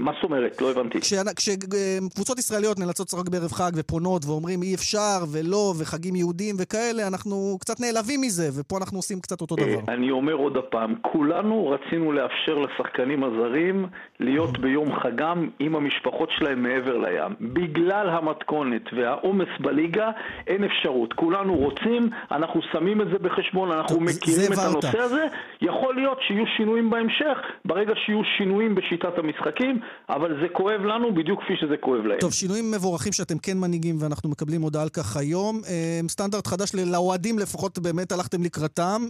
מה 0.01 0.13
זאת 0.15 0.25
אומרת? 0.25 0.61
לא 0.61 0.71
הבנתי. 0.71 0.99
כשקבוצות 1.37 2.39
ישראליות 2.39 2.79
נאלצות 2.79 3.07
לשחק 3.07 3.29
בערב 3.29 3.53
חג 3.53 3.71
ופונות 3.75 4.25
ואומרים 4.27 4.63
אי 4.63 4.75
אפשר 4.75 5.19
ולא 5.33 5.75
וחגים 5.79 6.17
יהודיים 6.17 6.57
וכאלה, 6.59 7.07
אנחנו 7.07 7.57
קצת 7.61 7.81
נעלבים 7.81 8.21
מזה, 8.21 8.49
ופה 8.61 8.79
אנחנו 8.79 8.99
עושים 8.99 9.21
קצת 9.21 9.41
אותו 9.41 9.57
דבר. 9.57 9.93
אני 9.93 10.11
אומר 10.11 10.33
עוד 10.33 10.57
הפעם, 10.57 10.95
כולנו 11.03 11.69
רצינו 11.69 12.13
לאפשר 12.13 12.59
לשחקנים 12.59 13.25
הזרים 13.25 13.87
להיות 14.21 14.59
ביום 14.59 14.89
חגם 15.01 15.49
עם 15.59 15.77
המשפחות 15.77 16.29
שלהם 16.39 16.63
מעבר 16.63 16.97
לים. 16.97 17.35
בגלל 17.41 18.09
המתכונת 18.11 18.83
והעומס 18.97 19.49
בליגה 19.61 20.11
אין 20.47 20.65
אפשרות. 20.65 21.13
כולנו 21.13 21.57
רוצים, 21.57 22.11
אנחנו 22.31 22.61
שמים 22.73 23.01
את 23.01 23.07
זה 23.13 23.19
בחשבון, 23.19 23.73
אנחנו 23.73 24.01
מכירים 24.01 24.53
את 24.53 24.59
הנושא 24.59 24.99
הזה. 24.99 25.27
יכול 25.63 25.95
להיות 25.95 26.19
שיהיו 26.27 26.45
שינויים 26.57 26.91
בהמשך, 26.91 27.39
ברגע 27.65 27.93
שיהיו 28.07 28.21
שינויים 28.39 28.75
בשיטת 28.75 29.19
המשחקים. 29.19 29.81
אבל 30.09 30.41
זה 30.41 30.49
כואב 30.53 30.81
לנו 30.81 31.15
בדיוק 31.15 31.43
כפי 31.43 31.57
שזה 31.61 31.77
כואב 31.77 32.07
להם. 32.07 32.21
טוב, 32.21 32.33
שינויים 32.33 32.71
מבורכים 32.71 33.13
שאתם 33.13 33.39
כן 33.39 33.59
מנהיגים 33.59 33.97
ואנחנו 34.01 34.29
מקבלים 34.31 34.63
הודעה 34.63 34.83
על 34.83 34.89
כך 34.89 35.17
היום. 35.17 35.61
סטנדרט 36.09 36.47
חדש 36.47 36.75
לאוהדים 36.75 37.39
לפחות 37.39 37.79
באמת 37.79 38.13
הלכתם 38.13 38.43
לקראתם, 38.43 39.03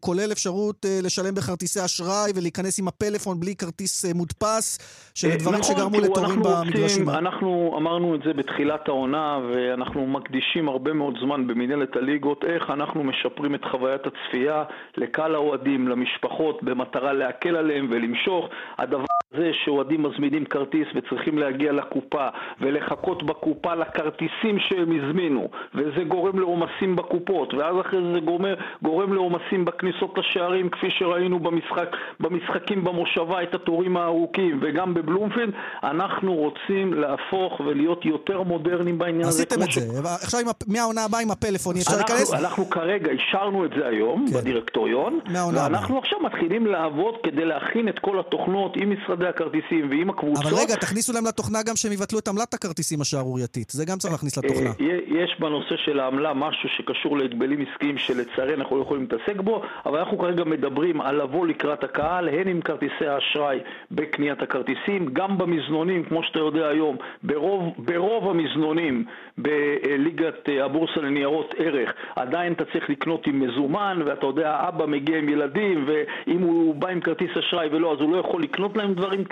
כולל 0.00 0.32
אפשרות 0.32 0.86
לשלם 1.02 1.34
בכרטיסי 1.34 1.84
אשראי 1.84 2.32
ולהיכנס 2.34 2.78
עם 2.78 2.88
הפלאפון 2.88 3.40
בלי 3.40 3.54
כרטיס 3.56 4.04
מודפס, 4.14 4.78
שזה 5.14 5.36
דברים 5.36 5.60
נכון, 5.60 5.74
שגרמו 5.76 6.00
לתורים 6.00 6.42
במגרשים. 6.42 7.08
אנחנו 7.08 7.74
אמרנו 7.78 8.14
את 8.14 8.20
זה 8.26 8.32
בתחילת 8.32 8.88
העונה 8.88 9.38
ואנחנו 9.52 10.06
מקדישים 10.06 10.68
הרבה 10.68 10.92
מאוד 10.92 11.14
זמן 11.20 11.46
במנהלת 11.46 11.96
הליגות, 11.96 12.44
איך 12.44 12.70
אנחנו 12.70 13.04
משפרים 13.04 13.54
את 13.54 13.60
חוויית 13.70 14.02
הצפייה 14.06 14.64
לקהל 14.96 15.34
האוהדים, 15.34 15.88
למשפחות, 15.88 16.62
במטרה 16.62 17.12
להקל 17.12 17.56
עליהם 17.56 17.88
ולמשוך. 17.90 18.48
הדבר 18.78 19.04
הזה 19.32 19.50
שאוהדים 19.64 20.02
מזמינים 20.02 20.23
כרטיס 20.50 20.88
וצריכים 20.94 21.38
להגיע 21.38 21.72
לקופה 21.72 22.28
ולחכות 22.60 23.22
בקופה 23.22 23.74
לכרטיסים 23.74 24.58
שהם 24.58 25.00
הזמינו 25.00 25.48
וזה 25.74 26.04
גורם 26.08 26.38
לעומסים 26.38 26.96
בקופות 26.96 27.54
ואז 27.54 27.76
אחרי 27.80 27.98
זה 28.12 28.20
גורם, 28.20 28.44
גורם 28.82 29.12
לעומסים 29.12 29.64
בכניסות 29.64 30.18
לשערים 30.18 30.68
כפי 30.70 30.90
שראינו 30.98 31.38
במשחק, 31.38 31.96
במשחקים 32.20 32.84
במושבה 32.84 33.42
את 33.42 33.54
התורים 33.54 33.96
הארוכים 33.96 34.58
וגם 34.62 34.94
בבלומפילד 34.94 35.52
אנחנו 35.82 36.34
רוצים 36.34 36.94
להפוך 36.94 37.60
ולהיות 37.60 38.04
יותר 38.04 38.42
מודרניים 38.42 38.98
בעניין 38.98 39.20
הזה. 39.20 39.42
עשיתם 39.42 39.62
את 39.62 39.72
זה, 39.72 39.80
ש... 39.80 40.24
עכשיו 40.24 40.40
מהעונה 40.66 41.04
הבאה 41.04 41.20
עם 41.20 41.30
הפלאפון 41.30 41.76
אפשר 41.76 41.96
להיכנס? 41.96 42.34
אנחנו 42.34 42.70
כרגע 42.70 43.10
אישרנו 43.10 43.64
את 43.64 43.70
זה 43.78 43.86
היום 43.86 44.26
כן. 44.28 44.38
בדירקטוריון 44.38 45.20
ואנחנו 45.54 45.98
עכשיו 45.98 46.18
מתחילים 46.20 46.66
לעבוד 46.66 47.14
כדי 47.22 47.44
להכין 47.44 47.88
את 47.88 47.98
כל 47.98 48.20
התוכנות 48.20 48.76
עם 48.76 48.92
משרדי 48.92 49.26
הכרטיסים 49.26 49.90
ועם 49.90 50.10
הקבוצות. 50.14 50.46
אבל 50.46 50.54
רגע, 50.62 50.74
תכניסו 50.74 51.12
להם 51.12 51.26
לתוכנה 51.26 51.58
גם 51.62 51.76
שהם 51.76 51.92
יבטלו 51.92 52.18
את 52.18 52.28
עמלת 52.28 52.54
הכרטיסים 52.54 53.00
השערורייתית. 53.00 53.70
זה 53.70 53.84
גם 53.84 53.98
צריך 53.98 54.12
להכניס 54.12 54.38
לתוכנה. 54.38 54.70
יש 55.06 55.36
בנושא 55.38 55.76
של 55.84 56.00
העמלה 56.00 56.34
משהו 56.34 56.68
שקשור 56.76 57.18
להגבלים 57.18 57.64
עסקיים 57.66 57.98
שלצערי 57.98 58.54
אנחנו 58.54 58.76
לא 58.76 58.82
יכולים 58.82 59.02
להתעסק 59.02 59.40
בו, 59.40 59.62
אבל 59.86 59.98
אנחנו 59.98 60.18
כרגע 60.18 60.44
מדברים 60.44 61.00
על 61.00 61.22
לבוא 61.22 61.46
לקראת 61.46 61.84
הקהל, 61.84 62.28
הן 62.28 62.48
עם 62.48 62.60
כרטיסי 62.60 63.06
האשראי 63.06 63.58
בקניית 63.90 64.42
הכרטיסים, 64.42 65.08
גם 65.12 65.38
במזנונים, 65.38 66.04
כמו 66.04 66.22
שאתה 66.22 66.38
יודע 66.38 66.68
היום, 66.68 66.96
ברוב, 67.22 67.74
ברוב 67.78 68.30
המזנונים 68.30 69.04
בליגת 69.38 70.48
הבורסה 70.64 71.00
לניירות 71.00 71.54
ערך, 71.58 71.90
עדיין 72.16 72.52
אתה 72.52 72.64
צריך 72.64 72.90
לקנות 72.90 73.26
עם 73.26 73.40
מזומן, 73.40 74.02
ואתה 74.06 74.26
יודע, 74.26 74.64
אבא 74.68 74.86
מגיע 74.86 75.18
עם 75.18 75.28
ילדים, 75.28 75.86
ואם 75.86 76.40
הוא 76.40 76.74
בא 76.74 76.88
עם 76.88 77.00
כרטיס 77.00 77.30
אשראי 77.38 77.68
ולא, 77.72 77.92
אז 77.92 77.98
הוא 78.00 78.12
לא 78.12 78.16
יכול 78.16 78.42
לקנות 78.42 78.76
להם 78.76 78.94
דברים, 78.94 79.24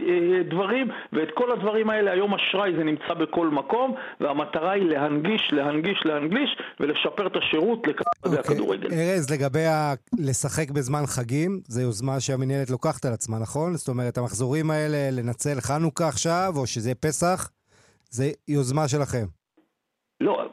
דברים 0.49 0.62
דברים, 0.63 0.89
ואת 1.13 1.29
כל 1.35 1.53
הדברים 1.53 1.91
האלה, 1.91 2.13
היום 2.13 2.35
אשראי 2.35 2.73
זה 2.77 2.85
נמצא 2.85 3.15
בכל 3.15 3.49
מקום, 3.49 3.95
והמטרה 4.21 4.71
היא 4.71 4.85
להנגיש, 4.85 5.51
להנגיש, 5.53 5.99
להנגיש, 6.05 6.57
ולשפר 6.81 7.27
את 7.27 7.37
השירות 7.37 7.87
okay. 7.87 7.91
אוקיי. 8.25 8.39
הכדורגל. 8.39 8.89
ארז, 8.93 9.31
לגבי 9.31 9.67
ה... 9.67 9.95
לשחק 10.19 10.71
בזמן 10.71 11.03
חגים, 11.07 11.61
זו 11.69 11.81
יוזמה 11.81 12.21
שהמינהלת 12.21 12.71
לוקחת 12.71 13.05
על 13.05 13.13
עצמה, 13.13 13.39
נכון? 13.39 13.75
זאת 13.75 13.89
אומרת, 13.89 14.19
המחזורים 14.19 14.71
האלה, 14.71 15.11
לנצל 15.13 15.61
חנוכה 15.61 16.09
עכשיו, 16.09 16.53
או 16.57 16.67
שזה 16.67 16.95
פסח, 16.95 17.51
זה 18.11 18.31
יוזמה 18.49 18.89
שלכם. 18.89 19.27
לא, 20.21 20.49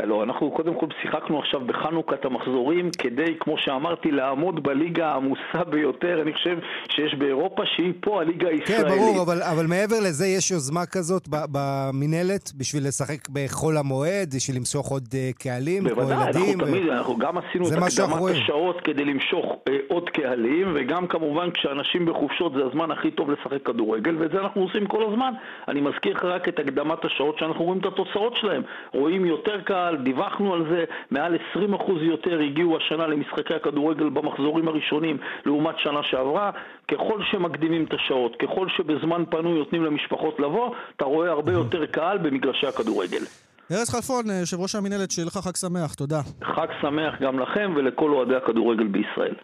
לא, 0.00 0.22
אנחנו 0.22 0.50
קודם 0.50 0.74
כל 0.74 0.86
שיחקנו 1.02 1.38
עכשיו 1.38 1.60
בחנוכת 1.60 2.24
המחזורים 2.24 2.90
כדי, 2.98 3.34
כמו 3.40 3.58
שאמרתי, 3.58 4.10
לעמוד 4.10 4.62
בליגה 4.62 5.08
העמוסה 5.08 5.64
ביותר, 5.70 6.22
אני 6.22 6.32
חושב 6.32 6.58
שיש 6.88 7.14
באירופה, 7.14 7.62
שהיא 7.66 7.92
פה 8.00 8.20
הליגה 8.20 8.48
הישראלית. 8.48 8.86
כן, 8.86 8.96
ברור, 8.96 9.22
אבל, 9.22 9.42
אבל 9.42 9.66
מעבר 9.66 9.96
לזה 10.00 10.26
יש 10.26 10.50
יוזמה 10.50 10.86
כזאת 10.86 11.28
במינהלת 11.28 12.52
בשביל 12.58 12.82
לשחק 12.86 13.28
בחול 13.28 13.76
המועד, 13.76 14.34
בשביל 14.36 14.56
למשוך 14.56 14.88
עוד 14.90 15.02
uh, 15.02 15.42
קהלים, 15.42 15.84
בוודאי, 15.84 16.16
כמו 16.16 16.24
ילדים. 16.24 16.58
בוודאי, 16.58 16.80
אנחנו 16.80 16.90
ו... 16.90 16.98
אנחנו 16.98 17.16
גם 17.16 17.38
עשינו 17.38 17.68
את 17.68 17.72
הקדמת 17.72 18.30
השעות 18.30 18.80
כדי 18.80 19.04
למשוך 19.04 19.46
uh, 19.52 19.72
עוד 19.88 20.10
קהלים, 20.10 20.72
וגם 20.74 21.06
כמובן 21.06 21.50
כשאנשים 21.50 22.06
בחופשות 22.06 22.52
זה 22.52 22.64
הזמן 22.64 22.90
הכי 22.90 23.10
טוב 23.10 23.30
לשחק 23.30 23.62
כדורגל, 23.66 24.16
ואת 24.18 24.30
זה 24.30 24.38
אנחנו 24.38 24.62
עושים 24.62 24.86
כל 24.86 25.02
הזמן. 25.12 25.32
אני 25.68 25.80
מזכיר 25.80 26.16
לך 26.16 26.24
רק 26.24 26.48
את 26.48 26.58
הקדמת 26.58 27.04
השעות 27.04 27.38
שאנחנו 27.38 27.64
רואים 27.64 27.80
את 27.80 27.86
התוצאות 27.86 28.36
שלהם. 28.36 28.62
רואים 28.94 29.26
יותר 29.26 29.60
קהל. 29.60 29.91
בכלל, 29.92 30.04
דיווחנו 30.04 30.54
על 30.54 30.64
זה, 30.70 30.84
מעל 31.10 31.36
20% 31.54 31.58
יותר 32.00 32.40
הגיעו 32.40 32.76
השנה 32.76 33.06
למשחקי 33.06 33.54
הכדורגל 33.54 34.08
במחזורים 34.08 34.68
הראשונים 34.68 35.16
לעומת 35.46 35.74
שנה 35.78 36.00
שעברה. 36.02 36.50
ככל 36.88 37.20
שמקדימים 37.30 37.84
את 37.84 37.94
השעות, 37.94 38.36
ככל 38.42 38.68
שבזמן 38.76 39.24
פנוי 39.30 39.58
נותנים 39.58 39.84
למשפחות 39.84 40.40
לבוא, 40.40 40.74
אתה 40.96 41.04
רואה 41.04 41.30
הרבה 41.30 41.52
יותר 41.52 41.86
קהל 41.86 42.18
במגרשי 42.18 42.66
הכדורגל. 42.66 43.24
ארז 43.72 43.90
חלפון, 43.90 44.24
יושב 44.40 44.60
ראש 44.60 44.74
המינהלת, 44.74 45.10
שיהיה 45.10 45.26
לך 45.26 45.38
חג 45.38 45.56
שמח, 45.56 45.94
תודה. 45.94 46.20
חג 46.42 46.66
שמח 46.80 47.14
גם 47.20 47.38
לכם 47.38 47.72
ולכל 47.76 48.10
אוהדי 48.10 48.36
הכדורגל 48.36 48.86
בישראל. 48.86 49.34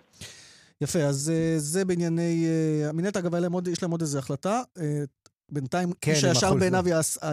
יפה, 0.80 0.98
אז 0.98 1.32
אה, 1.34 1.54
זה 1.56 1.84
בענייני... 1.84 2.46
אה, 2.46 2.88
המינהלת, 2.90 3.16
אגב, 3.16 3.34
יש 3.72 3.82
להם 3.82 3.90
עוד 3.90 4.00
איזו 4.00 4.18
החלטה. 4.18 4.61
בינתיים, 5.50 5.92
כן, 6.00 6.12
איש 6.12 6.24
הישר 6.24 6.54
בעיניו 6.54 6.84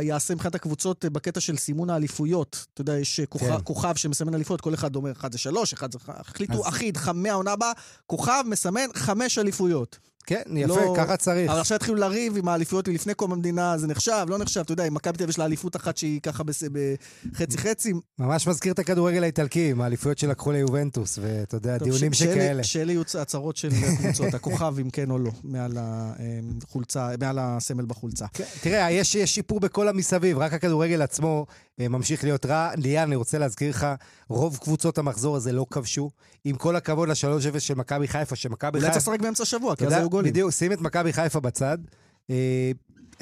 יעשה 0.01 0.35
מבחינת 0.35 0.55
הקבוצות 0.55 1.05
אה, 1.05 1.09
בקטע 1.09 1.39
של 1.39 1.57
סימון 1.57 1.89
האליפויות. 1.89 2.65
אתה 2.73 2.81
יודע, 2.81 2.99
יש 2.99 3.19
אה, 3.19 3.25
כוכב, 3.25 3.57
כן. 3.57 3.63
כוכב 3.63 3.95
שמסמן 3.95 4.33
אליפויות, 4.35 4.61
כל 4.61 4.73
אחד 4.73 4.95
אומר, 4.95 5.11
אחד 5.11 5.31
זה 5.31 5.37
שלוש, 5.37 5.73
אחד 5.73 5.91
זה... 5.91 5.99
החליטו 6.07 6.53
אז... 6.53 6.69
אחיד, 6.69 6.97
מהעונה 7.13 7.51
הבאה, 7.51 7.71
כוכב 8.07 8.43
מסמן 8.47 8.87
חמש 8.95 9.37
אליפויות. 9.37 9.99
כן, 10.27 10.41
יפה, 10.55 10.67
לא... 10.67 10.93
ככה 10.97 11.17
צריך. 11.17 11.51
אבל 11.51 11.59
עכשיו 11.59 11.75
התחילו 11.75 11.97
לריב 11.97 12.37
עם 12.37 12.47
האליפויות 12.47 12.87
מלפני 12.87 13.13
קום 13.13 13.31
המדינה, 13.31 13.77
זה 13.77 13.87
נחשב, 13.87 14.25
לא 14.27 14.37
נחשב, 14.37 14.59
אתה 14.59 14.71
יודע, 14.71 14.85
עם 14.85 14.93
מכבי 14.93 15.17
תל 15.17 15.23
אביב 15.23 15.29
יש 15.29 15.39
לה 15.39 15.45
אליפות 15.45 15.75
אחת 15.75 15.97
שהיא 15.97 16.21
ככה 16.21 16.43
בחצי-חצי. 17.31 17.93
ממש 18.19 18.47
מזכיר 18.47 18.73
את 18.73 18.79
הכדורגל 18.79 19.23
האיטלקי, 19.23 19.71
עם 19.71 19.81
האליפויות 19.81 20.17
שלקחו 20.17 20.51
ליובנטוס, 20.51 21.19
ואתה 21.21 21.55
יודע, 21.55 21.77
דיונים 21.77 22.13
ש- 22.13 22.19
שכאלה. 22.19 22.63
שאלה 22.63 22.91
יהיו 22.91 23.01
הצהרות 23.19 23.57
של 23.57 23.69
קבוצות, 23.97 24.33
הכוכב 24.37 24.75
אם 24.81 24.89
כן 24.89 25.11
או 25.11 25.19
לא, 25.19 25.31
מעל 25.43 25.77
החולצה, 25.79 27.09
מעל 27.19 27.39
הסמל 27.41 27.85
בחולצה. 27.85 28.25
כן, 28.33 28.43
תראה, 28.61 28.91
יש, 28.91 29.15
יש 29.15 29.35
שיפור 29.35 29.59
בכל 29.59 29.87
המסביב, 29.87 30.37
רק 30.37 30.53
הכדורגל 30.53 31.01
עצמו 31.01 31.45
אה, 31.79 31.87
ממשיך 31.87 32.23
להיות 32.23 32.45
רע. 32.45 32.71
ליאן, 32.77 33.03
אני 33.03 33.15
רוצה 33.15 33.37
להזכיר 33.37 33.69
לך, 33.69 33.87
רוב 34.29 34.57
קבוצות 34.57 34.97
המחזור 34.97 35.35
הזה 35.35 35.51
לא 35.51 35.65
כבשו. 35.71 36.09
עם 36.43 36.55
כל 36.55 36.75
הכבוד 36.75 37.09
ל-3-0 37.09 37.59
של 37.59 37.73
מכבי 37.75 38.07
חיפה, 38.07 38.35
שמכבי 38.35 38.79
חיפה... 38.79 38.87
אולי 38.87 38.99
צריך 38.99 39.07
לשחק 39.07 39.21
באמצע 39.21 39.43
השבוע, 39.43 39.75
כי 39.75 39.85
אז 39.87 39.93
היו 39.93 40.09
גולים. 40.15 40.31
בדיוק, 40.31 40.51
שים 40.51 40.71
את 40.71 40.81
מכבי 40.81 41.13
חיפה 41.13 41.39
בצד. 41.39 41.77
אה, 42.29 42.71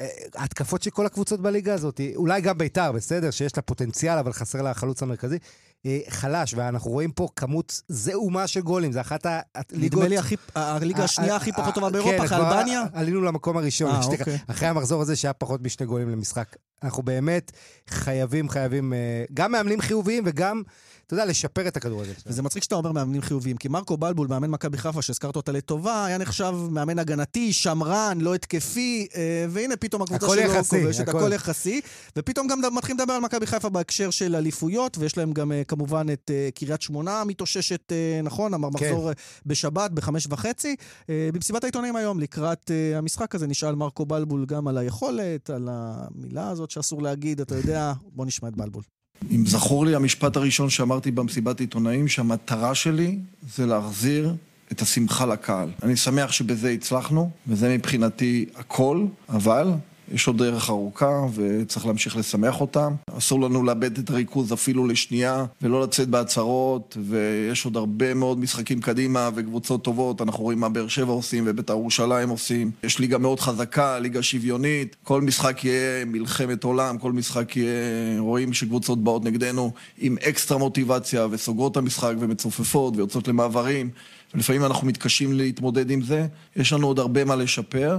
אה, 0.00 0.06
התקפות 0.34 0.82
של 0.82 0.90
כל 0.90 1.06
הקבוצות 1.06 1.40
בליגה 1.40 1.74
הזאת, 1.74 2.00
אולי 2.16 2.40
גם 2.40 2.58
ביתר, 2.58 2.92
בסדר, 2.92 3.30
שיש 3.30 3.56
לה 3.56 3.62
פוטנציאל, 3.62 4.18
אבל 4.18 4.32
חסר 4.32 4.62
לה 4.62 4.70
החלוץ 4.70 5.02
המרכזי. 5.02 5.38
אה, 5.86 5.98
חלש, 6.08 6.54
ואנחנו 6.54 6.90
רואים 6.90 7.12
פה 7.12 7.28
כמות 7.36 7.82
זעומה 7.88 8.46
של 8.46 8.60
גולים, 8.60 8.92
זה 8.92 9.00
אחת 9.00 9.26
הליגות... 9.26 9.74
נדמה 9.74 10.08
לי 10.08 10.18
הכי, 10.18 10.36
הליגה 10.54 11.04
השנייה 11.04 11.36
הכי 11.36 11.52
פחות 11.52 11.74
טובה 11.74 11.90
באירופה, 11.90 12.18
כן, 12.18 12.24
אחרי 12.24 12.38
אלבניה? 12.38 12.82
עלינו 12.92 13.20
למקום 13.20 13.56
הראשון, 13.56 14.02
아, 14.02 14.04
אוקיי. 14.04 14.38
אחרי 14.46 14.68
המחזור 14.68 15.02
הזה 15.02 15.16
שהיה 15.16 15.32
פחות 15.32 15.62
משני 15.62 15.86
גולים 15.86 16.08
למשחק. 16.08 16.56
אנחנו 16.82 17.02
באמת 17.02 17.52
חייבים, 17.88 18.48
חייבים, 18.48 18.92
גם 19.34 19.52
מאמנים 19.52 19.80
חיוביים 19.80 20.24
וגם... 20.26 20.62
אתה 21.06 21.14
יודע, 21.14 21.24
לשפר 21.24 21.68
את 21.68 21.76
הכדורגל. 21.76 22.12
וזה 22.26 22.42
מצחיק 22.42 22.62
שאתה 22.62 22.74
אומר 22.74 22.92
מאמנים 22.92 23.22
חיוביים, 23.22 23.56
כי 23.56 23.68
מרקו 23.68 23.96
בלבול, 23.96 24.26
מאמן 24.28 24.50
מכבי 24.50 24.78
חיפה, 24.78 25.02
שהזכרת 25.02 25.36
אותה 25.36 25.52
לטובה, 25.52 26.04
היה 26.04 26.18
נחשב 26.18 26.54
מאמן 26.70 26.98
הגנתי, 26.98 27.52
שמרן, 27.52 28.18
לא 28.20 28.34
התקפי, 28.34 29.06
אה, 29.14 29.46
והנה 29.48 29.76
פתאום 29.76 30.02
הקבוצה 30.02 30.26
שלו 30.28 30.64
כובשת, 30.64 31.08
הכל 31.08 31.32
יחסי. 31.32 31.80
ופתאום 32.16 32.48
גם 32.48 32.74
מתחילים 32.74 33.00
לדבר 33.00 33.12
על 33.12 33.20
מכבי 33.20 33.46
חיפה 33.46 33.68
בהקשר 33.68 34.10
של 34.10 34.36
אליפויות, 34.36 34.98
ויש 34.98 35.18
להם 35.18 35.32
גם 35.32 35.52
אה, 35.52 35.64
כמובן 35.64 36.06
את 36.12 36.30
אה, 36.34 36.48
קריית 36.54 36.82
שמונה 36.82 37.24
מתאוששת, 37.24 37.92
נכון, 38.22 38.54
המחזור 38.54 39.12
כן. 39.12 39.20
בשבת, 39.46 39.90
בחמש 39.90 40.26
וחצי. 40.30 40.76
במסיבת 41.08 41.64
העיתונאים 41.64 41.96
היום, 41.96 42.20
לקראת 42.20 42.70
המשחק 42.94 43.34
הזה, 43.34 43.46
נשאל 43.46 43.74
מרקו 43.74 44.06
בלבול 44.06 44.46
גם 44.46 44.68
על 44.68 44.78
היכולת, 44.78 45.50
על 45.50 45.68
המילה 45.70 46.48
הזאת 46.48 46.70
שאסור 46.70 47.02
להגיד, 47.02 47.40
אתה 47.40 47.56
יודע, 47.56 47.92
בוא 48.12 48.26
נשמע 48.26 48.48
את 48.48 48.56
בלבול. 48.56 48.82
אם 49.30 49.46
זכור 49.46 49.86
לי 49.86 49.94
המשפט 49.94 50.36
הראשון 50.36 50.70
שאמרתי 50.70 51.10
במסיבת 51.10 51.60
עיתונאים, 51.60 52.08
שהמטרה 52.08 52.74
שלי 52.74 53.18
זה 53.56 53.66
להחזיר 53.66 54.34
את 54.72 54.82
השמחה 54.82 55.26
לקהל. 55.26 55.68
אני 55.82 55.96
שמח 55.96 56.32
שבזה 56.32 56.70
הצלחנו, 56.70 57.30
וזה 57.46 57.74
מבחינתי 57.74 58.46
הכל, 58.56 59.04
אבל 59.28 59.72
יש 60.12 60.26
עוד 60.26 60.38
דרך 60.38 60.70
ארוכה 60.70 61.26
וצריך 61.34 61.86
להמשיך 61.86 62.16
לשמח 62.16 62.60
אותם. 62.60 62.94
אסור 63.18 63.40
לנו 63.40 63.62
לאבד 63.62 63.98
את 63.98 64.10
הריכוז 64.10 64.52
אפילו 64.52 64.86
לשנייה 64.86 65.44
ולא 65.62 65.82
לצאת 65.82 66.08
בהצהרות 66.08 66.96
ויש 67.08 67.64
עוד 67.64 67.76
הרבה 67.76 68.14
מאוד 68.14 68.38
משחקים 68.38 68.80
קדימה 68.80 69.30
וקבוצות 69.34 69.84
טובות. 69.84 70.22
אנחנו 70.22 70.44
רואים 70.44 70.60
מה 70.60 70.68
באר 70.68 70.88
שבע 70.88 71.12
עושים 71.12 71.44
ובית"ר 71.46 71.72
ירושלים 71.72 72.28
עושים. 72.28 72.70
יש 72.82 72.98
ליגה 72.98 73.18
מאוד 73.18 73.40
חזקה, 73.40 73.98
ליגה 73.98 74.22
שוויונית. 74.22 74.96
כל 75.02 75.22
משחק 75.22 75.64
יהיה 75.64 76.04
מלחמת 76.04 76.64
עולם, 76.64 76.98
כל 76.98 77.12
משחק 77.12 77.56
יהיה... 77.56 77.74
רואים 78.18 78.52
שקבוצות 78.52 79.04
באות 79.04 79.24
נגדנו 79.24 79.72
עם 79.98 80.16
אקסטרה 80.28 80.58
מוטיבציה 80.58 81.26
וסוגרות 81.30 81.72
את 81.72 81.76
המשחק 81.76 82.14
ומצופפות 82.18 82.96
ויוצאות 82.96 83.28
למעברים. 83.28 83.90
ולפעמים 84.34 84.64
אנחנו 84.64 84.86
מתקשים 84.86 85.32
להתמודד 85.32 85.90
עם 85.90 86.02
זה. 86.02 86.26
יש 86.56 86.72
לנו 86.72 86.86
עוד 86.86 86.98
הרבה 86.98 87.24
מה 87.24 87.36
לשפר, 87.36 87.98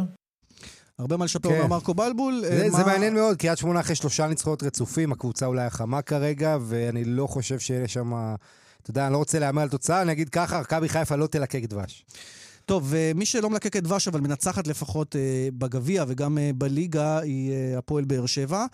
הרבה 0.99 1.17
מה 1.17 1.25
לשפר, 1.25 1.49
אומר 1.49 1.61
כן. 1.61 1.69
מרקו 1.69 1.93
בלבול. 1.93 2.41
זה, 2.41 2.63
אה, 2.63 2.69
מה... 2.69 2.77
זה 2.77 2.83
מעניין 2.83 3.13
מאוד, 3.13 3.37
קריית 3.37 3.57
שמונה 3.57 3.79
אחרי 3.79 3.95
שלושה 3.95 4.27
ניצחונות 4.27 4.63
רצופים, 4.63 5.11
הקבוצה 5.11 5.45
אולי 5.45 5.65
החמה 5.65 6.01
כרגע, 6.01 6.57
ואני 6.61 7.03
לא 7.05 7.27
חושב 7.27 7.59
שיהיה 7.59 7.87
שם... 7.87 8.35
אתה 8.81 8.91
יודע, 8.91 9.05
אני 9.05 9.13
לא 9.13 9.17
רוצה 9.17 9.39
להמר 9.39 9.61
על 9.61 9.69
תוצאה, 9.69 10.01
אני 10.01 10.11
אגיד 10.11 10.29
ככה, 10.29 10.61
מכבי 10.61 10.89
חיפה 10.89 11.15
לא 11.15 11.27
תלקק 11.27 11.63
דבש. 11.63 12.05
טוב, 12.65 12.93
מי 13.15 13.25
שלא 13.25 13.49
מלקקת 13.49 13.83
דבש, 13.83 14.07
אבל 14.07 14.21
מנצחת 14.21 14.67
לפחות 14.67 15.15
אה, 15.15 15.47
בגביע 15.57 16.05
וגם 16.07 16.37
אה, 16.37 16.51
בליגה, 16.55 17.19
היא 17.19 17.53
הפועל 17.77 18.05
באר 18.05 18.25
שבע. 18.25 18.65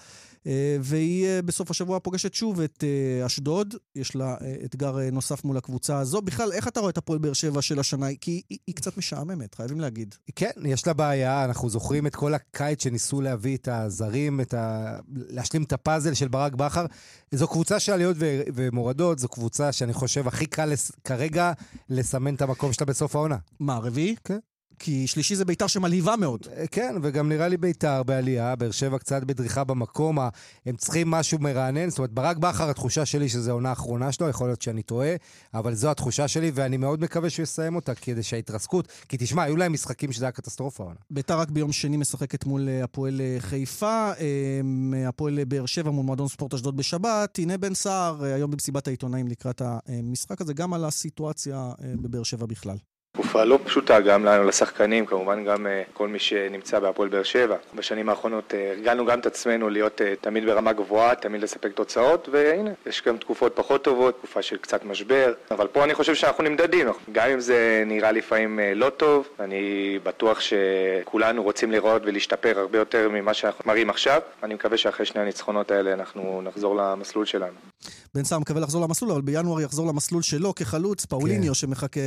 אה, 0.47 0.77
והיא 0.81 1.25
אה, 1.25 1.41
בסוף 1.41 1.71
השבוע 1.71 1.99
פוגשת 1.99 2.33
שוב 2.33 2.61
את 2.61 2.83
אה, 2.83 3.25
אשדוד, 3.25 3.75
יש 3.95 4.15
לה 4.15 4.35
אתגר 4.65 4.97
נוסף 5.11 5.43
מול 5.43 5.57
הקבוצה 5.57 5.99
הזו. 5.99 6.21
בכלל, 6.21 6.51
איך 6.51 6.67
אתה 6.67 6.79
רואה 6.79 6.89
את 6.89 6.97
הפועל 6.97 7.19
באר 7.19 7.33
שבע 7.33 7.61
של 7.61 7.79
השנה? 7.79 8.07
כי 8.21 8.41
היא, 8.49 8.57
היא 8.67 8.75
קצת 8.75 8.97
משעממת, 8.97 9.55
חייבים 9.55 9.79
להגיד. 9.79 10.15
כן, 10.35 10.51
יש 10.65 10.87
לה 10.87 10.93
בעיה, 10.93 11.45
אנחנו 11.45 11.69
זוכרים 11.69 12.07
את 12.07 12.15
כל 12.15 12.33
הקיץ 12.33 12.83
שניסו 12.83 13.21
להביא 13.21 13.57
את 13.57 13.67
הזרים, 13.67 14.41
את 14.41 14.53
ה... 14.53 14.95
להשלים 15.15 15.63
את 15.63 15.73
הפאזל 15.73 16.13
של 16.13 16.27
ברק 16.27 16.55
בכר. 16.55 16.85
זו 17.31 17.47
קבוצה 17.47 17.79
של 17.79 17.91
עליות 17.91 18.15
ו... 18.19 18.41
ומורדות, 18.53 19.19
זו 19.19 19.27
קבוצה 19.27 19.71
שאני 19.71 19.93
חושב 19.93 20.27
הכי 20.27 20.45
קל 20.45 20.65
לס... 20.65 20.91
כרגע 21.03 21.51
לסמן 21.89 22.35
את 22.35 22.41
המקום 22.41 22.73
שלה 22.73 22.85
בסוף 22.85 23.15
העונה. 23.15 23.37
מה, 23.59 23.77
רביעי? 23.77 24.15
כן. 24.23 24.39
כי 24.83 25.07
שלישי 25.07 25.35
זה 25.35 25.45
ביתר 25.45 25.67
שמלהיבה 25.67 26.15
מאוד. 26.15 26.47
אה, 26.57 26.67
כן, 26.67 26.95
וגם 27.01 27.29
נראה 27.29 27.47
לי 27.47 27.57
ביתר 27.57 28.03
בעלייה, 28.03 28.55
באר 28.55 28.71
שבע 28.71 28.97
קצת 28.97 29.23
בדריכה 29.23 29.63
במקום, 29.63 30.19
הם 30.65 30.75
צריכים 30.75 31.11
משהו 31.11 31.39
מרענן. 31.39 31.89
זאת 31.89 31.97
אומרת, 31.99 32.11
ברק 32.11 32.37
בכר, 32.37 32.69
התחושה 32.69 33.05
שלי 33.05 33.29
שזו 33.29 33.51
העונה 33.51 33.69
האחרונה 33.69 34.11
שלו, 34.11 34.29
יכול 34.29 34.47
להיות 34.47 34.61
שאני 34.61 34.83
טועה, 34.83 35.15
אבל 35.53 35.73
זו 35.75 35.91
התחושה 35.91 36.27
שלי, 36.27 36.51
ואני 36.53 36.77
מאוד 36.77 37.01
מקווה 37.01 37.29
שהוא 37.29 37.43
יסיים 37.43 37.75
אותה, 37.75 37.95
כדי 37.95 38.23
שההתרסקות... 38.23 38.87
כי 39.09 39.17
תשמע, 39.19 39.43
היו 39.43 39.57
להם 39.57 39.73
משחקים 39.73 40.11
שזה 40.11 40.25
היה 40.25 40.31
קטסטרופה. 40.31 40.91
ביתר 41.09 41.39
רק 41.39 41.49
ביום 41.49 41.71
שני 41.71 41.97
משחקת 41.97 42.45
מול 42.45 42.69
אה, 42.69 42.83
הפועל 42.83 43.21
אה, 43.21 43.35
חיפה, 43.39 44.11
הפועל 45.07 45.43
באר 45.43 45.65
שבע 45.65 45.91
מול 45.91 46.05
מועדון 46.05 46.27
ספורט 46.27 46.53
אשדוד 46.53 46.77
בשבת. 46.77 47.39
הנה 47.39 47.57
בן 47.57 47.73
סער, 47.73 48.23
היום 48.23 48.51
במסיבת 48.51 48.87
העיתונאים 48.87 49.27
לקראת 49.27 49.61
המשחק 49.65 50.41
הזה, 50.41 50.53
גם 50.53 50.73
על 50.73 50.85
הסיטואציה 50.85 51.71
בבאר 52.01 52.23
שבע 52.23 52.45
בכלל. 52.45 52.77
תקופה 53.21 53.43
לא 53.43 53.59
פשוטה 53.65 53.99
גם 53.99 54.25
לנו, 54.25 54.43
לשחקנים, 54.43 55.05
כמובן 55.05 55.45
גם 55.45 55.67
כל 55.93 56.07
מי 56.07 56.19
שנמצא 56.19 56.79
בהפועל 56.79 57.09
באר 57.09 57.23
שבע. 57.23 57.55
בשנים 57.75 58.09
האחרונות 58.09 58.53
הרגלנו 58.69 59.05
גם 59.05 59.19
את 59.19 59.25
עצמנו 59.25 59.69
להיות 59.69 60.01
תמיד 60.21 60.45
ברמה 60.45 60.73
גבוהה, 60.73 61.15
תמיד 61.15 61.41
לספק 61.41 61.71
תוצאות, 61.71 62.29
והנה, 62.31 62.69
יש 62.85 63.01
גם 63.05 63.17
תקופות 63.17 63.55
פחות 63.55 63.83
טובות, 63.83 64.17
תקופה 64.17 64.41
של 64.41 64.57
קצת 64.57 64.85
משבר, 64.85 65.33
אבל 65.51 65.67
פה 65.67 65.83
אני 65.83 65.93
חושב 65.93 66.15
שאנחנו 66.15 66.43
נמדדים, 66.43 66.87
גם 67.11 67.29
אם 67.29 67.39
זה 67.39 67.83
נראה 67.85 68.11
לפעמים 68.11 68.59
לא 68.75 68.89
טוב, 68.89 69.27
אני 69.39 69.99
בטוח 70.03 70.39
שכולנו 70.39 71.43
רוצים 71.43 71.71
לראות 71.71 72.01
ולהשתפר 72.05 72.59
הרבה 72.59 72.77
יותר 72.77 73.09
ממה 73.09 73.33
שאנחנו 73.33 73.63
מראים 73.67 73.89
עכשיו. 73.89 74.21
אני 74.43 74.53
מקווה 74.53 74.77
שאחרי 74.77 75.05
שני 75.05 75.21
הניצחונות 75.21 75.71
האלה 75.71 75.93
אנחנו 75.93 76.41
נחזור 76.43 76.75
למסלול 76.75 77.25
שלנו. 77.25 77.53
בן 78.15 78.23
סער 78.23 78.39
מקווה 78.39 78.61
לחזור 78.61 78.81
למסלול, 78.81 79.11
אבל 79.11 79.21
בינואר 79.21 79.61
יחזור 79.61 79.87
למסלול 79.87 80.21
שלו 80.21 80.55
כחלוץ, 80.55 81.05
פאוליניו 81.05 81.47
כן. 81.47 81.53
שמחכה, 81.53 81.99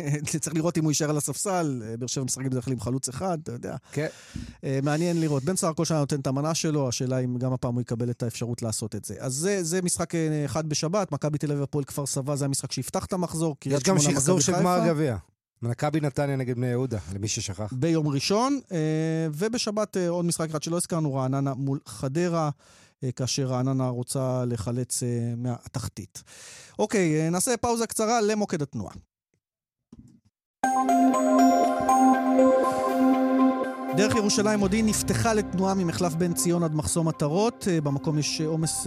צריך 0.40 0.54
לראות 0.62 0.78
אם 0.78 0.84
הוא 0.84 0.90
יישאר 0.90 1.10
על 1.10 1.16
הספסל, 1.16 1.82
באר 1.98 2.06
שבע 2.06 2.24
משחקים 2.24 2.50
בדרך 2.50 2.64
כלל 2.64 2.72
עם 2.72 2.80
חלוץ 2.80 3.08
אחד, 3.08 3.38
אתה 3.42 3.52
יודע. 3.52 3.76
כן. 3.92 4.06
אה, 4.64 4.78
מעניין 4.82 5.20
לראות. 5.20 5.44
בן 5.44 5.56
סער 5.56 5.74
כל 5.74 5.84
שנה 5.84 5.98
נותן 5.98 6.20
את 6.20 6.26
המנה 6.26 6.54
שלו, 6.54 6.88
השאלה 6.88 7.18
אם 7.18 7.38
גם 7.38 7.52
הפעם 7.52 7.74
הוא 7.74 7.80
יקבל 7.80 8.10
את 8.10 8.22
האפשרות 8.22 8.62
לעשות 8.62 8.94
את 8.94 9.04
זה. 9.04 9.14
אז 9.18 9.34
זה, 9.34 9.62
זה 9.62 9.82
משחק 9.82 10.14
אה, 10.14 10.44
אחד 10.44 10.68
בשבת, 10.68 11.12
מכבי 11.12 11.38
תל 11.38 11.50
אביב 11.52 11.62
הפועל 11.62 11.84
כפר 11.84 12.06
סבא, 12.06 12.36
זה 12.36 12.44
המשחק 12.44 12.72
שיפתח 12.72 13.04
את 13.04 13.12
המחזור. 13.12 13.56
יש 13.66 13.82
גם 13.82 13.98
שחזור 13.98 14.40
של 14.40 14.52
גמר 14.52 14.78
גביע. 14.86 15.16
מכבי 15.62 16.00
נתניה 16.00 16.36
נגד 16.36 16.56
בני 16.56 16.66
יהודה, 16.66 16.98
למי 17.14 17.28
ששכח. 17.28 17.72
ביום 17.72 18.08
ראשון, 18.08 18.60
אה, 18.72 18.78
ובשבת 19.32 19.96
עוד 20.08 20.24
משחק 20.24 20.50
אחד 20.50 20.62
שלא 20.62 20.76
הזכרנו, 20.76 21.14
רעננה 21.14 21.54
מול 21.54 21.78
חדרה. 21.86 22.50
אה, 23.04 23.12
כאשר 23.12 23.46
רעננה 23.46 23.88
רוצה 23.88 24.44
לחלץ 24.46 25.02
אה, 25.02 25.08
מהתחתית. 25.36 26.22
אוקיי, 26.78 27.20
אה, 27.20 27.30
נעשה 27.30 27.56
פאוזה 27.56 27.86
קצרה 27.86 28.20
למוקד 28.20 28.62
התנועה. 28.62 28.94
דרך 33.96 34.14
ירושלים 34.16 34.58
מודיעין 34.58 34.86
נפתחה 34.86 35.34
לתנועה 35.34 35.74
ממחלף 35.74 36.14
בן 36.14 36.32
ציון 36.32 36.62
עד 36.62 36.74
מחסום 36.74 37.08
עטרות. 37.08 37.68
במקום 37.82 38.18
יש 38.18 38.40
עומס 38.40 38.86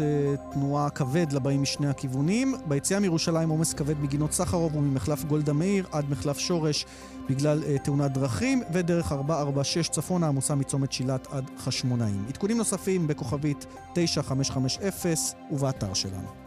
תנועה 0.53 0.89
כבד 0.89 1.31
לבאים 1.31 1.61
משני 1.61 1.87
הכיוונים. 1.87 2.55
ביציאה 2.67 2.99
מירושלים 2.99 3.49
עומס 3.49 3.73
כבד 3.73 3.99
מגינות 4.01 4.31
סחרוב 4.31 4.75
וממחלף 4.75 5.23
גולדה 5.23 5.53
מאיר 5.53 5.85
עד 5.91 6.09
מחלף 6.09 6.37
שורש 6.37 6.85
בגלל 7.29 7.77
תאונת 7.77 8.11
דרכים, 8.11 8.63
ודרך 8.73 9.11
446 9.11 9.89
צפונה 9.89 10.27
עמוסה 10.27 10.55
מצומת 10.55 10.91
שילת 10.91 11.27
עד 11.31 11.51
חשמונאים. 11.57 12.25
עדכונים 12.29 12.57
נוספים 12.57 13.07
בכוכבית 13.07 13.65
9550 13.93 15.13
ובאתר 15.51 15.93
שלנו. 15.93 16.44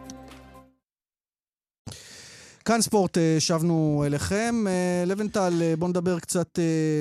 כאן 2.69 2.81
ספורט, 2.81 3.19
אה, 3.19 3.37
שבנו 3.39 4.03
אליכם. 4.07 4.65
אה, 4.69 5.05
לבנטל, 5.07 5.75
בואו 5.79 5.91
נדבר 5.91 6.19
קצת 6.19 6.59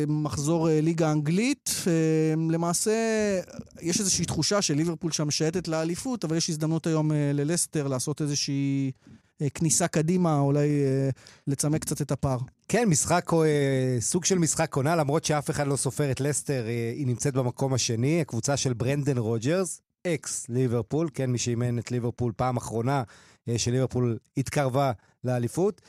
מחזור 0.07 0.67
ליגה 0.71 1.11
אנגלית. 1.11 1.69
למעשה, 2.49 2.91
יש 3.81 3.99
איזושהי 3.99 4.25
תחושה 4.25 4.61
שליברפול 4.61 5.11
שם 5.11 5.31
שייטת 5.31 5.67
לאליפות, 5.67 6.25
אבל 6.25 6.37
יש 6.37 6.49
הזדמנות 6.49 6.87
היום 6.87 7.11
ללסטר 7.33 7.87
לעשות 7.87 8.21
איזושהי 8.21 8.91
אה, 9.41 9.49
כניסה 9.49 9.87
קדימה, 9.87 10.39
אולי 10.39 10.67
אה, 10.67 11.09
לצמק 11.47 11.81
קצת 11.81 12.01
את 12.01 12.11
הפער. 12.11 12.37
כן, 12.67 12.89
משחק, 12.89 13.31
אה, 13.33 13.97
סוג 13.99 14.25
של 14.25 14.37
משחק 14.37 14.75
עונה, 14.75 14.95
למרות 14.95 15.25
שאף 15.25 15.49
אחד 15.49 15.67
לא 15.67 15.75
סופר 15.75 16.11
את 16.11 16.21
לסטר, 16.21 16.65
היא 16.95 17.07
נמצאת 17.07 17.33
במקום 17.33 17.73
השני, 17.73 18.21
הקבוצה 18.21 18.57
של 18.57 18.73
ברנדן 18.73 19.17
רוג'רס, 19.17 19.81
אקס 20.07 20.45
ליברפול, 20.49 21.09
כן, 21.13 21.29
מי 21.29 21.37
שאימן 21.37 21.79
את 21.79 21.91
ליברפול 21.91 22.31
פעם 22.35 22.57
אחרונה, 22.57 23.03
שליברפול 23.57 24.17
התקרבה 24.37 24.91
לאליפות. 25.27 25.81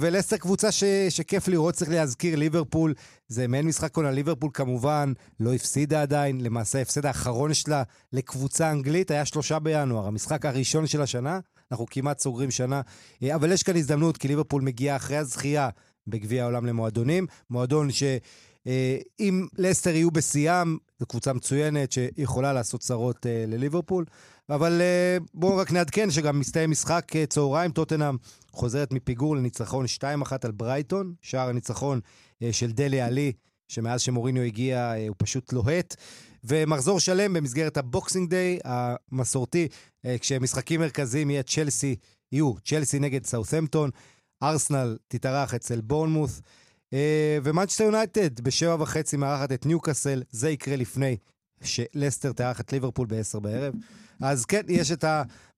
ולסטר 0.00 0.36
קבוצה 0.36 0.72
ש, 0.72 0.84
שכיף 1.08 1.48
לראות, 1.48 1.74
צריך 1.74 1.90
להזכיר, 1.90 2.36
ליברפול 2.36 2.94
זה 3.28 3.48
מעין 3.48 3.66
משחק 3.66 3.96
עונה. 3.96 4.10
ליברפול 4.10 4.50
כמובן 4.54 5.12
לא 5.40 5.54
הפסידה 5.54 6.02
עדיין, 6.02 6.40
למעשה 6.40 6.78
ההפסד 6.78 7.06
האחרון 7.06 7.54
שלה 7.54 7.82
לקבוצה 8.12 8.70
אנגלית 8.70 9.10
היה 9.10 9.24
שלושה 9.24 9.58
בינואר, 9.58 10.06
המשחק 10.06 10.46
הראשון 10.46 10.86
של 10.86 11.02
השנה. 11.02 11.38
אנחנו 11.72 11.86
כמעט 11.90 12.18
סוגרים 12.18 12.50
שנה, 12.50 12.80
אה, 13.22 13.34
אבל 13.34 13.52
יש 13.52 13.62
כאן 13.62 13.76
הזדמנות, 13.76 14.16
כי 14.16 14.28
ליברפול 14.28 14.62
מגיעה 14.62 14.96
אחרי 14.96 15.16
הזכייה 15.16 15.68
בגביע 16.06 16.42
העולם 16.42 16.66
למועדונים, 16.66 17.26
מועדון 17.50 17.90
ש... 17.90 18.02
אה, 18.66 18.98
לסטר 19.58 19.90
יהיו 19.90 20.10
בשיאם, 20.10 20.76
זו 20.98 21.06
קבוצה 21.06 21.32
מצוינת 21.32 21.92
שיכולה 21.92 22.52
לעשות 22.52 22.80
צרות 22.80 23.26
לליברפול. 23.48 24.04
אבל 24.50 24.80
uh, 24.80 25.24
בואו 25.34 25.56
רק 25.56 25.72
נעדכן 25.72 26.10
שגם 26.10 26.40
מסתיים 26.40 26.70
משחק 26.70 27.12
uh, 27.12 27.26
צהריים, 27.26 27.70
טוטנאם 27.70 28.16
חוזרת 28.50 28.92
מפיגור 28.92 29.36
לניצחון 29.36 29.84
2-1 29.98 30.32
על 30.42 30.50
ברייטון, 30.50 31.14
שער 31.22 31.48
הניצחון 31.48 32.00
uh, 32.04 32.46
של 32.52 32.72
דלי 32.72 33.00
עלי, 33.00 33.32
שמאז 33.68 34.00
שמוריניו 34.00 34.42
הגיע 34.42 34.92
הוא 35.08 35.16
פשוט 35.18 35.52
לוהט. 35.52 35.96
ומחזור 36.44 37.00
שלם 37.00 37.32
במסגרת 37.32 37.76
הבוקסינג 37.76 38.30
דיי 38.30 38.58
המסורתי, 38.64 39.68
אה, 40.04 40.18
כשמשחקים 40.18 40.80
מרכזיים 40.80 41.30
יהיה 41.30 41.42
צ'לסי, 41.42 41.96
יהיו 42.32 42.54
צ'לסי 42.64 42.98
נגד 42.98 43.26
סאות'מפטון, 43.26 43.90
ארסנל 44.42 44.98
תתארח 45.08 45.54
אצל 45.54 45.80
בורנמוס, 45.80 46.42
אה, 46.92 47.38
ומנצ'סטר 47.42 47.84
יונייטד 47.84 48.40
בשבע 48.40 48.76
וחצי 48.82 49.16
מארחת 49.16 49.52
את 49.52 49.66
ניוקאסל, 49.66 50.22
זה 50.30 50.50
יקרה 50.50 50.76
לפני 50.76 51.16
שלסטר 51.62 52.32
תארח 52.32 52.60
את 52.60 52.72
ליברפול 52.72 53.06
בעשר 53.06 53.40
בערב. 53.40 53.74
אז 54.20 54.44
כן, 54.44 54.62
יש 54.68 54.92
את 54.92 55.04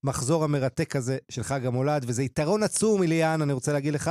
המחזור 0.04 0.44
המרתק 0.44 0.96
הזה 0.96 1.18
של 1.28 1.42
חג 1.42 1.66
המולד, 1.66 2.04
וזה 2.08 2.22
יתרון 2.22 2.62
עצום, 2.62 3.02
ליאן, 3.02 3.42
אני 3.42 3.52
רוצה 3.52 3.72
להגיד 3.72 3.94
לך, 3.94 4.10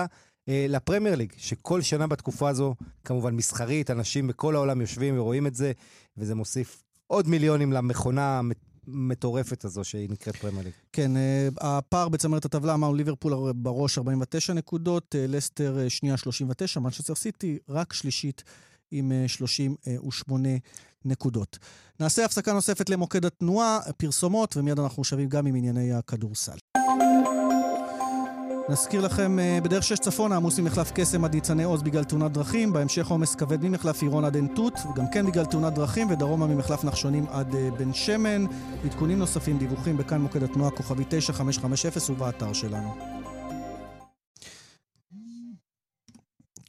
אה, 0.50 0.66
לפרמייר 0.70 1.16
ליג, 1.16 1.34
שכל 1.38 1.82
שנה 1.82 2.08
בתקופה 2.08 2.50
הזו, 2.50 2.76
כמובן 3.06 3.36
מסחרית, 3.36 3.92
אנשים 3.92 4.28
בכל 4.28 4.56
העולם 4.56 4.82
יושבים 4.82 5.20
ורואים 5.20 5.48
את 5.48 5.56
זה, 5.56 5.72
וזה 6.18 6.36
מוסיף 6.36 6.84
עוד 7.08 7.28
מיליונים 7.28 7.74
למכונה 7.74 8.42
המטורפת 8.88 9.66
הזו 9.66 9.84
שהיא 9.84 10.10
נקראת 10.10 10.36
פרמייר 10.36 10.64
ליג. 10.64 10.74
כן, 10.94 11.18
אה, 11.18 11.48
הפער 11.62 12.10
בצמרת 12.10 12.46
הטבלה, 12.46 12.74
אמרנו 12.74 12.96
ליברפול 12.96 13.52
בראש 13.56 13.98
49 13.98 14.54
נקודות, 14.54 15.16
אה, 15.16 15.26
לסטר 15.28 15.90
שנייה 15.90 16.18
39, 16.18 16.80
מנצ'סטר 16.80 17.16
סיטי 17.16 17.58
רק 17.70 17.94
שלישית 17.94 18.44
עם 18.92 19.12
38 19.28 20.50
נקודות. 21.06 21.60
נעשה 22.00 22.26
הפסקה 22.26 22.54
נוספת 22.54 22.90
למוקד 22.90 23.26
התנועה, 23.26 23.80
פרסומות, 23.98 24.58
ומיד 24.58 24.80
אנחנו 24.80 25.04
שבים 25.04 25.30
גם 25.30 25.46
עם 25.46 25.56
ענייני 25.56 25.94
הכדורסל. 25.94 26.58
נזכיר 28.70 29.02
לכם, 29.02 29.40
אה, 29.40 29.60
בדרך 29.64 29.84
שש 29.84 30.00
צפונה 30.00 30.36
עמוס 30.36 30.60
ממחלף 30.60 30.92
קסם 30.96 31.26
עד 31.26 31.36
ניצני 31.36 31.64
עוז 31.64 31.82
בגלל 31.82 32.04
תאונת 32.04 32.32
דרכים, 32.32 32.74
בהמשך 32.74 33.08
עומס 33.08 33.36
כבד 33.36 33.64
ממחלף 33.64 34.02
עירון 34.02 34.26
עד 34.26 34.36
עין 34.36 34.48
תות, 34.56 34.74
וגם 34.92 35.06
כן 35.14 35.26
בגלל 35.26 35.46
תאונת 35.46 35.74
דרכים, 35.74 36.10
ודרומה 36.10 36.48
ממחלף 36.48 36.84
נחשונים 36.84 37.26
עד 37.30 37.56
אה, 37.56 37.70
בן 37.78 37.94
שמן. 37.94 38.46
עדכונים 38.86 39.20
נוספים, 39.20 39.58
דיווחים 39.58 39.98
בכאן 39.98 40.22
מוקד 40.22 40.44
התנועה, 40.44 40.72
כוכבי 40.72 41.04
9550 41.10 42.16
ובאתר 42.16 42.54
שלנו. 42.54 43.21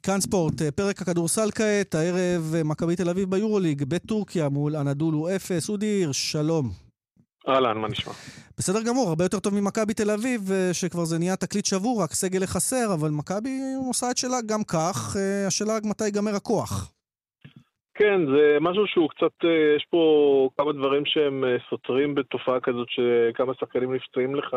כאן 0.05 0.19
ספורט, 0.19 0.61
אה, 0.61 0.71
פרק 0.71 1.01
הכדורסל 1.01 1.49
כעת, 1.51 1.95
הערב 1.95 2.43
מכבי 2.65 2.95
תל 2.95 3.09
אביב 3.09 3.29
ביורוליג 3.29 3.83
בטורקיה 3.83 4.49
מול 4.49 4.75
אנדולו 4.75 5.29
אפס. 5.35 5.69
אודי 5.69 5.85
הירש, 5.85 6.31
שלום. 6.31 6.65
אהלן, 7.47 7.77
מה 7.77 7.87
נשמע? 7.87 8.13
בסדר 8.57 8.79
גמור, 8.87 9.09
הרבה 9.09 9.23
יותר 9.25 9.39
טוב 9.39 9.53
ממכבי 9.53 9.93
תל 9.93 10.11
אביב, 10.11 10.41
אה, 10.51 10.73
שכבר 10.73 11.05
זה 11.05 11.19
נהיה 11.19 11.35
תקליט 11.35 11.65
שבור, 11.65 12.03
רק 12.03 12.11
סגל 12.11 12.39
לחסר, 12.43 12.93
אבל 12.93 13.09
מכבי 13.09 13.55
עושה 13.87 14.11
את 14.11 14.17
שלה 14.17 14.37
גם 14.49 14.63
כך, 14.63 15.15
אה, 15.19 15.47
השאלה 15.47 15.75
רק 15.77 15.83
מתי 15.85 16.05
ייגמר 16.05 16.35
הכוח. 16.35 16.91
כן, 17.93 18.19
זה 18.33 18.57
משהו 18.61 18.87
שהוא 18.87 19.09
קצת, 19.09 19.35
אה, 19.43 19.75
יש 19.77 19.85
פה 19.89 20.03
כמה 20.57 20.71
דברים 20.73 21.03
שהם 21.05 21.43
סותרים 21.69 22.15
בתופעה 22.15 22.59
כזאת 22.59 22.87
שכמה 22.89 23.53
שחקנים 23.59 23.93
נפצעים 23.93 24.35
לך, 24.35 24.55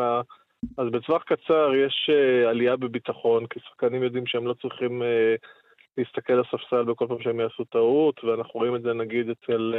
אז 0.77 0.87
בטווח 0.91 1.23
קצר 1.23 1.71
יש 1.75 2.09
עלייה 2.49 2.75
בביטחון, 2.75 3.45
כי 3.47 3.59
שחקנים 3.59 4.03
יודעים 4.03 4.27
שהם 4.27 4.47
לא 4.47 4.53
צריכים 4.53 5.01
להסתכל 5.97 6.33
על 6.33 6.39
הספסל 6.39 6.83
בכל 6.83 7.07
פעם 7.07 7.21
שהם 7.21 7.39
יעשו 7.39 7.63
טעות, 7.63 8.23
ואנחנו 8.23 8.59
רואים 8.59 8.75
את 8.75 8.81
זה 8.81 8.93
נגיד 8.93 9.29
אצל... 9.29 9.75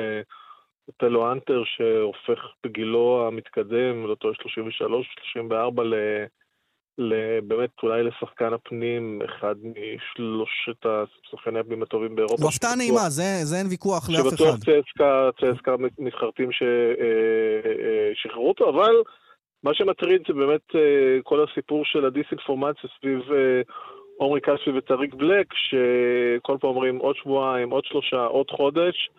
טלו 0.97 1.33
אנטר 1.33 1.63
שהופך 1.65 2.39
בגילו 2.65 3.29
המתקדם, 3.29 4.07
לא 4.07 4.15
טועה 4.15 4.35
33, 4.35 5.07
34 5.33 5.83
ל... 5.85 5.95
באמת 7.43 7.71
אולי 7.83 8.03
לשחקן 8.03 8.53
הפנים, 8.53 9.21
אחד 9.25 9.55
משלושת 9.63 10.87
השחקני 10.87 11.59
הפנים 11.59 11.83
הטובים 11.83 12.17
באירופה. 12.17 12.37
זו 12.37 12.49
הפתעה 12.49 12.77
נעימה, 12.77 13.09
זה, 13.09 13.23
זה 13.43 13.57
אין 13.57 13.67
ויכוח 13.71 14.11
לאף 14.11 14.21
אחד. 14.21 14.37
שבטוח 14.37 14.57
צסקה, 14.57 15.31
צסקה 15.41 15.75
מתחרטים 15.99 16.53
ששחררו 16.53 18.43
אה, 18.43 18.45
אה, 18.45 18.49
אותו, 18.49 18.71
אבל 18.71 18.95
מה 19.63 19.75
שמטריד 19.75 20.23
זה 20.29 20.35
באמת 20.35 20.75
אה, 20.75 21.19
כל 21.23 21.45
הסיפור 21.45 21.85
של 21.85 22.05
הדיסאינפורמציה 22.05 22.91
סביב 22.99 23.21
עומרי 24.17 24.41
כספי 24.41 24.71
וטריק 24.71 25.15
בלק, 25.15 25.47
שכל 25.55 26.57
פעם 26.61 26.71
אומרים 26.71 26.97
עוד 26.97 27.17
שבועיים, 27.17 27.71
עוד 27.71 27.85
שלושה, 27.85 28.25
עוד 28.25 28.51
חודש. 28.51 29.11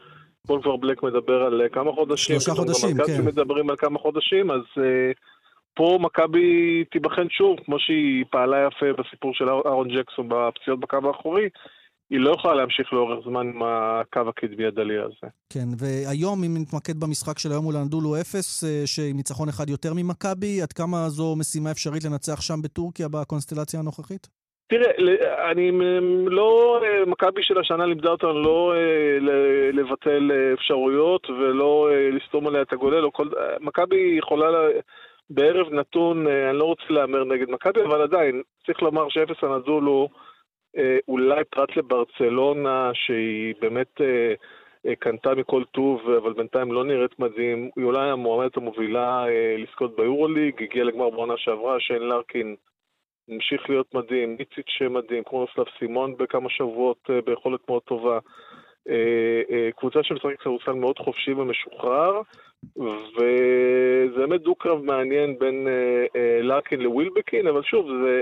אתמול 0.46 0.62
כבר 0.62 0.76
בלק 0.76 1.04
מדבר 1.04 1.44
על 1.44 1.62
אה, 1.62 1.70
כמה 1.70 1.92
חודשים. 1.92 2.40
שלושה 2.40 2.52
חודשים, 2.52 2.98
כן. 2.98 3.26
מדברים 3.26 3.70
על 3.70 3.76
כמה 3.76 4.00
חודשים, 4.00 4.52
אז 4.52 4.62
uh, 4.76 4.82
פה 5.74 5.98
מכבי 6.02 6.84
תיבחן 6.92 7.30
שוב, 7.30 7.60
כמו 7.66 7.80
שהיא 7.80 8.26
פעלה 8.30 8.68
יפה 8.68 8.86
בסיפור 8.94 9.34
של 9.34 9.50
אהרון 9.50 9.88
ג'קסון 9.88 10.30
בפציעות 10.30 10.80
בקו 10.80 10.98
האחורי, 11.08 11.50
היא 12.10 12.20
לא 12.20 12.32
יכולה 12.32 12.56
להמשיך 12.56 12.94
לאורך 12.94 13.26
זמן 13.26 13.48
עם 13.48 13.64
הקו 13.64 14.30
הקדמי 14.30 14.66
הדלי 14.66 14.98
הזה. 14.98 15.28
כן, 15.54 15.68
והיום, 15.80 16.44
אם 16.44 16.54
נתמקד 16.62 17.00
במשחק 17.00 17.40
של 17.40 17.52
היום 17.52 17.64
מול 17.64 17.76
אנדולו 17.76 18.16
אפס, 18.22 18.64
אה, 18.64 18.82
שעם 18.86 19.16
ניצחון 19.16 19.50
אחד 19.50 19.70
יותר 19.70 19.94
ממכבי, 19.96 20.62
עד 20.62 20.74
כמה 20.74 20.98
זו 21.10 21.36
משימה 21.36 21.72
אפשרית 21.72 22.04
לנצח 22.04 22.42
שם 22.42 22.62
בטורקיה 22.64 23.08
בקונסטלציה 23.08 23.80
הנוכחית? 23.80 24.28
תראה, 24.70 24.92
אני 25.52 25.72
לא, 26.26 26.80
אה, 26.84 27.06
מכבי 27.06 27.44
של 27.44 27.58
השנה 27.58 27.86
לימדה 27.86 28.12
אותנו 28.12 28.34
לא 28.34 28.74
אה, 28.76 29.20
לבטל 29.74 30.32
אפשרויות 30.54 31.30
ולא 31.30 31.90
לסתום 32.12 32.48
עליה 32.48 32.62
את 32.62 32.74
הגולל, 32.74 33.06
מכבי 33.60 34.16
יכולה 34.18 34.48
בערב 35.30 35.74
נתון, 35.74 36.28
אני 36.28 36.58
לא 36.58 36.64
רוצה 36.64 36.84
להמר 36.90 37.24
נגד 37.24 37.50
מכבי, 37.50 37.82
אבל 37.84 38.02
עדיין, 38.02 38.42
צריך 38.66 38.82
לומר 38.82 39.10
שאפס 39.10 39.44
אנדולו 39.44 40.08
אה, 40.12 40.29
אולי 41.08 41.44
פרט 41.44 41.76
לברצלונה, 41.76 42.92
שהיא 42.94 43.56
באמת 43.62 44.02
אה, 44.02 44.34
אה, 44.86 44.96
קנתה 44.96 45.36
מכל 45.36 45.64
טוב, 45.72 46.10
אבל 46.10 46.34
בינתיים 46.34 46.72
לא 46.72 46.84
נראית 46.84 47.20
מדהים, 47.20 47.70
היא 47.76 47.86
אולי 47.86 48.10
המועמדת 48.10 48.58
המובילה 48.58 49.26
לזכות 49.58 49.96
ביורוליג, 49.96 50.64
הגיעה 50.64 50.86
לגמר 50.86 51.10
בעונה 51.10 51.34
שעברה, 51.38 51.80
שיין 51.80 52.02
לארקין 52.02 52.56
המשיך 53.30 53.70
להיות 53.70 53.94
מדהים, 53.94 54.38
איציץ' 54.40 54.82
מדהים, 54.90 55.24
כמו 55.24 55.42
נוסלב 55.42 55.66
סימון 55.80 56.18
בכמה 56.18 56.50
שבועות 56.50 57.10
ביכולת 57.26 57.60
מאוד 57.70 57.82
טובה. 57.82 58.20
קבוצה 59.76 60.04
שמשחקת 60.04 60.40
כדורסל 60.40 60.72
מאוד 60.72 61.00
חופשי 61.00 61.34
ומשוחרר, 61.34 62.22
וזה 63.16 64.28
באמת 64.28 64.42
דו-קרב 64.42 64.82
מעניין 64.82 65.40
בין 65.40 65.68
לארקין 66.42 66.82
לווילבקין, 66.82 67.48
אבל 67.48 67.64
שוב, 67.64 67.88
זה, 68.04 68.22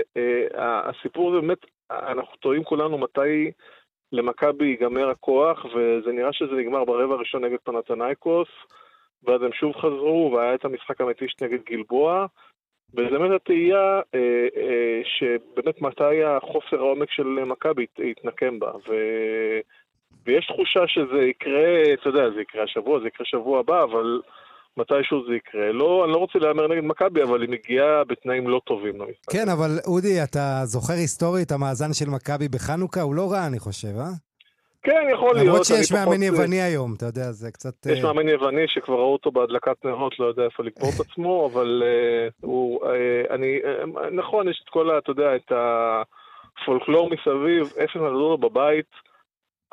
הסיפור 0.54 1.30
הזה 1.30 1.40
באמת 1.40 1.58
אנחנו 1.90 2.36
טועים 2.36 2.64
כולנו 2.64 2.98
מתי 2.98 3.50
למכבי 4.12 4.66
ייגמר 4.66 5.10
הכוח, 5.10 5.64
וזה 5.64 6.12
נראה 6.12 6.32
שזה 6.32 6.52
נגמר 6.52 6.84
ברבע 6.84 7.14
הראשון 7.14 7.44
נגד 7.44 7.58
פנתנייקוס, 7.64 8.48
ואז 9.24 9.42
הם 9.42 9.52
שוב 9.52 9.76
חזרו, 9.76 10.32
והיה 10.32 10.54
את 10.54 10.64
המשחק 10.64 11.00
המתיש 11.00 11.36
נגד 11.42 11.58
גלבוע, 11.70 12.26
וזה 12.94 13.18
באמת 13.18 13.30
התהייה 13.30 14.00
אה, 14.14 14.46
אה, 14.56 15.00
שבאמת 15.04 15.82
מתי 15.82 16.24
החוסר 16.24 16.76
העומק 16.76 17.10
של 17.10 17.24
מכבי 17.24 17.86
יתנקם 17.98 18.58
בה, 18.58 18.72
ו... 18.88 18.94
ויש 20.28 20.46
תחושה 20.46 20.80
שזה 20.86 21.22
יקרה, 21.22 21.94
אתה 21.94 22.08
יודע, 22.08 22.30
זה 22.34 22.40
יקרה 22.40 22.62
השבוע, 22.62 23.00
זה 23.00 23.06
יקרה 23.06 23.26
שבוע 23.26 23.60
הבא, 23.60 23.84
אבל 23.84 24.20
מתישהו 24.76 25.24
זה 25.28 25.34
יקרה. 25.34 25.72
לא, 25.72 26.04
אני 26.04 26.12
לא 26.12 26.18
רוצה 26.18 26.38
להמר 26.38 26.68
נגד 26.68 26.84
מכבי, 26.84 27.22
אבל 27.22 27.42
היא 27.42 27.50
מגיעה 27.50 28.04
בתנאים 28.04 28.48
לא 28.48 28.60
טובים 28.64 28.94
למשחק. 28.94 29.32
כן, 29.32 29.48
אבל 29.48 29.70
אודי, 29.86 30.22
אתה 30.22 30.60
זוכר 30.64 30.92
היסטורית 30.92 31.52
המאזן 31.52 31.92
של 31.92 32.10
מכבי 32.10 32.48
בחנוכה? 32.48 33.00
הוא 33.00 33.14
לא 33.14 33.32
רע, 33.32 33.46
אני 33.46 33.58
חושב, 33.58 33.98
אה? 33.98 34.12
כן, 34.82 35.06
יכול 35.12 35.34
להיות. 35.34 35.46
למרות 35.46 35.64
שיש 35.64 35.92
מאמן 35.92 36.22
יווני 36.22 36.60
היום, 36.62 36.94
אתה 36.96 37.06
יודע, 37.06 37.32
זה 37.32 37.50
קצת... 37.50 37.86
יש 37.86 37.98
אה, 37.98 38.04
מאמן 38.04 38.28
יווני 38.28 38.64
שכבר 38.68 38.94
ראו 38.94 39.12
אותו 39.12 39.30
בהדלקת 39.30 39.84
נרות, 39.84 40.18
לא 40.18 40.26
יודע 40.26 40.42
איפה 40.44 40.62
לקבור 40.62 40.90
את 40.96 41.00
עצמו, 41.00 41.34
אבל 41.52 41.82
uh, 41.84 42.32
הוא... 42.40 42.84
Uh, 42.84 43.34
אני... 43.34 43.58
Uh, 43.62 44.10
נכון, 44.12 44.48
יש 44.48 44.60
את 44.64 44.68
כל 44.68 44.90
ה... 44.90 44.98
אתה 44.98 45.10
יודע, 45.10 45.36
את 45.36 45.52
הפולקלור 45.52 47.10
מסביב, 47.10 47.62
אפס 47.84 47.96
נדור 47.96 48.38
בבית. 48.38 49.07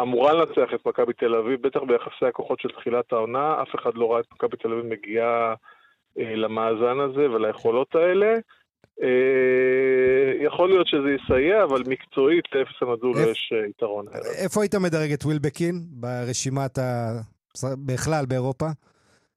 אמורה 0.01 0.33
לנצח 0.33 0.73
את 0.75 0.85
מכבי 0.85 1.13
תל 1.13 1.35
אביב, 1.35 1.61
בטח 1.61 1.79
ביחסי 1.87 2.25
הכוחות 2.25 2.59
של 2.59 2.69
תחילת 2.69 3.13
העונה, 3.13 3.61
אף 3.61 3.75
אחד 3.75 3.91
לא 3.95 4.11
ראה 4.11 4.19
את 4.19 4.25
מכבי 4.33 4.57
תל 4.57 4.71
אביב 4.71 4.85
מגיעה 4.85 5.53
אה, 6.19 6.35
למאזן 6.35 6.99
הזה 6.99 7.31
וליכולות 7.31 7.95
האלה. 7.95 8.35
אה, 9.03 10.45
יכול 10.45 10.69
להיות 10.69 10.87
שזה 10.87 11.09
יסייע, 11.09 11.63
אבל 11.63 11.81
מקצועית 11.87 12.45
לאפס 12.55 12.81
המדול 12.81 13.15
איפ... 13.17 13.27
יש 13.27 13.53
אה, 13.55 13.67
יתרון. 13.67 14.05
איפה 14.43 14.61
היית 14.61 14.75
מדרג 14.75 15.11
את 15.11 15.23
ווילבקין 15.23 15.73
ברשימת 15.89 16.77
ה... 16.77 17.11
בכלל 17.85 18.25
באירופה? 18.25 18.65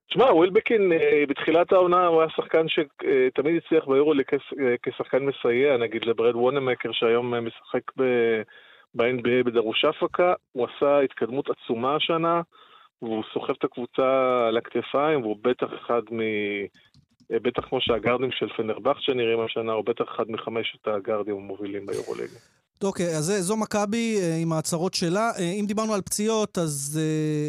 תשמע, 0.09 0.25
ווילבקין 0.25 0.92
אה, 0.92 1.25
בתחילת 1.29 1.73
העונה 1.73 2.07
הוא 2.07 2.21
היה 2.21 2.31
שחקן 2.31 2.68
שתמיד 2.68 3.55
אה, 3.55 3.61
הצליח 3.66 3.85
ביורו 3.88 4.12
אה, 4.12 4.75
כשחקן 4.83 5.18
מסייע, 5.18 5.77
נגיד 5.77 6.05
לברד 6.05 6.37
וונמקר 6.37 6.92
שהיום 6.92 7.35
משחק 7.35 7.83
ב... 7.97 8.03
ב-NBA 8.94 9.44
בדרוש 9.44 9.85
אפקה, 9.85 10.33
הוא 10.53 10.66
עשה 10.66 11.01
התקדמות 11.01 11.46
עצומה 11.51 11.96
השנה, 11.96 12.40
והוא 13.03 13.24
סוחב 13.33 13.55
את 13.59 13.64
הקבוצה 13.64 14.46
על 14.48 14.57
הכתפיים, 14.57 15.22
והוא 15.22 15.37
בטח 15.42 15.68
אחד 15.74 16.03
מ... 16.12 16.20
בטח 17.31 17.68
כמו 17.68 17.81
שהגארדים 17.81 18.31
של 18.33 18.48
פנרבכט 18.57 19.01
שנראים 19.01 19.40
השנה, 19.40 19.72
הוא 19.72 19.85
בטח 19.85 20.05
אחד 20.05 20.31
מחמשת 20.31 20.88
הגארדים 20.88 21.37
המובילים 21.37 21.87
ביורוליגה. 21.87 22.38
אוקיי, 22.82 23.16
אז 23.16 23.32
זו 23.40 23.56
מכבי 23.56 24.18
אה, 24.20 24.36
עם 24.36 24.52
ההצהרות 24.52 24.94
שלה. 24.94 25.30
אה, 25.38 25.50
אם 25.50 25.64
דיברנו 25.66 25.94
על 25.94 26.00
פציעות, 26.00 26.58
אז 26.58 27.00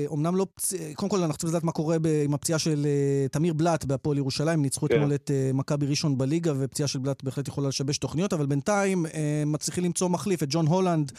אומנם 0.08 0.34
אה, 0.34 0.40
לא 0.40 0.48
פציעות... 0.56 0.96
קודם 0.96 1.10
כל, 1.10 1.18
אנחנו 1.18 1.34
צריכים 1.34 1.50
לדעת 1.50 1.64
מה 1.64 1.72
קורה 1.72 1.98
עם 2.26 2.34
הפציעה 2.34 2.60
של 2.60 2.88
תמיר 3.32 3.54
בלאט 3.54 3.86
בהפועל 3.86 4.18
ירושלים. 4.18 4.62
ניצחו 4.62 4.88
כן. 4.88 4.96
אתמול 4.96 5.16
את 5.16 5.32
מכבי 5.54 5.86
ראשון 5.86 6.18
בליגה, 6.18 6.54
ופציעה 6.60 6.88
של 6.88 7.00
בלאט 7.00 7.24
בהחלט 7.24 7.48
יכולה 7.48 7.68
לשבש 7.68 7.98
תוכניות, 7.98 8.34
אבל 8.34 8.46
בינתיים 8.46 9.06
מצליחים 9.46 9.84
למצוא 9.84 10.10
מחליף, 10.10 10.44
את 10.44 10.48
ג'ון 10.52 10.68
הולנד 10.68 11.12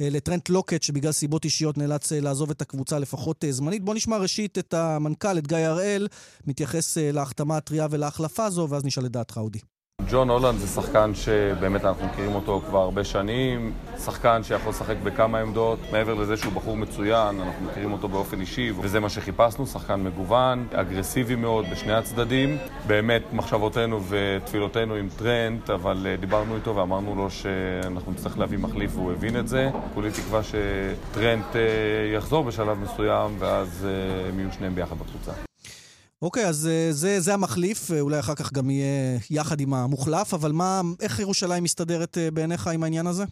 לטרנט 0.00 0.48
לוקט, 0.48 0.82
שבגלל 0.82 1.12
סיבות 1.12 1.44
אישיות 1.44 1.78
נאלץ 1.78 2.12
לעזוב 2.12 2.50
את 2.50 2.62
הקבוצה 2.62 2.98
לפחות 2.98 3.44
זמנית. 3.50 3.84
בואו 3.84 3.96
נשמע 3.96 4.16
ראשית 4.16 4.58
את 4.58 4.74
המנכ"ל, 4.74 5.38
את 5.38 5.46
גיא 5.46 5.56
הראל, 5.56 6.08
מתייחס 6.46 6.98
להחתמה 7.00 7.56
הטריה 7.56 7.86
ולהחלפה 7.90 8.44
הזו, 8.44 8.66
ואז 8.70 8.84
נשאל 8.84 9.06
את 9.06 9.12
דעתך, 9.12 9.36
אודי. 9.36 9.75
ג'ון 10.10 10.30
הולנד 10.30 10.58
זה 10.58 10.66
שחקן 10.66 11.14
שבאמת 11.14 11.84
אנחנו 11.84 12.06
מכירים 12.06 12.34
אותו 12.34 12.62
כבר 12.66 12.78
הרבה 12.78 13.04
שנים, 13.04 13.72
שחקן 14.04 14.42
שיכול 14.42 14.70
לשחק 14.70 14.96
בכמה 15.02 15.38
עמדות, 15.38 15.78
מעבר 15.92 16.14
לזה 16.14 16.36
שהוא 16.36 16.52
בחור 16.52 16.76
מצוין, 16.76 17.40
אנחנו 17.40 17.66
מכירים 17.66 17.92
אותו 17.92 18.08
באופן 18.08 18.40
אישי, 18.40 18.72
וזה 18.80 19.00
מה 19.00 19.08
שחיפשנו, 19.08 19.66
שחקן 19.66 20.02
מגוון, 20.02 20.66
אגרסיבי 20.72 21.34
מאוד 21.34 21.64
בשני 21.72 21.92
הצדדים. 21.92 22.58
באמת 22.86 23.22
מחשבותינו 23.32 24.00
ותפילותינו 24.08 24.94
עם 24.94 25.08
טרנט, 25.16 25.70
אבל 25.70 26.06
אה, 26.06 26.16
דיברנו 26.16 26.56
איתו 26.56 26.76
ואמרנו 26.76 27.14
לו 27.14 27.30
שאנחנו 27.30 28.12
נצטרך 28.12 28.38
להביא 28.38 28.58
מחליף 28.58 28.90
והוא 28.94 29.12
הבין 29.12 29.38
את 29.38 29.48
זה. 29.48 29.70
כולי 29.94 30.10
תקווה 30.10 30.40
שטרנט 30.42 31.56
אה, 31.56 31.60
יחזור 32.16 32.44
בשלב 32.44 32.78
מסוים 32.78 33.36
ואז 33.38 33.86
אה, 33.88 34.28
הם 34.28 34.38
יהיו 34.38 34.52
שניהם 34.52 34.74
ביחד 34.74 34.96
בקבוצה. 34.98 35.45
אוקיי, 36.26 36.44
אז 36.48 36.68
אה, 36.72 36.88
זה, 36.90 37.20
זה 37.26 37.34
המחליף, 37.34 37.80
אה, 37.92 38.00
אולי 38.00 38.18
אחר 38.18 38.34
כך 38.40 38.52
גם 38.56 38.70
יהיה 38.70 38.96
יחד 39.30 39.60
עם 39.60 39.74
המוחלף, 39.74 40.28
אבל 40.34 40.52
מה, 40.60 40.80
איך 41.04 41.20
ירושלים 41.20 41.62
מסתדרת 41.64 42.12
אה, 42.18 42.28
בעיניך 42.34 42.62
עם 42.74 42.82
העניין 42.82 43.06
הזה? 43.06 43.24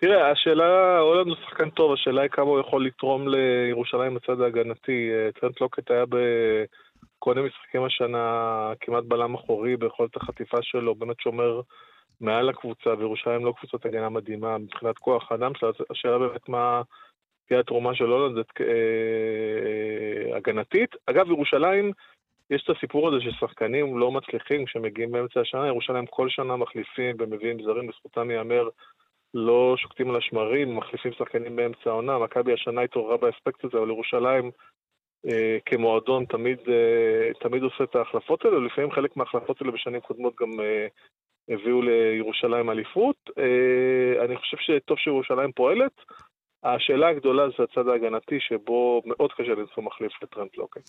תראה, 0.00 0.30
השאלה, 0.30 0.98
הולנד 0.98 1.26
הוא 1.26 1.36
שחקן 1.44 1.70
טוב, 1.70 1.92
השאלה 1.92 2.22
היא 2.22 2.30
כמה 2.30 2.50
הוא 2.50 2.60
יכול 2.60 2.86
לתרום 2.86 3.28
לירושלים 3.28 4.14
בצד 4.14 4.40
ההגנתי. 4.40 5.10
טרנט 5.40 5.60
לוקט 5.60 5.90
היה 5.90 6.04
מיני 7.26 7.48
משחקים 7.48 7.84
השנה 7.84 8.24
כמעט 8.80 9.04
בלם 9.04 9.34
אחורי 9.34 9.76
ביכולת 9.76 10.16
החטיפה 10.16 10.58
שלו, 10.62 10.94
באמת 10.94 11.20
שומר 11.20 11.60
מעל 12.20 12.48
הקבוצה, 12.48 12.90
וירושלים 12.98 13.44
לא 13.44 13.54
קבוצת 13.58 13.86
הגנה 13.86 14.08
מדהימה 14.08 14.58
מבחינת 14.58 14.98
כוח 14.98 15.32
האדם 15.32 15.52
שלה, 15.54 15.70
השאלה 15.90 16.18
באמת 16.18 16.48
מה 16.48 16.82
תהיה 17.48 17.60
התרומה 17.60 17.94
של 17.94 18.04
הולנד 18.04 18.44
הגנתית. 20.36 20.90
אגב, 21.06 21.28
ירושלים 21.28 21.92
יש 22.50 22.62
את 22.64 22.76
הסיפור 22.76 23.08
הזה 23.08 23.16
ששחקנים 23.20 23.98
לא 23.98 24.12
מצליחים 24.12 24.64
כשמגיעים 24.64 25.10
באמצע 25.10 25.40
השנה, 25.40 25.66
ירושלים 25.66 26.06
כל 26.06 26.28
שנה 26.28 26.56
מחליפים 26.56 27.16
ומביאים 27.18 27.62
זרים, 27.62 27.88
לזכותם 27.88 28.30
ייאמר, 28.30 28.68
לא 29.34 29.74
שוקטים 29.78 30.10
על 30.10 30.16
השמרים, 30.16 30.76
מחליפים 30.76 31.12
שחקנים 31.12 31.56
באמצע 31.56 31.90
העונה, 31.90 32.18
מכבי 32.18 32.52
השנה 32.52 32.80
התעוררה 32.80 33.16
באספקט 33.16 33.64
הזה, 33.64 33.78
אבל 33.78 33.88
ירושלים 33.88 34.50
אה, 35.26 35.58
כמועדון 35.66 36.24
תמיד, 36.24 36.58
אה, 36.68 37.30
תמיד 37.40 37.62
עושה 37.62 37.84
את 37.84 37.96
ההחלפות 37.96 38.44
האלה, 38.44 38.58
לפעמים 38.58 38.90
חלק 38.92 39.16
מההחלפות 39.16 39.60
האלה 39.60 39.72
בשנים 39.72 40.00
קודמות 40.00 40.34
גם 40.40 40.60
אה, 40.60 40.86
הביאו 41.48 41.82
לירושלים 41.82 42.70
אליפות. 42.70 43.16
אה, 43.38 44.24
אני 44.24 44.36
חושב 44.36 44.56
שטוב 44.56 44.98
שירושלים 44.98 45.52
פועלת. 45.52 45.92
השאלה 46.62 47.08
הגדולה 47.08 47.48
זה 47.58 47.64
הצד 47.64 47.88
ההגנתי, 47.88 48.40
שבו 48.40 49.02
מאוד 49.06 49.32
קשה 49.32 49.52
למצוא 49.54 49.82
מחליף 49.82 50.22
לטרנט 50.22 50.56
לוקה. 50.56 50.80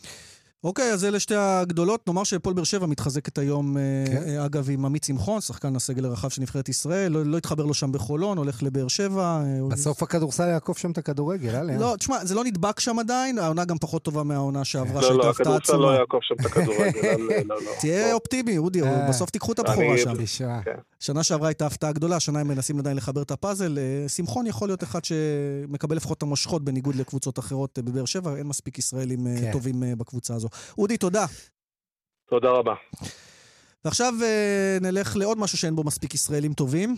אוקיי, 0.63 0.93
אז 0.93 1.05
אלה 1.05 1.19
שתי 1.19 1.35
הגדולות. 1.37 2.07
נאמר 2.07 2.23
שהפועל 2.23 2.55
באר 2.55 2.63
שבע 2.63 2.85
מתחזקת 2.85 3.37
היום, 3.37 3.77
אה, 3.77 3.81
כן. 4.07 4.23
אה, 4.27 4.45
אגב, 4.45 4.69
עם 4.69 4.85
עמית 4.85 5.03
שמחון, 5.03 5.41
שחקן 5.41 5.75
הסגל 5.75 6.05
הרחב 6.05 6.29
של 6.29 6.41
נבחרת 6.41 6.69
ישראל. 6.69 7.11
לא, 7.11 7.25
לא 7.25 7.37
התחבר 7.37 7.65
לו 7.65 7.73
שם 7.73 7.91
בחולון, 7.91 8.37
הולך 8.37 8.63
לבאר 8.63 8.87
שבע. 8.87 9.23
אה, 9.23 9.67
בסוף 9.69 10.03
הכדורסל 10.03 10.47
יעקוף 10.47 10.77
שם 10.77 10.91
את 10.91 10.97
הכדורגל, 10.97 11.55
אה? 11.55 11.63
לא, 11.63 11.95
תשמע, 11.99 12.25
זה 12.25 12.35
לא 12.35 12.43
נדבק 12.43 12.79
שם 12.79 12.99
עדיין, 12.99 13.39
העונה 13.39 13.65
גם 13.65 13.77
פחות 13.77 14.03
טובה 14.03 14.23
מהעונה 14.23 14.63
שעברה, 14.65 15.01
שהייתה 15.01 15.29
הפתעה 15.29 15.55
עצומה. 15.55 15.77
לא, 15.77 15.83
לא, 15.83 15.93
הכדורסל 15.93 15.95
לא 15.95 15.99
יעקוף 15.99 16.23
שם 16.23 16.35
את 16.41 16.45
הכדורגל, 16.45 17.43
לא, 17.49 17.55
לא. 17.65 17.71
תהיה 17.79 18.13
אופטימי, 18.13 18.57
אודי, 18.57 18.81
בסוף 19.09 19.29
תיקחו 19.29 19.51
את 19.51 19.59
הבכורה 19.59 19.97
שם. 19.97 20.13
כן. 20.65 20.71
שנה 20.99 21.23
שעברה 21.23 21.47
הייתה 21.47 21.65
הפתעה 21.65 21.91
גדולה, 21.91 22.19
שנה 22.19 22.39
הם 22.39 22.47
מנסים 22.47 22.79
עדיין 22.79 22.97
לחבר 22.97 23.21
את 23.21 23.31
הפאזל. 23.31 23.77
שמחון 24.07 24.47
יכול 24.47 24.69
להיות 24.69 24.83
אחד 24.83 25.05
שמקבל 25.05 25.95
לפחות 25.95 26.17
את 26.17 26.23
המושכות 26.23 26.63
בניגוד 26.63 26.95
לקבוצות 26.95 27.39
אחרות 27.39 27.79
בבאר 27.79 28.05
שבע, 28.05 28.35
אין 28.35 28.47
מספיק 28.47 28.79
ישראלים 28.79 29.27
כן. 29.41 29.51
טובים 29.51 29.83
בקבוצה 29.97 30.35
הזו. 30.35 30.47
אודי, 30.77 30.97
תודה. 30.97 31.25
תודה 32.29 32.49
רבה. 32.49 32.73
ועכשיו 33.85 34.13
נלך 34.81 35.17
לעוד 35.17 35.39
משהו 35.39 35.57
שאין 35.57 35.75
בו 35.75 35.83
מספיק 35.83 36.13
ישראלים 36.13 36.53
טובים. 36.53 36.95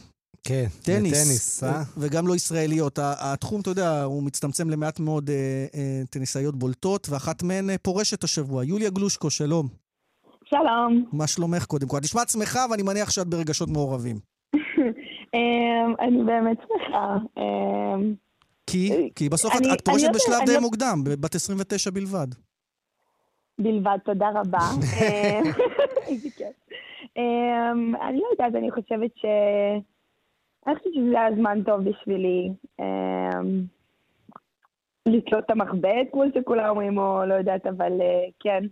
כן, 0.47 0.65
טניס. 0.83 1.13
טניס, 1.13 1.63
אה? 1.63 1.81
וגם 1.97 2.27
לא 2.27 2.35
ישראליות. 2.35 2.99
התחום, 3.01 3.61
אתה 3.61 3.69
יודע, 3.69 4.03
הוא 4.03 4.23
מצטמצם 4.23 4.69
למעט 4.69 4.99
מאוד 4.99 5.29
אה, 5.29 5.65
אה, 5.75 6.01
טניסאיות 6.09 6.55
בולטות, 6.55 7.07
ואחת 7.09 7.43
מהן 7.43 7.69
אה, 7.69 7.77
פורשת 7.77 8.23
השבוע. 8.23 8.63
יוליה 8.63 8.89
גלושקו, 8.89 9.29
שלום. 9.29 9.67
שלום. 10.45 11.05
מה 11.13 11.27
שלומך 11.27 11.65
קודם 11.65 11.87
כל? 11.87 11.97
את 11.97 12.03
נשמעת 12.03 12.29
שמחה, 12.29 12.65
ואני 12.71 12.83
מניח 12.83 13.11
שאת 13.11 13.27
ברגשות 13.27 13.69
מעורבים. 13.69 14.15
אמ, 15.33 15.93
אני 15.99 16.23
באמת 16.25 16.57
שמחה. 16.67 17.17
אמ, 17.37 18.13
כי? 18.67 19.09
כי 19.15 19.29
בסוף 19.29 19.53
את, 19.57 19.61
את 19.73 19.81
פורשת 19.85 20.09
בשלב 20.13 20.39
די 20.45 20.59
מוקדם, 20.61 21.01
בת 21.03 21.35
29 21.35 21.91
בלבד. 21.91 22.27
בלבד, 23.63 23.97
תודה 24.05 24.29
רבה. 24.29 24.67
אמ, 25.01 25.43
איזה 26.07 26.29
כיף. 26.37 26.77
אני 28.01 28.19
לא 28.19 28.27
יודעת, 28.31 28.55
אני 28.55 28.71
חושבת 28.71 29.11
ש... 29.15 29.25
אני 30.67 30.75
חושבת 30.75 30.93
שזה 30.93 31.19
היה 31.19 31.35
זמן 31.35 31.63
טוב 31.63 31.89
בשבילי. 31.89 32.49
לתלות 35.05 35.45
את 35.45 35.49
המחבט, 35.49 36.07
כמו 36.11 36.23
שכולם 36.35 36.69
אומרים, 36.69 36.97
או 36.97 37.25
לא 37.25 37.33
יודעת, 37.33 37.65
אבל 37.65 38.01
אה, 38.01 38.29
כן. 38.39 38.63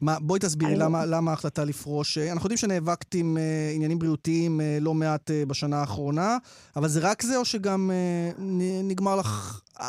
מה, 0.00 0.16
בואי 0.20 0.40
תסבירי, 0.40 0.72
אני... 0.72 0.80
למה, 0.80 1.06
למה 1.06 1.30
ההחלטה 1.30 1.64
לפרוש? 1.64 2.18
אנחנו 2.18 2.46
יודעים 2.46 2.56
שנאבקת 2.56 3.14
עם 3.14 3.36
uh, 3.36 3.74
עניינים 3.74 3.98
בריאותיים 3.98 4.60
uh, 4.60 4.84
לא 4.84 4.94
מעט 4.94 5.30
uh, 5.30 5.48
בשנה 5.48 5.76
האחרונה, 5.76 6.36
אבל 6.76 6.88
זה 6.88 7.00
רק 7.10 7.22
זה, 7.22 7.36
או 7.36 7.44
שגם 7.44 7.90
uh, 7.90 8.40
נגמר 8.84 9.16
לך 9.16 9.60
uh, 9.76 9.82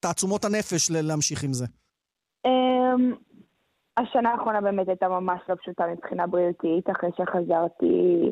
תעצומות 0.00 0.44
הנפש 0.44 0.90
להמשיך 0.90 1.44
עם 1.44 1.52
זה? 1.52 1.66
Um, 2.46 2.50
השנה 3.96 4.32
האחרונה 4.32 4.60
באמת 4.60 4.88
הייתה 4.88 5.08
ממש 5.08 5.40
לא 5.48 5.54
פשוטה 5.54 5.86
מבחינה 5.86 6.26
בריאותית, 6.26 6.90
אחרי 6.90 7.10
שחזרתי 7.16 8.30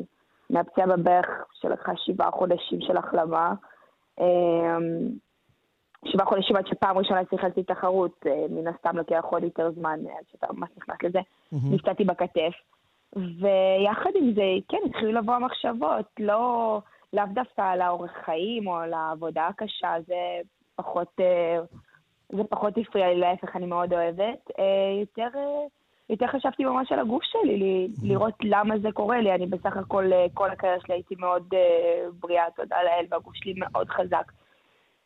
מהפציעה 0.49 0.87
בברך 0.87 1.27
שלקחה 1.53 1.91
שבעה 1.95 2.31
חודשים 2.31 2.81
של 2.81 2.97
החלמה. 2.97 3.53
Um, 4.19 4.23
שבעה 6.05 6.25
חודשים 6.25 6.55
עד 6.55 6.67
שפעם 6.67 6.97
ראשונה 6.97 7.21
שיחקתי 7.29 7.63
תחרות, 7.63 8.25
אה, 8.27 8.45
מן 8.49 8.67
הסתם 8.67 8.97
לוקח 8.97 9.25
עוד 9.29 9.43
יותר 9.43 9.71
זמן 9.71 9.99
עד 9.99 10.25
שאתה 10.31 10.47
ממש 10.53 10.69
נכנס 10.77 10.97
לזה. 11.03 11.19
נפצעתי 11.51 12.03
בכתף. 12.03 12.53
ויחד 13.15 14.09
עם 14.15 14.33
זה, 14.33 14.41
כן, 14.69 14.77
התחילו 14.85 15.11
לבוא 15.11 15.33
המחשבות, 15.33 16.05
לא, 16.19 16.79
לאו 17.13 17.23
דווקא 17.33 17.61
על 17.61 17.81
האורך 17.81 18.11
חיים 18.25 18.67
או 18.67 18.75
על 18.75 18.93
העבודה 18.93 19.47
הקשה, 19.47 19.93
זה 20.07 20.15
פחות, 20.75 21.11
אה, 21.19 21.59
זה 22.35 22.43
פחות 22.49 22.73
הפריע 22.77 23.07
לי, 23.07 23.19
להפך, 23.19 23.55
אני 23.55 23.65
מאוד 23.65 23.93
אוהבת. 23.93 24.51
אה, 24.59 24.63
יותר, 25.01 25.39
יותר 26.09 26.27
חשבתי 26.27 26.65
ממש 26.65 26.91
על 26.91 26.99
הגוף 26.99 27.23
שלי, 27.23 27.87
לראות 28.03 28.33
למה 28.43 28.79
זה 28.79 28.91
קורה 28.91 29.21
לי. 29.21 29.35
אני 29.35 29.45
בסך 29.45 29.77
הכל, 29.77 30.11
כל 30.33 30.49
הקריירה 30.49 30.79
שלי 30.79 30.93
הייתי 30.93 31.15
מאוד 31.19 31.53
בריאה, 32.19 32.43
תודה 32.55 32.75
לאל, 32.83 33.05
והגוף 33.09 33.35
שלי 33.35 33.53
מאוד 33.57 33.89
חזק. 33.89 34.31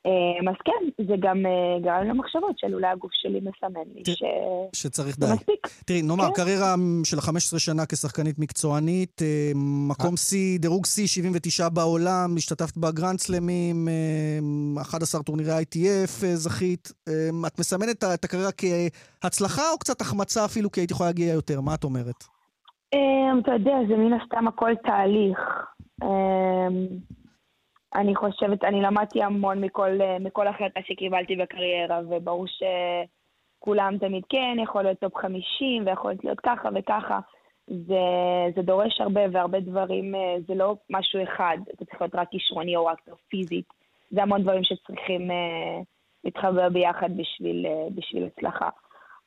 אמ, 0.05 0.47
אז 0.49 0.55
כן, 0.65 1.03
זה 1.07 1.13
גם 1.19 1.45
אה, 1.45 1.79
גרם 1.81 2.07
למחשבות 2.07 2.59
של 2.59 2.73
אולי 2.73 2.87
הגוף 2.87 3.11
שלי 3.13 3.39
מסמן 3.39 3.81
לי 3.95 4.03
ש... 4.05 4.23
שצריך 4.73 5.19
די. 5.19 5.25
מספיק. 5.33 5.67
תראי, 5.85 6.01
נאמר, 6.01 6.27
כן. 6.27 6.33
קריירה 6.33 6.75
של 7.03 7.21
15 7.21 7.59
שנה 7.59 7.85
כשחקנית 7.85 8.39
מקצוענית, 8.39 9.21
אה, 9.21 9.51
מקום 9.89 10.17
שיא, 10.17 10.59
דירוג 10.59 10.85
שיא, 10.85 11.07
79 11.07 11.69
בעולם, 11.69 12.35
השתתפת 12.37 12.77
בגרנד 12.77 13.19
סלמים, 13.19 13.87
11 14.81 15.23
טורנירי 15.23 15.51
ITF 15.51 16.25
זכית. 16.33 16.91
את 17.47 17.59
מסמנת 17.59 18.03
את 18.03 18.23
הקריירה 18.23 18.51
כהצלחה 19.21 19.71
או 19.73 19.77
קצת 19.77 20.01
החמצה 20.01 20.45
אפילו, 20.45 20.71
כי 20.71 20.81
היית 20.81 20.91
יכולה 20.91 21.09
להגיע 21.09 21.33
יותר? 21.33 21.61
מה 21.61 21.75
את 21.75 21.83
אומרת? 21.83 22.23
אמ, 22.93 23.39
אתה 23.43 23.51
יודע, 23.51 23.75
זה 23.87 23.95
מן 23.97 24.13
הסתם 24.13 24.47
הכל 24.47 24.71
תהליך. 24.83 25.39
אני 27.95 28.15
חושבת, 28.15 28.63
אני 28.63 28.81
למדתי 28.81 29.23
המון 29.23 29.61
מכל, 29.61 30.01
אה, 30.01 30.17
מכל 30.19 30.47
החלטה 30.47 30.79
שקיבלתי 30.87 31.35
בקריירה, 31.35 31.99
וברור 32.09 32.45
שכולם 32.47 33.97
תמיד 33.97 34.23
כן, 34.29 34.57
יכול 34.63 34.83
להיות 34.83 34.99
top 34.99 35.17
50, 35.17 35.83
ויכול 35.85 36.13
להיות 36.23 36.39
ככה 36.39 36.69
וככה. 36.75 37.19
זה, 37.67 38.03
זה 38.55 38.61
דורש 38.61 39.01
הרבה 39.01 39.21
והרבה 39.31 39.59
דברים, 39.59 40.15
אה, 40.15 40.35
זה 40.47 40.55
לא 40.55 40.75
משהו 40.89 41.23
אחד, 41.23 41.57
אתה 41.75 41.85
צריך 41.85 42.01
להיות 42.01 42.15
רק 42.15 42.29
כישרוני 42.31 42.75
או 42.75 42.85
רק 42.85 42.99
פיזית. 43.29 43.65
זה 44.11 44.23
המון 44.23 44.41
דברים 44.41 44.63
שצריכים 44.63 45.31
uh, 45.31 45.83
להתחבר 46.23 46.69
ביחד 46.69 47.17
בשביל, 47.17 47.65
בשביל 47.95 48.25
הצלחה. 48.25 48.69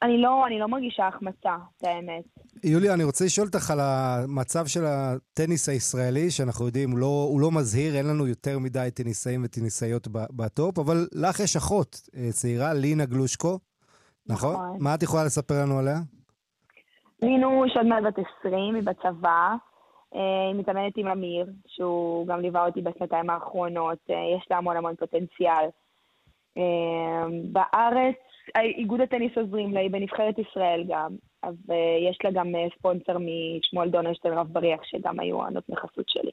אני 0.03 0.19
לא, 0.19 0.47
אני 0.47 0.59
לא 0.59 0.69
מרגישה 0.69 1.07
החמצה, 1.07 1.57
את 1.79 1.85
האמת. 1.85 2.25
יוליה, 2.65 2.95
אני 2.95 3.05
רוצה 3.05 3.25
לשאול 3.25 3.47
אותך 3.47 3.71
על 3.71 3.79
המצב 3.81 4.67
של 4.67 4.81
הטניס 4.85 5.69
הישראלי, 5.69 6.31
שאנחנו 6.31 6.67
יודעים, 6.67 6.91
הוא 6.91 6.99
לא, 6.99 7.27
הוא 7.31 7.41
לא 7.41 7.51
מזהיר, 7.51 7.97
אין 7.97 8.07
לנו 8.07 8.27
יותר 8.27 8.59
מדי 8.59 8.89
טניסאים 8.95 9.41
וטניסאיות 9.45 10.09
בטופ, 10.11 10.79
אבל 10.79 10.97
לך 11.13 11.41
יש 11.41 11.57
אחות 11.57 11.97
אה, 12.17 12.29
צעירה, 12.31 12.75
לינה 12.75 13.05
גלושקו, 13.05 13.59
נכון? 14.27 14.53
נכון? 14.55 14.77
מה 14.81 14.95
את 14.95 15.03
יכולה 15.03 15.25
לספר 15.25 15.55
לנו 15.63 15.79
עליה? 15.79 15.99
לינו 17.23 17.65
שעוד 17.69 17.87
מעט 17.87 18.03
בת 18.03 18.27
20, 18.41 18.75
היא 18.75 18.83
בצבא. 18.83 19.55
אה, 20.15 20.49
היא 20.53 20.61
מתאמנת 20.61 20.93
עם 20.97 21.07
אמיר, 21.07 21.47
שהוא 21.67 22.27
גם 22.27 22.41
ליווה 22.41 22.67
אותי 22.67 22.83
בשנתיים 22.83 23.31
האחרונות, 23.31 23.99
אה, 24.11 24.17
יש 24.37 24.47
לה 24.51 24.57
המון 24.57 24.77
המון 24.77 24.95
פוטנציאל. 24.97 25.69
בארץ 27.53 28.17
איגוד 28.57 29.01
הטניס 29.01 29.33
עוזרים 29.37 29.73
לה, 29.73 29.81
היא 29.81 29.91
בנבחרת 29.91 30.39
ישראל 30.39 30.85
גם, 30.89 31.11
אז 31.43 31.55
uh, 31.69 31.75
יש 32.11 32.19
לה 32.25 32.31
גם 32.31 32.47
uh, 32.55 32.79
ספונסר 32.79 33.17
משמואל 33.19 33.91
דונרשטיין 33.91 34.35
רב 34.35 34.49
בריח, 34.53 34.81
שגם 34.85 35.21
היו 35.21 35.45
הנותני 35.45 35.77
חסות 35.77 36.09
שלי. 36.09 36.31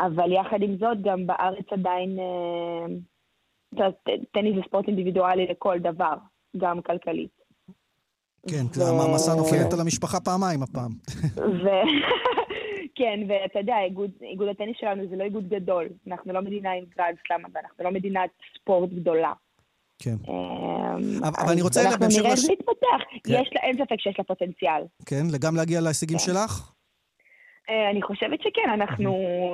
אבל 0.00 0.32
יחד 0.32 0.62
עם 0.62 0.76
זאת, 0.76 1.02
גם 1.02 1.26
בארץ 1.26 1.66
עדיין, 1.70 2.18
uh, 2.18 3.82
טניס 4.32 4.54
זה 4.56 4.60
ספורט 4.66 4.88
אינדיבידואלי 4.88 5.46
לכל 5.46 5.78
דבר, 5.78 6.14
גם 6.56 6.82
כלכלית. 6.82 7.44
כן, 8.50 8.64
ו... 8.76 8.82
המעמסה 8.82 9.34
נופלת 9.34 9.72
על 9.72 9.80
המשפחה 9.80 10.20
פעמיים 10.20 10.62
הפעם. 10.62 10.92
ו... 11.62 11.68
כן, 12.98 13.20
ואתה 13.28 13.58
יודע, 13.58 13.74
איגוד, 13.84 14.10
איגוד 14.22 14.48
הטניס 14.48 14.76
שלנו 14.80 15.08
זה 15.08 15.16
לא 15.16 15.24
איגוד 15.24 15.48
גדול. 15.48 15.88
אנחנו 16.06 16.32
לא 16.32 16.40
מדינה 16.40 16.72
עם 16.72 16.84
גרנד 16.96 17.16
סלאם, 17.26 17.40
ואנחנו 17.54 17.84
לא 17.84 17.90
מדינת 17.90 18.30
ספורט 18.58 18.90
גדולה. 18.90 19.32
כן. 19.98 20.16
אמ, 20.28 21.24
אבל 21.24 21.52
אני 21.52 21.62
רוצה 21.62 21.80
בהמשך... 21.82 22.00
אנחנו 22.00 22.18
נראה 22.18 22.30
איך 22.30 22.40
להתפתח. 22.50 23.00
כן. 23.24 23.32
יש 23.32 23.48
לה, 23.52 23.60
אין 23.60 23.76
ספק 23.76 24.00
שיש 24.00 24.14
לה 24.18 24.24
פוטנציאל. 24.24 24.82
כן, 25.06 25.22
וגם 25.32 25.56
להגיע 25.56 25.80
להישגים 25.80 26.18
כן. 26.18 26.24
שלך? 26.24 26.72
אה, 27.70 27.90
אני 27.90 28.02
חושבת 28.02 28.38
שכן, 28.42 28.70
אנחנו 28.74 29.12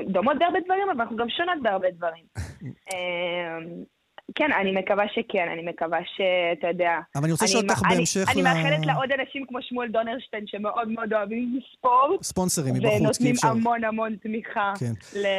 דומות 0.09 0.37
בהרבה 0.39 0.59
דברים, 0.65 0.91
אבל 0.91 1.01
אנחנו 1.01 1.17
גם 1.17 1.29
שונות 1.29 1.63
בהרבה 1.63 1.91
דברים. 1.91 2.25
כן, 4.35 4.53
אני 4.61 4.73
מקווה 4.73 5.05
שכן, 5.15 5.47
אני 5.53 5.63
מקווה 5.71 5.99
שאתה 6.17 6.67
יודע... 6.67 6.91
אבל 7.15 7.25
אני 7.25 7.33
רוצה 7.33 7.45
לשאול 7.45 7.63
אותך 7.63 7.83
בהמשך 7.89 8.25
ל... 8.29 8.31
אני 8.33 8.43
מאחלת 8.43 8.87
לעוד 8.87 9.13
אנשים 9.21 9.45
כמו 9.49 9.59
שמואל 9.63 9.89
דונרשטיין, 9.89 10.45
שמאוד 10.47 10.89
מאוד 10.89 11.13
אוהבים 11.13 11.61
ספורט. 11.79 12.23
ספונסרים 12.23 12.75
מבחוץ, 12.75 12.93
כי 12.93 13.01
ונותנים 13.01 13.35
המון 13.43 13.85
המון 13.85 14.17
תמיכה 14.23 14.73
כן. 14.79 14.93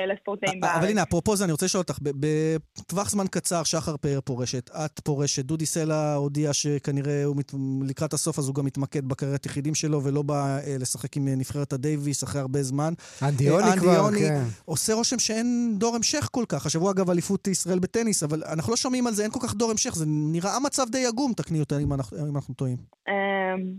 לספורטאים 0.07 0.59
בארץ. 0.59 0.75
אבל 0.75 0.87
הנה, 0.87 1.03
אפרופו 1.03 1.35
זה, 1.35 1.43
אני 1.43 1.51
רוצה 1.51 1.65
לשאול 1.65 1.81
אותך, 1.81 1.99
בטווח 2.01 3.09
זמן 3.09 3.25
קצר, 3.31 3.63
שחר 3.63 3.97
פאר 3.97 4.19
פורשת, 4.21 4.69
את 4.69 4.99
פורשת, 4.99 5.45
דודי 5.45 5.65
סלע 5.65 6.13
הודיע 6.13 6.53
שכנראה 6.53 7.23
הוא 7.23 7.35
מת... 7.35 7.51
לקראת 7.89 8.13
הסוף, 8.13 8.39
אז 8.39 8.47
הוא 8.47 8.55
גם 8.55 8.65
מתמקד 8.65 9.05
בקריירת 9.05 9.45
יחידים 9.45 9.75
שלו, 9.75 10.03
ולא 10.03 10.21
בא 10.21 10.59
אה, 10.67 10.75
לשחק 10.79 11.17
עם 11.17 11.27
נבחרת 11.27 11.73
הדייוויס 11.73 12.23
אחרי 12.23 12.41
הרבה 12.41 12.63
זמן. 12.63 12.93
אנדיוני 13.21 13.67
אה, 13.67 13.77
כבר, 13.77 14.09
כן. 14.19 14.43
עושה 14.65 14.93
רושם 14.93 15.19
שאין 15.19 15.75
דור 15.77 15.95
המשך 15.95 16.29
כל 16.31 16.45
כך. 16.49 16.65
השבוע, 16.65 16.91
אגב, 16.91 17.09
אליפות 17.09 17.47
ישראל 17.47 17.79
בטניס, 17.79 18.23
אבל 18.23 18.43
אנחנו 18.43 18.71
לא 18.71 18.77
שומעים 18.81 19.07
על 19.07 19.13
זה, 19.13 19.23
אין 19.23 19.31
כל 19.31 19.39
כך 19.43 19.53
דור 19.53 19.71
המשך, 19.71 19.93
זה 19.95 20.05
נראה 20.07 20.59
מצב 20.65 20.83
די 20.91 21.05
עגום, 21.05 21.33
תקני 21.33 21.59
אותי 21.59 21.75
אם 21.83 21.93
אנחנו, 21.93 22.17
אם 22.17 22.35
אנחנו 22.35 22.53
טועים. 22.53 22.77
אמ, 23.09 23.73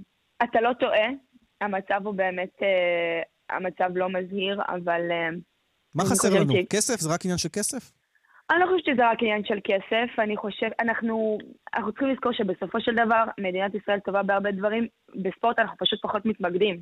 אתה 0.45 0.61
לא 0.61 0.73
טועה, 0.81 1.09
המצב 1.61 2.01
הוא 2.05 2.15
באמת, 2.15 2.53
אה, 2.63 3.23
המצב 3.57 3.91
לא 3.95 4.09
מזהיר, 4.09 4.61
אבל... 4.69 5.03
אה, 5.11 5.29
מה 5.95 6.05
חסר 6.05 6.41
לנו? 6.41 6.53
ש... 6.53 6.57
כסף? 6.71 7.01
זה 7.01 7.15
רק 7.15 7.25
עניין 7.25 7.39
של 7.39 7.49
כסף? 7.53 7.93
אני 8.51 8.61
לא 8.61 8.67
חושבת 8.67 8.85
שזה 8.85 9.11
רק 9.11 9.19
עניין 9.23 9.45
של 9.45 9.59
כסף, 9.65 10.19
אני 10.19 10.37
חושב, 10.37 10.69
אנחנו, 10.81 11.39
אנחנו 11.75 11.93
צריכים 11.93 12.09
לזכור 12.09 12.33
שבסופו 12.33 12.81
של 12.81 12.95
דבר 12.95 13.25
מדינת 13.39 13.75
ישראל 13.75 14.01
טובה 14.01 14.23
בהרבה 14.23 14.51
דברים, 14.51 14.87
בספורט 15.23 15.59
אנחנו 15.59 15.77
פשוט 15.79 16.03
פחות 16.03 16.27
מתמקדים. 16.27 16.81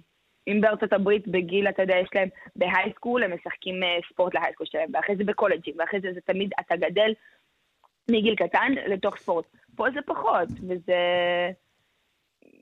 אם 0.49 0.61
בארצות 0.61 0.93
הברית 0.93 1.29
בגיל, 1.29 1.69
אתה 1.69 1.83
יודע, 1.83 1.97
יש 1.97 2.09
להם 2.15 2.29
בהייסקול, 2.57 3.23
הם 3.23 3.35
משחקים 3.35 3.83
אה, 3.83 3.99
ספורט 4.13 4.35
להייסקול 4.35 4.67
שלהם, 4.67 4.89
ואחרי 4.95 5.17
זה 5.17 5.25
בקולג'ים, 5.25 5.75
ואחרי 5.79 6.01
זה 6.01 6.09
זה 6.15 6.21
תמיד, 6.27 6.51
אתה 6.61 6.77
גדל 6.77 7.13
מגיל 8.11 8.35
קטן 8.35 8.73
לתוך 8.87 9.17
ספורט. 9.17 9.45
פה 9.77 9.87
זה 9.95 10.01
פחות, 10.07 10.49
וזה... 10.69 11.01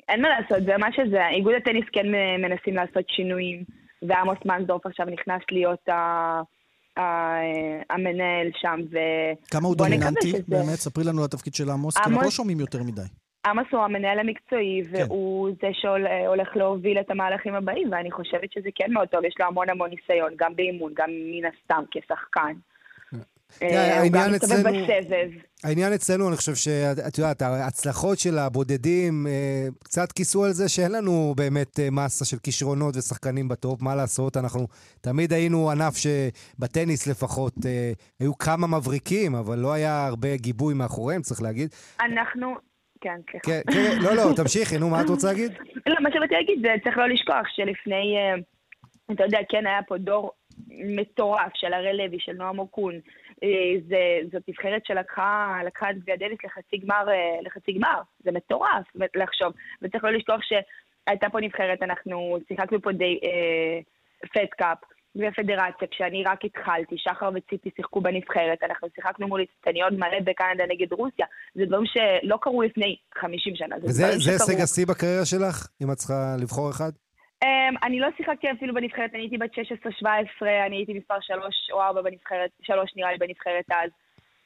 אין 0.08 0.22
מה 0.22 0.28
לעשות, 0.28 0.64
זה 0.64 0.76
מה 0.76 0.92
שזה. 0.92 1.28
איגוד 1.28 1.54
הטניס 1.54 1.84
כן 1.92 2.06
מנסים 2.38 2.74
לעשות 2.74 3.08
שינויים, 3.08 3.64
ועמוס 4.02 4.38
מנסדורף 4.44 4.86
עכשיו 4.86 5.06
נכנס 5.06 5.42
להיות 5.50 5.88
ה... 5.88 6.40
המנהל 7.90 8.50
שם, 8.56 8.80
ו... 8.92 8.98
כמה 9.50 9.68
הוא 9.68 9.76
דומיננטי 9.76 10.28
שזה... 10.28 10.42
באמת? 10.48 10.74
ספרי 10.74 11.04
לנו 11.04 11.18
על 11.18 11.24
התפקיד 11.24 11.54
של 11.54 11.70
עמוס, 11.70 11.98
כי 11.98 12.02
אנחנו 12.04 12.22
לא 12.22 12.30
שומעים 12.30 12.60
יותר 12.60 12.82
מדי. 12.82 13.02
עמוס 13.46 13.66
הוא 13.72 13.80
המנהל 13.80 14.18
המקצועי, 14.18 14.82
כן. 14.92 15.04
והוא 15.08 15.50
זה 15.62 15.68
שהולך 15.72 16.56
להוביל 16.56 17.00
את 17.00 17.10
המהלכים 17.10 17.54
הבאים, 17.54 17.92
ואני 17.92 18.10
חושבת 18.10 18.52
שזה 18.52 18.68
כן 18.74 18.92
מאוד 18.92 19.08
טוב, 19.08 19.24
יש 19.24 19.34
לו 19.40 19.46
המון 19.46 19.70
המון 19.70 19.90
ניסיון, 19.90 20.32
גם 20.36 20.56
באימון, 20.56 20.92
גם 20.96 21.10
מן 21.10 21.44
הסתם 21.44 21.82
כשחקן. 21.90 22.52
אה, 23.62 24.00
הוא 24.02 24.08
גם 24.12 24.32
מסתובב 24.32 24.68
בסבב. 24.68 25.30
העניין 25.64 25.92
אצלנו, 25.92 26.28
אני 26.28 26.36
חושב 26.36 26.54
שאת 26.54 27.18
יודעת, 27.18 27.42
ההצלחות 27.42 28.18
של 28.18 28.38
הבודדים 28.38 29.26
אה, 29.26 29.66
קצת 29.84 30.12
כיסו 30.12 30.44
על 30.44 30.52
זה 30.52 30.68
שאין 30.68 30.92
לנו 30.92 31.34
באמת 31.36 31.80
אה, 31.80 31.88
מסה 31.90 32.24
של 32.24 32.36
כישרונות 32.38 32.96
ושחקנים 32.96 33.48
בטופ, 33.48 33.82
מה 33.82 33.94
לעשות, 33.94 34.36
אנחנו 34.36 34.66
תמיד 35.00 35.32
היינו 35.32 35.70
ענף 35.70 35.94
שבטניס 35.96 37.06
לפחות 37.06 37.54
היו 38.20 38.38
כמה 38.38 38.66
מבריקים, 38.66 39.34
אבל 39.34 39.58
לא 39.58 39.72
היה 39.72 40.06
הרבה 40.06 40.36
גיבוי 40.36 40.74
מאחוריהם, 40.74 41.22
צריך 41.22 41.42
להגיד. 41.42 41.68
אנחנו, 42.00 42.54
כן, 43.00 43.20
סליחה. 43.30 43.46
כן, 43.46 43.60
כן, 43.72 43.98
לא, 44.02 44.16
לא, 44.16 44.32
תמשיכי, 44.36 44.78
נו, 44.78 44.90
מה 44.90 45.00
את 45.00 45.08
רוצה 45.08 45.26
להגיד? 45.26 45.52
לא, 45.90 45.96
מה 46.00 46.10
שבאתי 46.12 46.34
להגיד 46.34 46.58
זה, 46.62 46.74
צריך 46.84 46.98
לא 46.98 47.08
לשכוח 47.08 47.46
שלפני, 47.48 48.16
אתה 49.12 49.24
יודע, 49.24 49.38
כן 49.48 49.66
היה 49.66 49.80
פה 49.88 49.98
דור 49.98 50.30
מטורף 50.68 51.52
של 51.54 51.72
הראל 51.72 51.96
לוי, 51.96 52.18
של 52.20 52.32
נועם 52.32 52.58
אוקון. 52.58 52.94
אה, 53.42 53.98
זאת 54.32 54.42
נבחרת 54.48 54.86
שלקחה 54.86 55.90
את 55.90 55.98
גביע 55.98 56.16
דניס 56.16 56.38
לחצי 56.44 56.76
גמר, 56.76 57.08
אה, 57.08 57.38
לחצי 57.42 57.72
גמר. 57.72 58.00
זה 58.24 58.30
מטורף 58.32 58.86
לחשוב. 59.14 59.52
וצריך 59.82 60.04
לא 60.04 60.10
לשכוח 60.10 60.40
שהייתה 60.42 61.30
פה 61.30 61.40
נבחרת, 61.40 61.82
אנחנו 61.82 62.38
שיחקנו 62.48 62.82
פה 62.82 62.92
די 62.92 63.18
אה, 63.24 63.80
פדקאפ. 64.34 64.78
ופדרציה, 65.16 65.88
כשאני 65.90 66.24
רק 66.26 66.44
התחלתי, 66.44 66.96
שחר 66.98 67.30
וציפי 67.34 67.70
שיחקו 67.76 68.00
בנבחרת, 68.00 68.58
אנחנו 68.62 68.88
שיחקנו 68.94 69.28
מול 69.28 69.40
הצטניות 69.42 69.92
מלא 69.92 70.20
בקנדה 70.24 70.64
נגד 70.68 70.92
רוסיה. 70.92 71.26
זה 71.54 71.64
דברים 71.66 71.84
שלא 71.86 72.38
קרו 72.40 72.62
לפני 72.62 72.96
50 73.14 73.56
שנה. 73.56 73.76
וזה 73.82 74.06
הישג 74.06 74.60
השיא 74.60 74.86
בקריירה 74.86 75.24
שלך, 75.24 75.68
אם 75.82 75.92
את 75.92 75.96
צריכה 75.96 76.36
לבחור 76.40 76.70
אחד? 76.70 76.90
Um, 77.68 77.86
אני 77.86 78.00
לא 78.00 78.08
שיחקתי 78.16 78.50
אפילו 78.52 78.74
בנבחרת, 78.74 79.10
אני 79.14 79.22
הייתי 79.22 79.38
בת 79.38 79.50
16-17, 79.52 79.56
אני 80.66 80.76
הייתי 80.76 80.94
מספר 80.94 81.20
3 81.20 81.70
או 81.72 81.82
4 81.82 82.02
בנבחרת, 82.02 82.50
3 82.62 82.92
נראה 82.96 83.12
לי 83.12 83.18
בנבחרת 83.18 83.64
אז. 83.70 83.90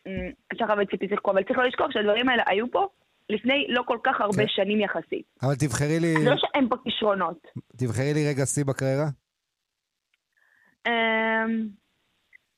Um, 0.08 0.10
שחר 0.58 0.74
וציפי 0.82 1.08
שיחקו, 1.08 1.30
אבל 1.30 1.42
צריך 1.42 1.58
לא 1.58 1.64
לשכוח 1.64 1.90
שהדברים 1.90 2.28
האלה 2.28 2.42
היו 2.46 2.70
פה 2.70 2.86
לפני 3.28 3.66
לא 3.68 3.82
כל 3.86 3.98
כך 4.04 4.20
הרבה 4.20 4.42
כן. 4.42 4.48
שנים 4.48 4.80
יחסית. 4.80 5.26
אבל 5.42 5.54
תבחרי 5.54 6.00
לי... 6.00 6.14
זה 6.24 6.30
לא 6.30 6.36
שאין 6.36 6.68
פה 6.68 6.76
כישרונות. 6.84 7.46
תבחרי 7.76 8.14
לי 8.14 8.28
רגע 8.28 8.46
שיא 8.46 8.64
בקריירה. 8.64 9.06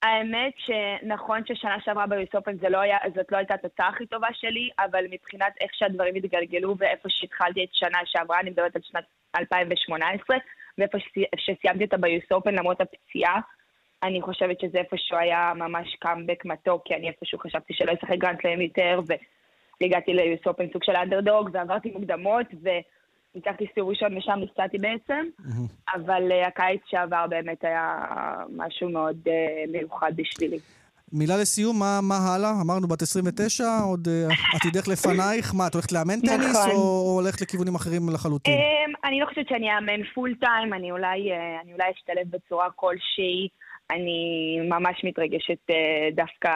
האמת 0.05 0.53
שנכון 0.57 1.43
ששנה 1.47 1.77
שעברה 1.85 2.07
ב 2.07 2.14
US 2.14 2.29
Open 2.35 2.53
לא 2.71 2.79
זאת 3.15 3.33
לא 3.33 3.37
הייתה 3.37 3.55
התוצאה 3.55 3.89
הכי 3.89 4.07
טובה 4.07 4.29
שלי, 4.33 4.71
אבל 4.79 5.05
מבחינת 5.11 5.53
איך 5.61 5.75
שהדברים 5.75 6.15
התגלגלו 6.15 6.75
ואיפה 6.79 7.09
שהתחלתי 7.09 7.65
את 7.65 7.69
שנה 7.73 7.99
שעברה, 8.05 8.41
אני 8.41 8.51
מדברת 8.51 8.77
על 8.77 8.83
שנת 8.85 9.05
2018, 9.37 10.37
ואיפה 10.79 10.99
שסיימתי 11.37 11.85
אותה 11.85 11.97
ב 11.97 12.06
US 12.06 12.25
Open 12.31 12.55
למרות 12.55 12.81
הפציעה, 12.81 13.41
אני 14.03 14.23
חושבת 14.23 14.61
שזה 14.61 14.79
איפשהו 14.79 15.17
היה 15.19 15.53
ממש 15.57 15.97
קאמבק 16.01 16.45
מתוק, 16.45 16.83
כי 16.85 16.95
אני 16.95 17.09
איפשהו 17.09 17.39
חשבתי 17.39 17.75
שלא 17.75 17.93
אשחק 17.93 18.19
גרנד 18.19 18.61
יותר, 18.61 19.01
והגעתי 19.81 20.15
ליוס 20.15 20.47
אופן 20.47 20.65
סוג 20.73 20.85
של 20.85 20.97
אנדרדוג, 20.97 21.51
ועברתי 21.53 21.91
מוקדמות, 21.91 22.47
ו... 22.63 22.69
ניצחתי 23.35 23.67
סיור 23.75 23.91
ראשון 23.91 24.17
ושם 24.17 24.39
נפצעתי 24.43 24.79
בעצם, 24.79 25.25
אבל 25.95 26.23
uh, 26.31 26.47
הקיץ 26.47 26.81
שעבר 26.87 27.27
באמת 27.29 27.65
היה 27.65 28.05
משהו 28.57 28.89
מאוד 28.89 29.17
uh, 29.25 29.71
מיוחד 29.73 30.13
בשבילי. 30.17 30.59
מילה 31.13 31.37
לסיום, 31.37 31.79
מה, 31.79 32.01
מה 32.03 32.15
הלאה? 32.17 32.51
אמרנו 32.65 32.89
בת 32.89 33.03
29, 33.03 33.65
עוד 33.89 34.09
uh, 34.09 34.57
עתידך 34.57 34.89
לפנייך. 34.89 35.55
מה, 35.55 35.67
את 35.67 35.75
הולכת 35.75 35.93
לאמן 35.93 36.19
נכון. 36.23 36.39
טניס 36.39 36.57
או, 36.57 36.73
או 36.73 37.21
הולכת 37.21 37.41
לכיוונים 37.41 37.75
אחרים 37.75 38.03
לחלוטין? 38.15 38.55
Um, 38.55 39.09
אני 39.09 39.21
לא 39.21 39.27
חושבת 39.27 39.49
שאני 39.49 39.77
אאמן 39.77 40.05
פול 40.15 40.35
טיים, 40.41 40.75
אני 40.75 40.91
אולי, 40.91 41.31
אני 41.63 41.73
אולי 41.73 41.91
אשתלב 41.97 42.31
בצורה 42.31 42.71
כלשהי. 42.77 43.49
אני 43.91 44.59
ממש 44.69 45.05
מתרגשת 45.05 45.59
דווקא 46.15 46.51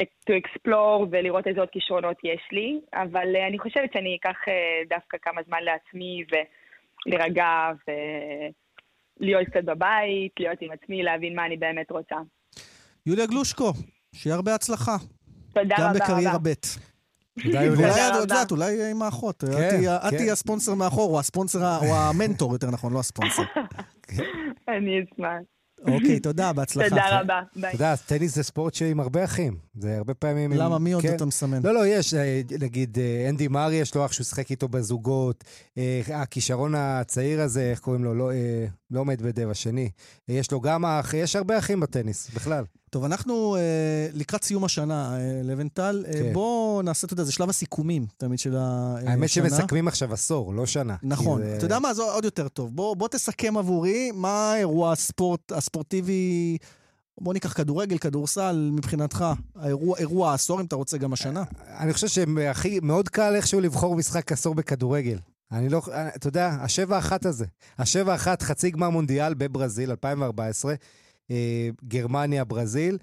to 0.00 0.32
explore 0.32 1.06
ולראות 1.10 1.46
איזה 1.46 1.60
עוד 1.60 1.68
כישרונות 1.72 2.16
יש 2.24 2.48
לי, 2.52 2.80
אבל 2.94 3.36
uh, 3.36 3.48
אני 3.48 3.58
חושבת 3.58 3.92
שאני 3.92 4.16
אקח 4.20 4.36
uh, 4.46 4.88
דווקא 4.88 5.16
כמה 5.22 5.40
זמן 5.46 5.58
לעצמי 5.62 6.24
ולהירגע 7.06 7.46
ולהיות 9.20 9.48
קצת 9.48 9.64
בבית, 9.64 10.32
להיות 10.38 10.58
עם 10.60 10.70
עצמי, 10.72 11.02
להבין 11.02 11.36
מה 11.36 11.46
אני 11.46 11.56
באמת 11.56 11.90
רוצה. 11.90 12.16
יוליה 13.06 13.26
גלושקו, 13.26 13.72
שיהיה 14.14 14.36
הרבה 14.36 14.54
הצלחה. 14.54 14.96
תודה 15.52 15.74
רבה 15.74 15.88
רבה. 15.88 15.98
גם 15.98 16.04
בקריירה 16.04 16.38
ב'. 16.38 16.48
אולי 17.44 17.68
את 17.68 18.16
יודעת, 18.20 18.50
אולי 18.50 18.90
עם 18.90 19.02
האחות. 19.02 19.44
כן, 19.44 19.80
את 20.06 20.10
תהיי 20.10 20.26
כן. 20.26 20.32
הספונסר 20.32 20.74
מאחור, 20.74 21.14
או 21.14 21.20
הספונסר, 21.20 21.58
או 21.58 21.94
המנטור 21.94 22.52
יותר 22.52 22.70
נכון, 22.70 22.92
לא 22.92 22.98
הספונסר. 22.98 23.42
אני 24.68 25.00
אשמח. 25.02 25.53
אוקיי, 25.92 26.20
תודה, 26.20 26.52
בהצלחה. 26.52 26.88
תודה 26.88 27.20
רבה, 27.20 27.40
ביי. 27.56 27.74
אתה 27.74 27.76
יודע, 27.76 27.96
טניס 27.96 28.34
זה 28.34 28.42
ספורט 28.42 28.74
שעם 28.74 29.00
הרבה 29.00 29.24
אחים. 29.24 29.56
זה 29.74 29.96
הרבה 29.96 30.14
פעמים... 30.14 30.52
למה? 30.52 30.78
מי 30.78 30.92
עוד 30.92 31.02
כן. 31.02 31.16
אתה 31.16 31.24
מסמן? 31.24 31.62
לא, 31.62 31.74
לא, 31.74 31.86
יש, 31.86 32.14
אה, 32.14 32.40
נגיד, 32.60 32.98
אה, 32.98 33.26
אנדי 33.28 33.48
מארי, 33.48 33.74
יש 33.74 33.94
לו 33.94 34.04
אח 34.04 34.12
שהוא 34.12 34.24
שיחק 34.24 34.50
איתו 34.50 34.68
בזוגות. 34.68 35.44
אה, 35.78 36.00
הכישרון 36.08 36.74
הצעיר 36.74 37.40
הזה, 37.40 37.70
איך 37.70 37.78
קוראים 37.78 38.04
לו? 38.04 38.14
לא, 38.14 38.30
לא 38.90 39.00
עומד 39.00 39.22
בדב, 39.22 39.48
השני. 39.50 39.90
יש 40.28 40.50
לו 40.50 40.60
גם 40.60 40.84
אח, 40.84 41.14
יש 41.14 41.36
הרבה 41.36 41.58
אחים 41.58 41.80
בטניס, 41.80 42.30
בכלל. 42.34 42.64
טוב, 42.90 43.04
אנחנו 43.04 43.56
אה, 43.56 44.08
לקראת 44.12 44.44
סיום 44.44 44.64
השנה, 44.64 45.16
אה, 45.16 45.40
לבנטל. 45.44 46.04
כן. 46.12 46.24
אה, 46.24 46.30
בואו 46.32 46.82
נעשה, 46.82 47.06
אתה 47.06 47.14
יודע, 47.14 47.24
זה 47.24 47.32
שלב 47.32 47.48
הסיכומים 47.48 48.06
תמיד 48.16 48.38
של 48.38 48.56
השנה. 48.58 49.10
האמת 49.10 49.28
שמסכמים 49.28 49.88
עכשיו 49.88 50.12
עשור, 50.12 50.54
לא 50.54 50.66
שנה. 50.66 50.96
נכון. 51.02 51.42
זה... 51.42 51.56
אתה 51.56 51.64
יודע 51.64 51.78
מה, 51.78 51.94
זה 51.94 52.02
עוד 52.02 52.24
יותר 52.24 52.48
טוב. 52.48 52.76
בוא, 52.76 52.96
בוא 52.96 53.08
תסכם 53.08 53.56
עבורי 53.56 54.10
מה 54.14 54.52
האירוע 54.52 54.92
הספורט, 54.92 55.52
הספורטיבי... 55.52 56.56
בוא 57.20 57.34
ניקח 57.34 57.52
כדורגל, 57.52 57.98
כדורסל, 57.98 58.70
מבחינתך, 58.72 59.24
האירוע, 59.56 59.98
אירוע 59.98 60.30
העשור, 60.30 60.60
אם 60.60 60.66
אתה 60.66 60.76
רוצה, 60.76 60.98
גם 60.98 61.12
השנה. 61.12 61.42
אני 61.78 61.92
חושב 61.92 62.08
שהכי, 62.08 62.80
מאוד 62.80 63.08
קל 63.08 63.34
איכשהו 63.36 63.60
לבחור 63.60 63.96
משחק 63.96 64.32
עשור 64.32 64.54
בכדורגל. 64.54 65.18
אני 65.52 65.68
לא, 65.68 65.82
אתה 66.16 66.28
יודע, 66.28 66.48
השבע 66.60 66.98
אחת 66.98 67.26
הזה. 67.26 67.46
השבע 67.78 68.14
אחת, 68.14 68.42
חצי 68.42 68.70
גמר 68.70 68.90
מונדיאל 68.90 69.34
בברזיל, 69.34 69.90
2014. 69.90 70.74
אה, 71.30 71.68
גרמניה, 71.84 72.44
ברזיל. 72.44 72.98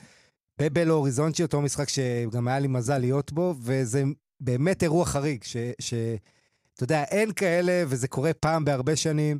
בבלו 0.62 0.94
אוריזונצ'י, 0.94 1.44
אותו 1.44 1.62
משחק 1.62 1.90
שגם 1.90 2.48
היה 2.48 2.60
לי 2.60 2.68
מזל 2.68 2.98
להיות 2.98 3.32
בו, 3.32 3.56
וזה 3.62 4.04
באמת 4.40 4.84
אירוע 4.84 5.06
חריג, 5.06 5.44
שאתה 5.44 6.84
יודע, 6.84 7.04
אין 7.04 7.32
כאלה, 7.32 7.84
וזה 7.88 8.08
קורה 8.08 8.34
פעם 8.34 8.66
בהרבה 8.66 8.96
שנים. 8.96 9.40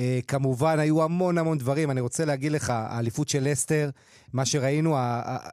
Uh, 0.00 0.24
כמובן, 0.28 0.78
היו 0.78 1.02
המון 1.02 1.38
המון 1.38 1.58
דברים. 1.58 1.90
אני 1.90 2.00
רוצה 2.00 2.24
להגיד 2.24 2.52
לך, 2.52 2.70
האליפות 2.70 3.28
של 3.28 3.52
אסתר, 3.52 3.90
מה 4.32 4.44
שראינו, 4.44 4.96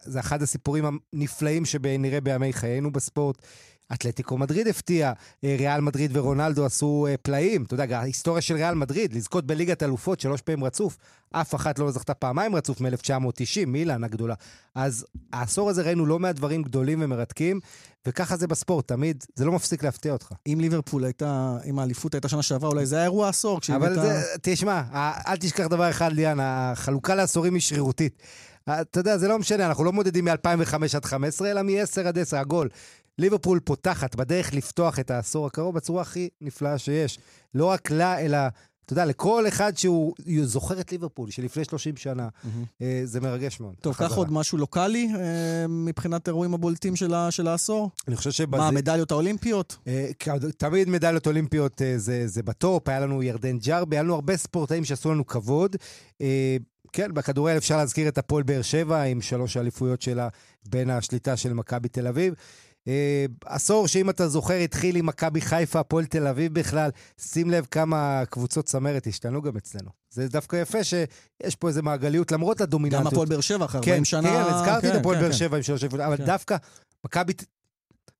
זה 0.03 0.19
אחד 0.19 0.41
הסיפורים 0.41 0.85
הנפלאים 1.13 1.65
שנראה 1.65 2.21
בימי 2.21 2.53
חיינו 2.53 2.91
בספורט. 2.91 3.41
אתלטיקו 3.93 4.37
מדריד 4.37 4.67
הפתיע, 4.67 5.13
אה, 5.43 5.55
ריאל 5.59 5.81
מדריד 5.81 6.17
ורונלדו 6.17 6.65
עשו 6.65 7.07
אה, 7.09 7.17
פלאים. 7.17 7.63
אתה 7.63 7.73
יודע, 7.73 7.99
ההיסטוריה 7.99 8.41
של 8.41 8.55
ריאל 8.55 8.75
מדריד, 8.75 9.13
לזכות 9.13 9.45
בליגת 9.45 9.83
אלופות 9.83 10.19
שלוש 10.19 10.41
פעמים 10.41 10.63
רצוף, 10.63 10.97
אף 11.31 11.55
אחת 11.55 11.79
לא 11.79 11.91
זכתה 11.91 12.13
פעמיים 12.13 12.55
רצוף 12.55 12.81
מ-1990, 12.81 13.65
מילאן 13.67 14.03
הגדולה. 14.03 14.35
אז 14.75 15.05
העשור 15.33 15.69
הזה 15.69 15.81
ראינו 15.81 16.05
לא 16.05 16.19
מעט 16.19 16.35
דברים 16.35 16.63
גדולים 16.63 16.99
ומרתקים, 17.01 17.59
וככה 18.07 18.37
זה 18.37 18.47
בספורט, 18.47 18.87
תמיד, 18.87 19.23
זה 19.35 19.45
לא 19.45 19.51
מפסיק 19.51 19.83
להפתיע 19.83 20.13
אותך. 20.13 20.31
אם 20.47 20.57
ליברפול 20.61 21.03
הייתה, 21.03 21.57
אם 21.65 21.79
האליפות 21.79 22.13
הייתה 22.13 22.27
שנה 22.27 22.41
שעברה, 22.41 22.69
אולי 22.69 22.85
זה 22.85 22.95
היה 22.95 23.03
אירוע 23.03 23.29
עשור. 23.29 23.59
אבל 23.75 23.95
זה, 23.95 24.21
תשמע, 24.41 24.81
אל 25.27 25.37
תשכח 25.37 25.67
דבר 25.67 25.89
אחד, 25.89 26.13
ליאן, 26.13 26.37
החלוקה 26.41 27.15
לעשורים 27.15 27.53
היא 27.53 27.61
שרירותית. 27.61 28.21
אתה 28.69 28.99
יודע, 28.99 29.17
זה 29.17 29.27
לא 29.27 29.39
משנה, 29.39 29.65
אנחנו 29.65 29.83
לא 29.83 29.93
מודדים 29.93 30.25
מ-2005 30.25 30.31
עד 30.33 30.37
2015, 30.37 31.51
אלא 31.51 31.61
מ-10 31.61 32.07
עד 32.07 32.19
10, 32.19 32.37
הגול. 32.37 32.69
ליברפול 33.21 33.59
פותחת 33.59 34.15
בדרך 34.15 34.53
לפתוח 34.53 34.99
את 34.99 35.11
העשור 35.11 35.47
הקרוב 35.47 35.75
בצורה 35.75 36.01
הכי 36.01 36.29
נפלאה 36.41 36.77
שיש. 36.77 37.19
לא 37.53 37.65
רק 37.65 37.91
לה, 37.91 38.19
אלא, 38.19 38.37
אתה 38.85 38.93
יודע, 38.93 39.05
לכל 39.05 39.47
אחד 39.47 39.77
שהוא 39.77 40.13
זוכר 40.43 40.81
את 40.81 40.91
ליברפול 40.91 41.31
שלפני 41.31 41.65
30 41.65 41.97
שנה. 41.97 42.27
Mm-hmm. 42.27 42.83
זה 43.03 43.19
מרגש 43.19 43.59
מאוד. 43.59 43.75
טוב, 43.81 43.95
קח 43.95 44.15
עוד 44.15 44.31
משהו 44.31 44.57
לוקאלי 44.57 45.09
אה, 45.15 45.67
מבחינת 45.67 46.27
אירועים 46.27 46.53
הבולטים 46.53 46.95
של, 46.95 47.13
של 47.29 47.47
העשור? 47.47 47.91
אני 48.07 48.15
חושב 48.15 48.31
שבזה... 48.31 48.57
מה, 48.57 48.67
המדליות 48.67 49.11
האולימפיות? 49.11 49.77
אה, 49.87 50.09
תמיד 50.57 50.89
מדליות 50.89 51.27
אולימפיות 51.27 51.81
זה, 51.97 52.27
זה 52.27 52.43
בטופ, 52.43 52.89
היה 52.89 52.99
לנו 52.99 53.23
ירדן 53.23 53.57
ג'רבי, 53.57 53.95
היה 53.95 54.03
לנו 54.03 54.15
הרבה 54.15 54.37
ספורטאים 54.37 54.85
שעשו 54.85 55.11
לנו 55.11 55.27
כבוד. 55.27 55.75
כן, 56.93 57.13
בכדורגל 57.13 57.57
אפשר 57.57 57.77
להזכיר 57.77 58.07
את 58.07 58.17
הפועל 58.17 58.43
באר 58.43 58.61
שבע 58.61 59.01
עם 59.01 59.21
שלוש 59.21 59.57
האליפויות 59.57 60.01
שלה 60.01 60.27
בין 60.69 60.89
השליטה 60.89 61.37
של 61.37 61.53
מכבי 61.53 61.89
תל 61.89 62.07
אביב. 62.07 62.33
אה, 62.87 63.25
עשור 63.45 63.87
שאם 63.87 64.09
אתה 64.09 64.27
זוכר 64.27 64.53
התחיל 64.53 64.95
עם 64.95 65.05
מכבי 65.05 65.41
חיפה, 65.41 65.79
הפועל 65.79 66.05
תל 66.05 66.27
אביב 66.27 66.53
בכלל, 66.53 66.89
שים 67.17 67.49
לב 67.49 67.67
כמה 67.71 68.23
קבוצות 68.29 68.65
צמרת 68.65 69.07
השתנו 69.07 69.41
גם 69.41 69.57
אצלנו. 69.57 69.89
זה 70.09 70.27
דווקא 70.27 70.55
יפה 70.55 70.83
שיש 70.83 71.55
פה 71.55 71.67
איזה 71.67 71.81
מעגליות, 71.81 72.31
למרות 72.31 72.61
הדומיננטיות. 72.61 73.03
גם 73.03 73.07
הפועל 73.07 73.27
באר 73.27 73.41
שבע 73.41 73.65
אחרי 73.65 73.79
40 73.79 73.97
כן, 73.97 74.05
שנה. 74.05 74.29
כן, 74.29 74.53
הזכרתי 74.53 74.87
כן, 74.87 74.93
את 74.93 74.99
הפועל 74.99 75.15
כן, 75.15 75.21
באר 75.21 75.31
כן. 75.31 75.37
שבע 75.37 75.57
עם 75.57 75.63
שלוש 75.63 75.81
אליפויות, 75.83 76.05
אבל 76.05 76.17
כן. 76.17 76.25
דווקא 76.25 76.57
מכבי 77.05 77.33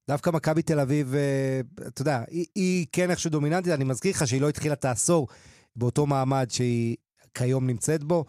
דווקא 0.08 0.30
מכבי 0.30 0.62
תל 0.62 0.80
אביב, 0.80 1.16
אה, 1.16 1.62
אתה 1.88 2.02
יודע, 2.02 2.24
היא, 2.28 2.46
היא 2.56 2.86
כן 2.92 3.12
איכשהו 3.12 3.30
דומיננטית, 3.30 3.74
אני 3.74 3.84
מזכיר 3.84 4.12
לך 4.12 4.28
שהיא 4.28 4.42
לא 4.42 4.50
התחילה 4.50 4.74
את 4.74 4.86
העשור 4.86 5.28
באותו 5.76 6.06
מעמד 6.06 6.48
שהיא 6.50 6.96
כיום 7.34 7.68
נמצאת 7.68 8.04
בו. 8.04 8.26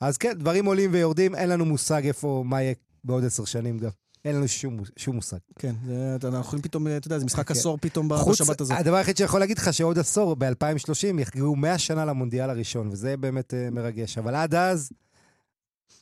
אז 0.00 0.16
כן, 0.16 0.32
דברים 0.32 0.64
עולים 0.64 0.92
ויורדים, 0.92 1.34
אין 1.34 1.48
לנו 1.48 1.64
מושג 1.64 2.06
איפה, 2.06 2.42
מה 2.46 2.62
יהיה 2.62 2.74
בעוד 3.04 3.24
עשר 3.24 3.44
שנים 3.44 3.78
גם. 3.78 3.90
אין 4.24 4.36
לנו 4.36 4.48
שום, 4.48 4.76
שום 4.96 5.16
מושג. 5.16 5.36
כן, 5.58 5.74
זה, 5.86 6.16
אנחנו 6.22 6.40
יכולים 6.40 6.62
פתאום, 6.62 6.86
אתה 6.86 7.06
יודע, 7.06 7.18
זה 7.18 7.24
משחק 7.24 7.48
כן. 7.48 7.54
עשור 7.54 7.78
פתאום 7.80 8.16
חוץ, 8.16 8.40
בשבת 8.40 8.60
הזאת. 8.60 8.78
הדבר 8.78 8.96
היחיד 8.96 9.16
שיכול 9.16 9.40
להגיד 9.40 9.58
לך 9.58 9.74
שעוד 9.74 9.98
עשור, 9.98 10.36
ב-2030, 10.38 11.20
יחגגו 11.20 11.56
100 11.56 11.78
שנה 11.78 12.04
למונדיאל 12.04 12.50
הראשון, 12.50 12.88
וזה 12.88 13.16
באמת 13.16 13.54
uh, 13.54 13.74
מרגש. 13.74 14.18
אבל 14.18 14.34
עד 14.34 14.54
אז, 14.54 14.92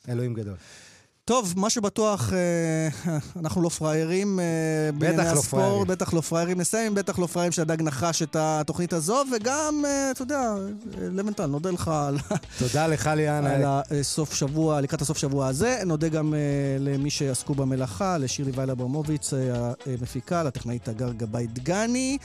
אלוהים 0.09 0.33
גדול. 0.33 0.55
טוב, 1.25 1.53
מה 1.57 1.69
שבטוח, 1.69 2.33
אה, 2.33 2.87
אנחנו 3.39 3.61
לא 3.61 3.69
פראיירים 3.69 4.39
אה, 4.39 4.45
בענייני 4.97 5.23
לא 5.23 5.29
הספורט. 5.31 5.63
פריירים. 5.63 5.87
בטח 5.87 6.13
לא 6.13 6.21
פראיירים. 6.21 6.59
נסיים 6.61 6.95
בטח 6.95 7.19
לא 7.19 7.27
פראיירים 7.27 7.51
שהדג 7.51 7.81
נחש 7.81 8.21
את 8.21 8.35
התוכנית 8.39 8.93
הזו, 8.93 9.23
וגם, 9.35 9.83
אה, 9.85 10.11
אתה 10.11 10.21
יודע, 10.21 10.53
לבנטל, 11.01 11.45
נודה 11.45 11.71
לך 11.71 11.87
על... 11.87 12.17
תודה 12.59 12.87
לך, 12.87 13.09
ליאן. 13.15 13.45
על 13.45 13.63
הסוף 13.65 14.33
שבוע, 14.33 14.81
לקראת 14.81 15.01
הסוף 15.01 15.17
שבוע 15.17 15.47
הזה. 15.47 15.79
נודה 15.85 16.07
גם 16.07 16.33
למי 16.79 17.09
שעסקו 17.09 17.55
במלאכה, 17.55 18.17
לשירלי 18.17 18.51
ויילה 18.55 18.73
אברמוביץ, 18.73 19.33
המפיקה, 19.99 20.43
לטכנאית 20.43 20.87
הגר 20.87 21.11
גבאי 21.11 21.47
דגני. 21.47 22.17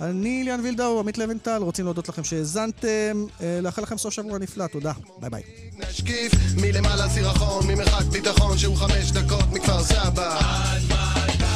אני 0.00 0.44
ליאן 0.44 0.60
וילדאו, 0.60 1.00
עמית 1.00 1.18
לבנטל, 1.18 1.62
רוצים 1.62 1.84
להודות 1.84 2.08
לכם 2.08 2.24
שהאזנתם, 2.24 3.24
אה, 3.40 3.58
לאחל 3.62 3.82
לכם 3.82 3.98
סוף 3.98 4.14
שבוע 4.14 4.38
נפלא, 4.38 4.66
תודה, 4.66 4.92
ביי 5.20 5.30
ביי. 5.30 5.42
נשקיף 5.78 6.32
מלמעלה 6.56 7.08
סירחון, 7.08 7.66
ממרחק 7.66 8.04
ביטחון 8.04 8.58
שהוא 8.58 8.76
חמש 8.76 9.12
דקות 9.12 9.52
מכפר 9.52 9.82
סבא. 9.84 10.38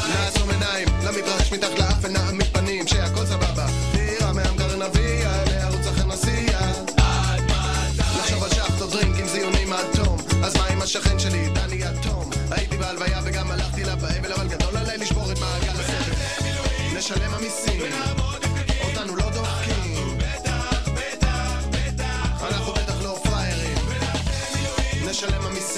נעצום 0.09 0.51
עיניים 0.51 0.89
למדרש 0.89 1.53
מתחת 1.53 1.79
לאף 1.79 1.97
ונעמיד 2.03 2.47
פנים 2.47 2.87
שהכל 2.87 3.27
סבבה. 3.27 3.67
דירה 3.93 4.33
מהמגר 4.33 4.89
נביא, 4.89 5.25
לערוץ 5.47 5.87
אחר 5.87 6.07
נסיע. 6.07 6.59
לחשוב 7.99 8.45
על 8.45 8.51
שחטו 8.51 8.87
דרינק 8.87 9.17
עם 9.21 9.29
זיונים 9.29 9.73
עד 9.73 9.87
תום. 9.97 10.19
אז 10.45 10.57
מה 10.57 10.67
עם 10.67 10.83
השכן 10.83 11.19
שלי, 11.19 11.49
דני 11.49 11.83
אטום? 11.89 12.31
הייתי 12.51 12.77
בהלוויה 12.77 13.21
וגם 13.25 13.51
הלכתי 13.51 13.85
לה 13.85 13.93
אבל 13.93 14.49
גדול 14.49 14.77
עליי 14.77 14.99
לשבור 14.99 15.33
את 15.33 15.39
מעגל 15.39 15.81
הסבל. 15.81 16.13
נשלם 16.99 17.35
המיסים 17.35 17.81
משלם 25.19 25.43
המיסים 25.43 25.78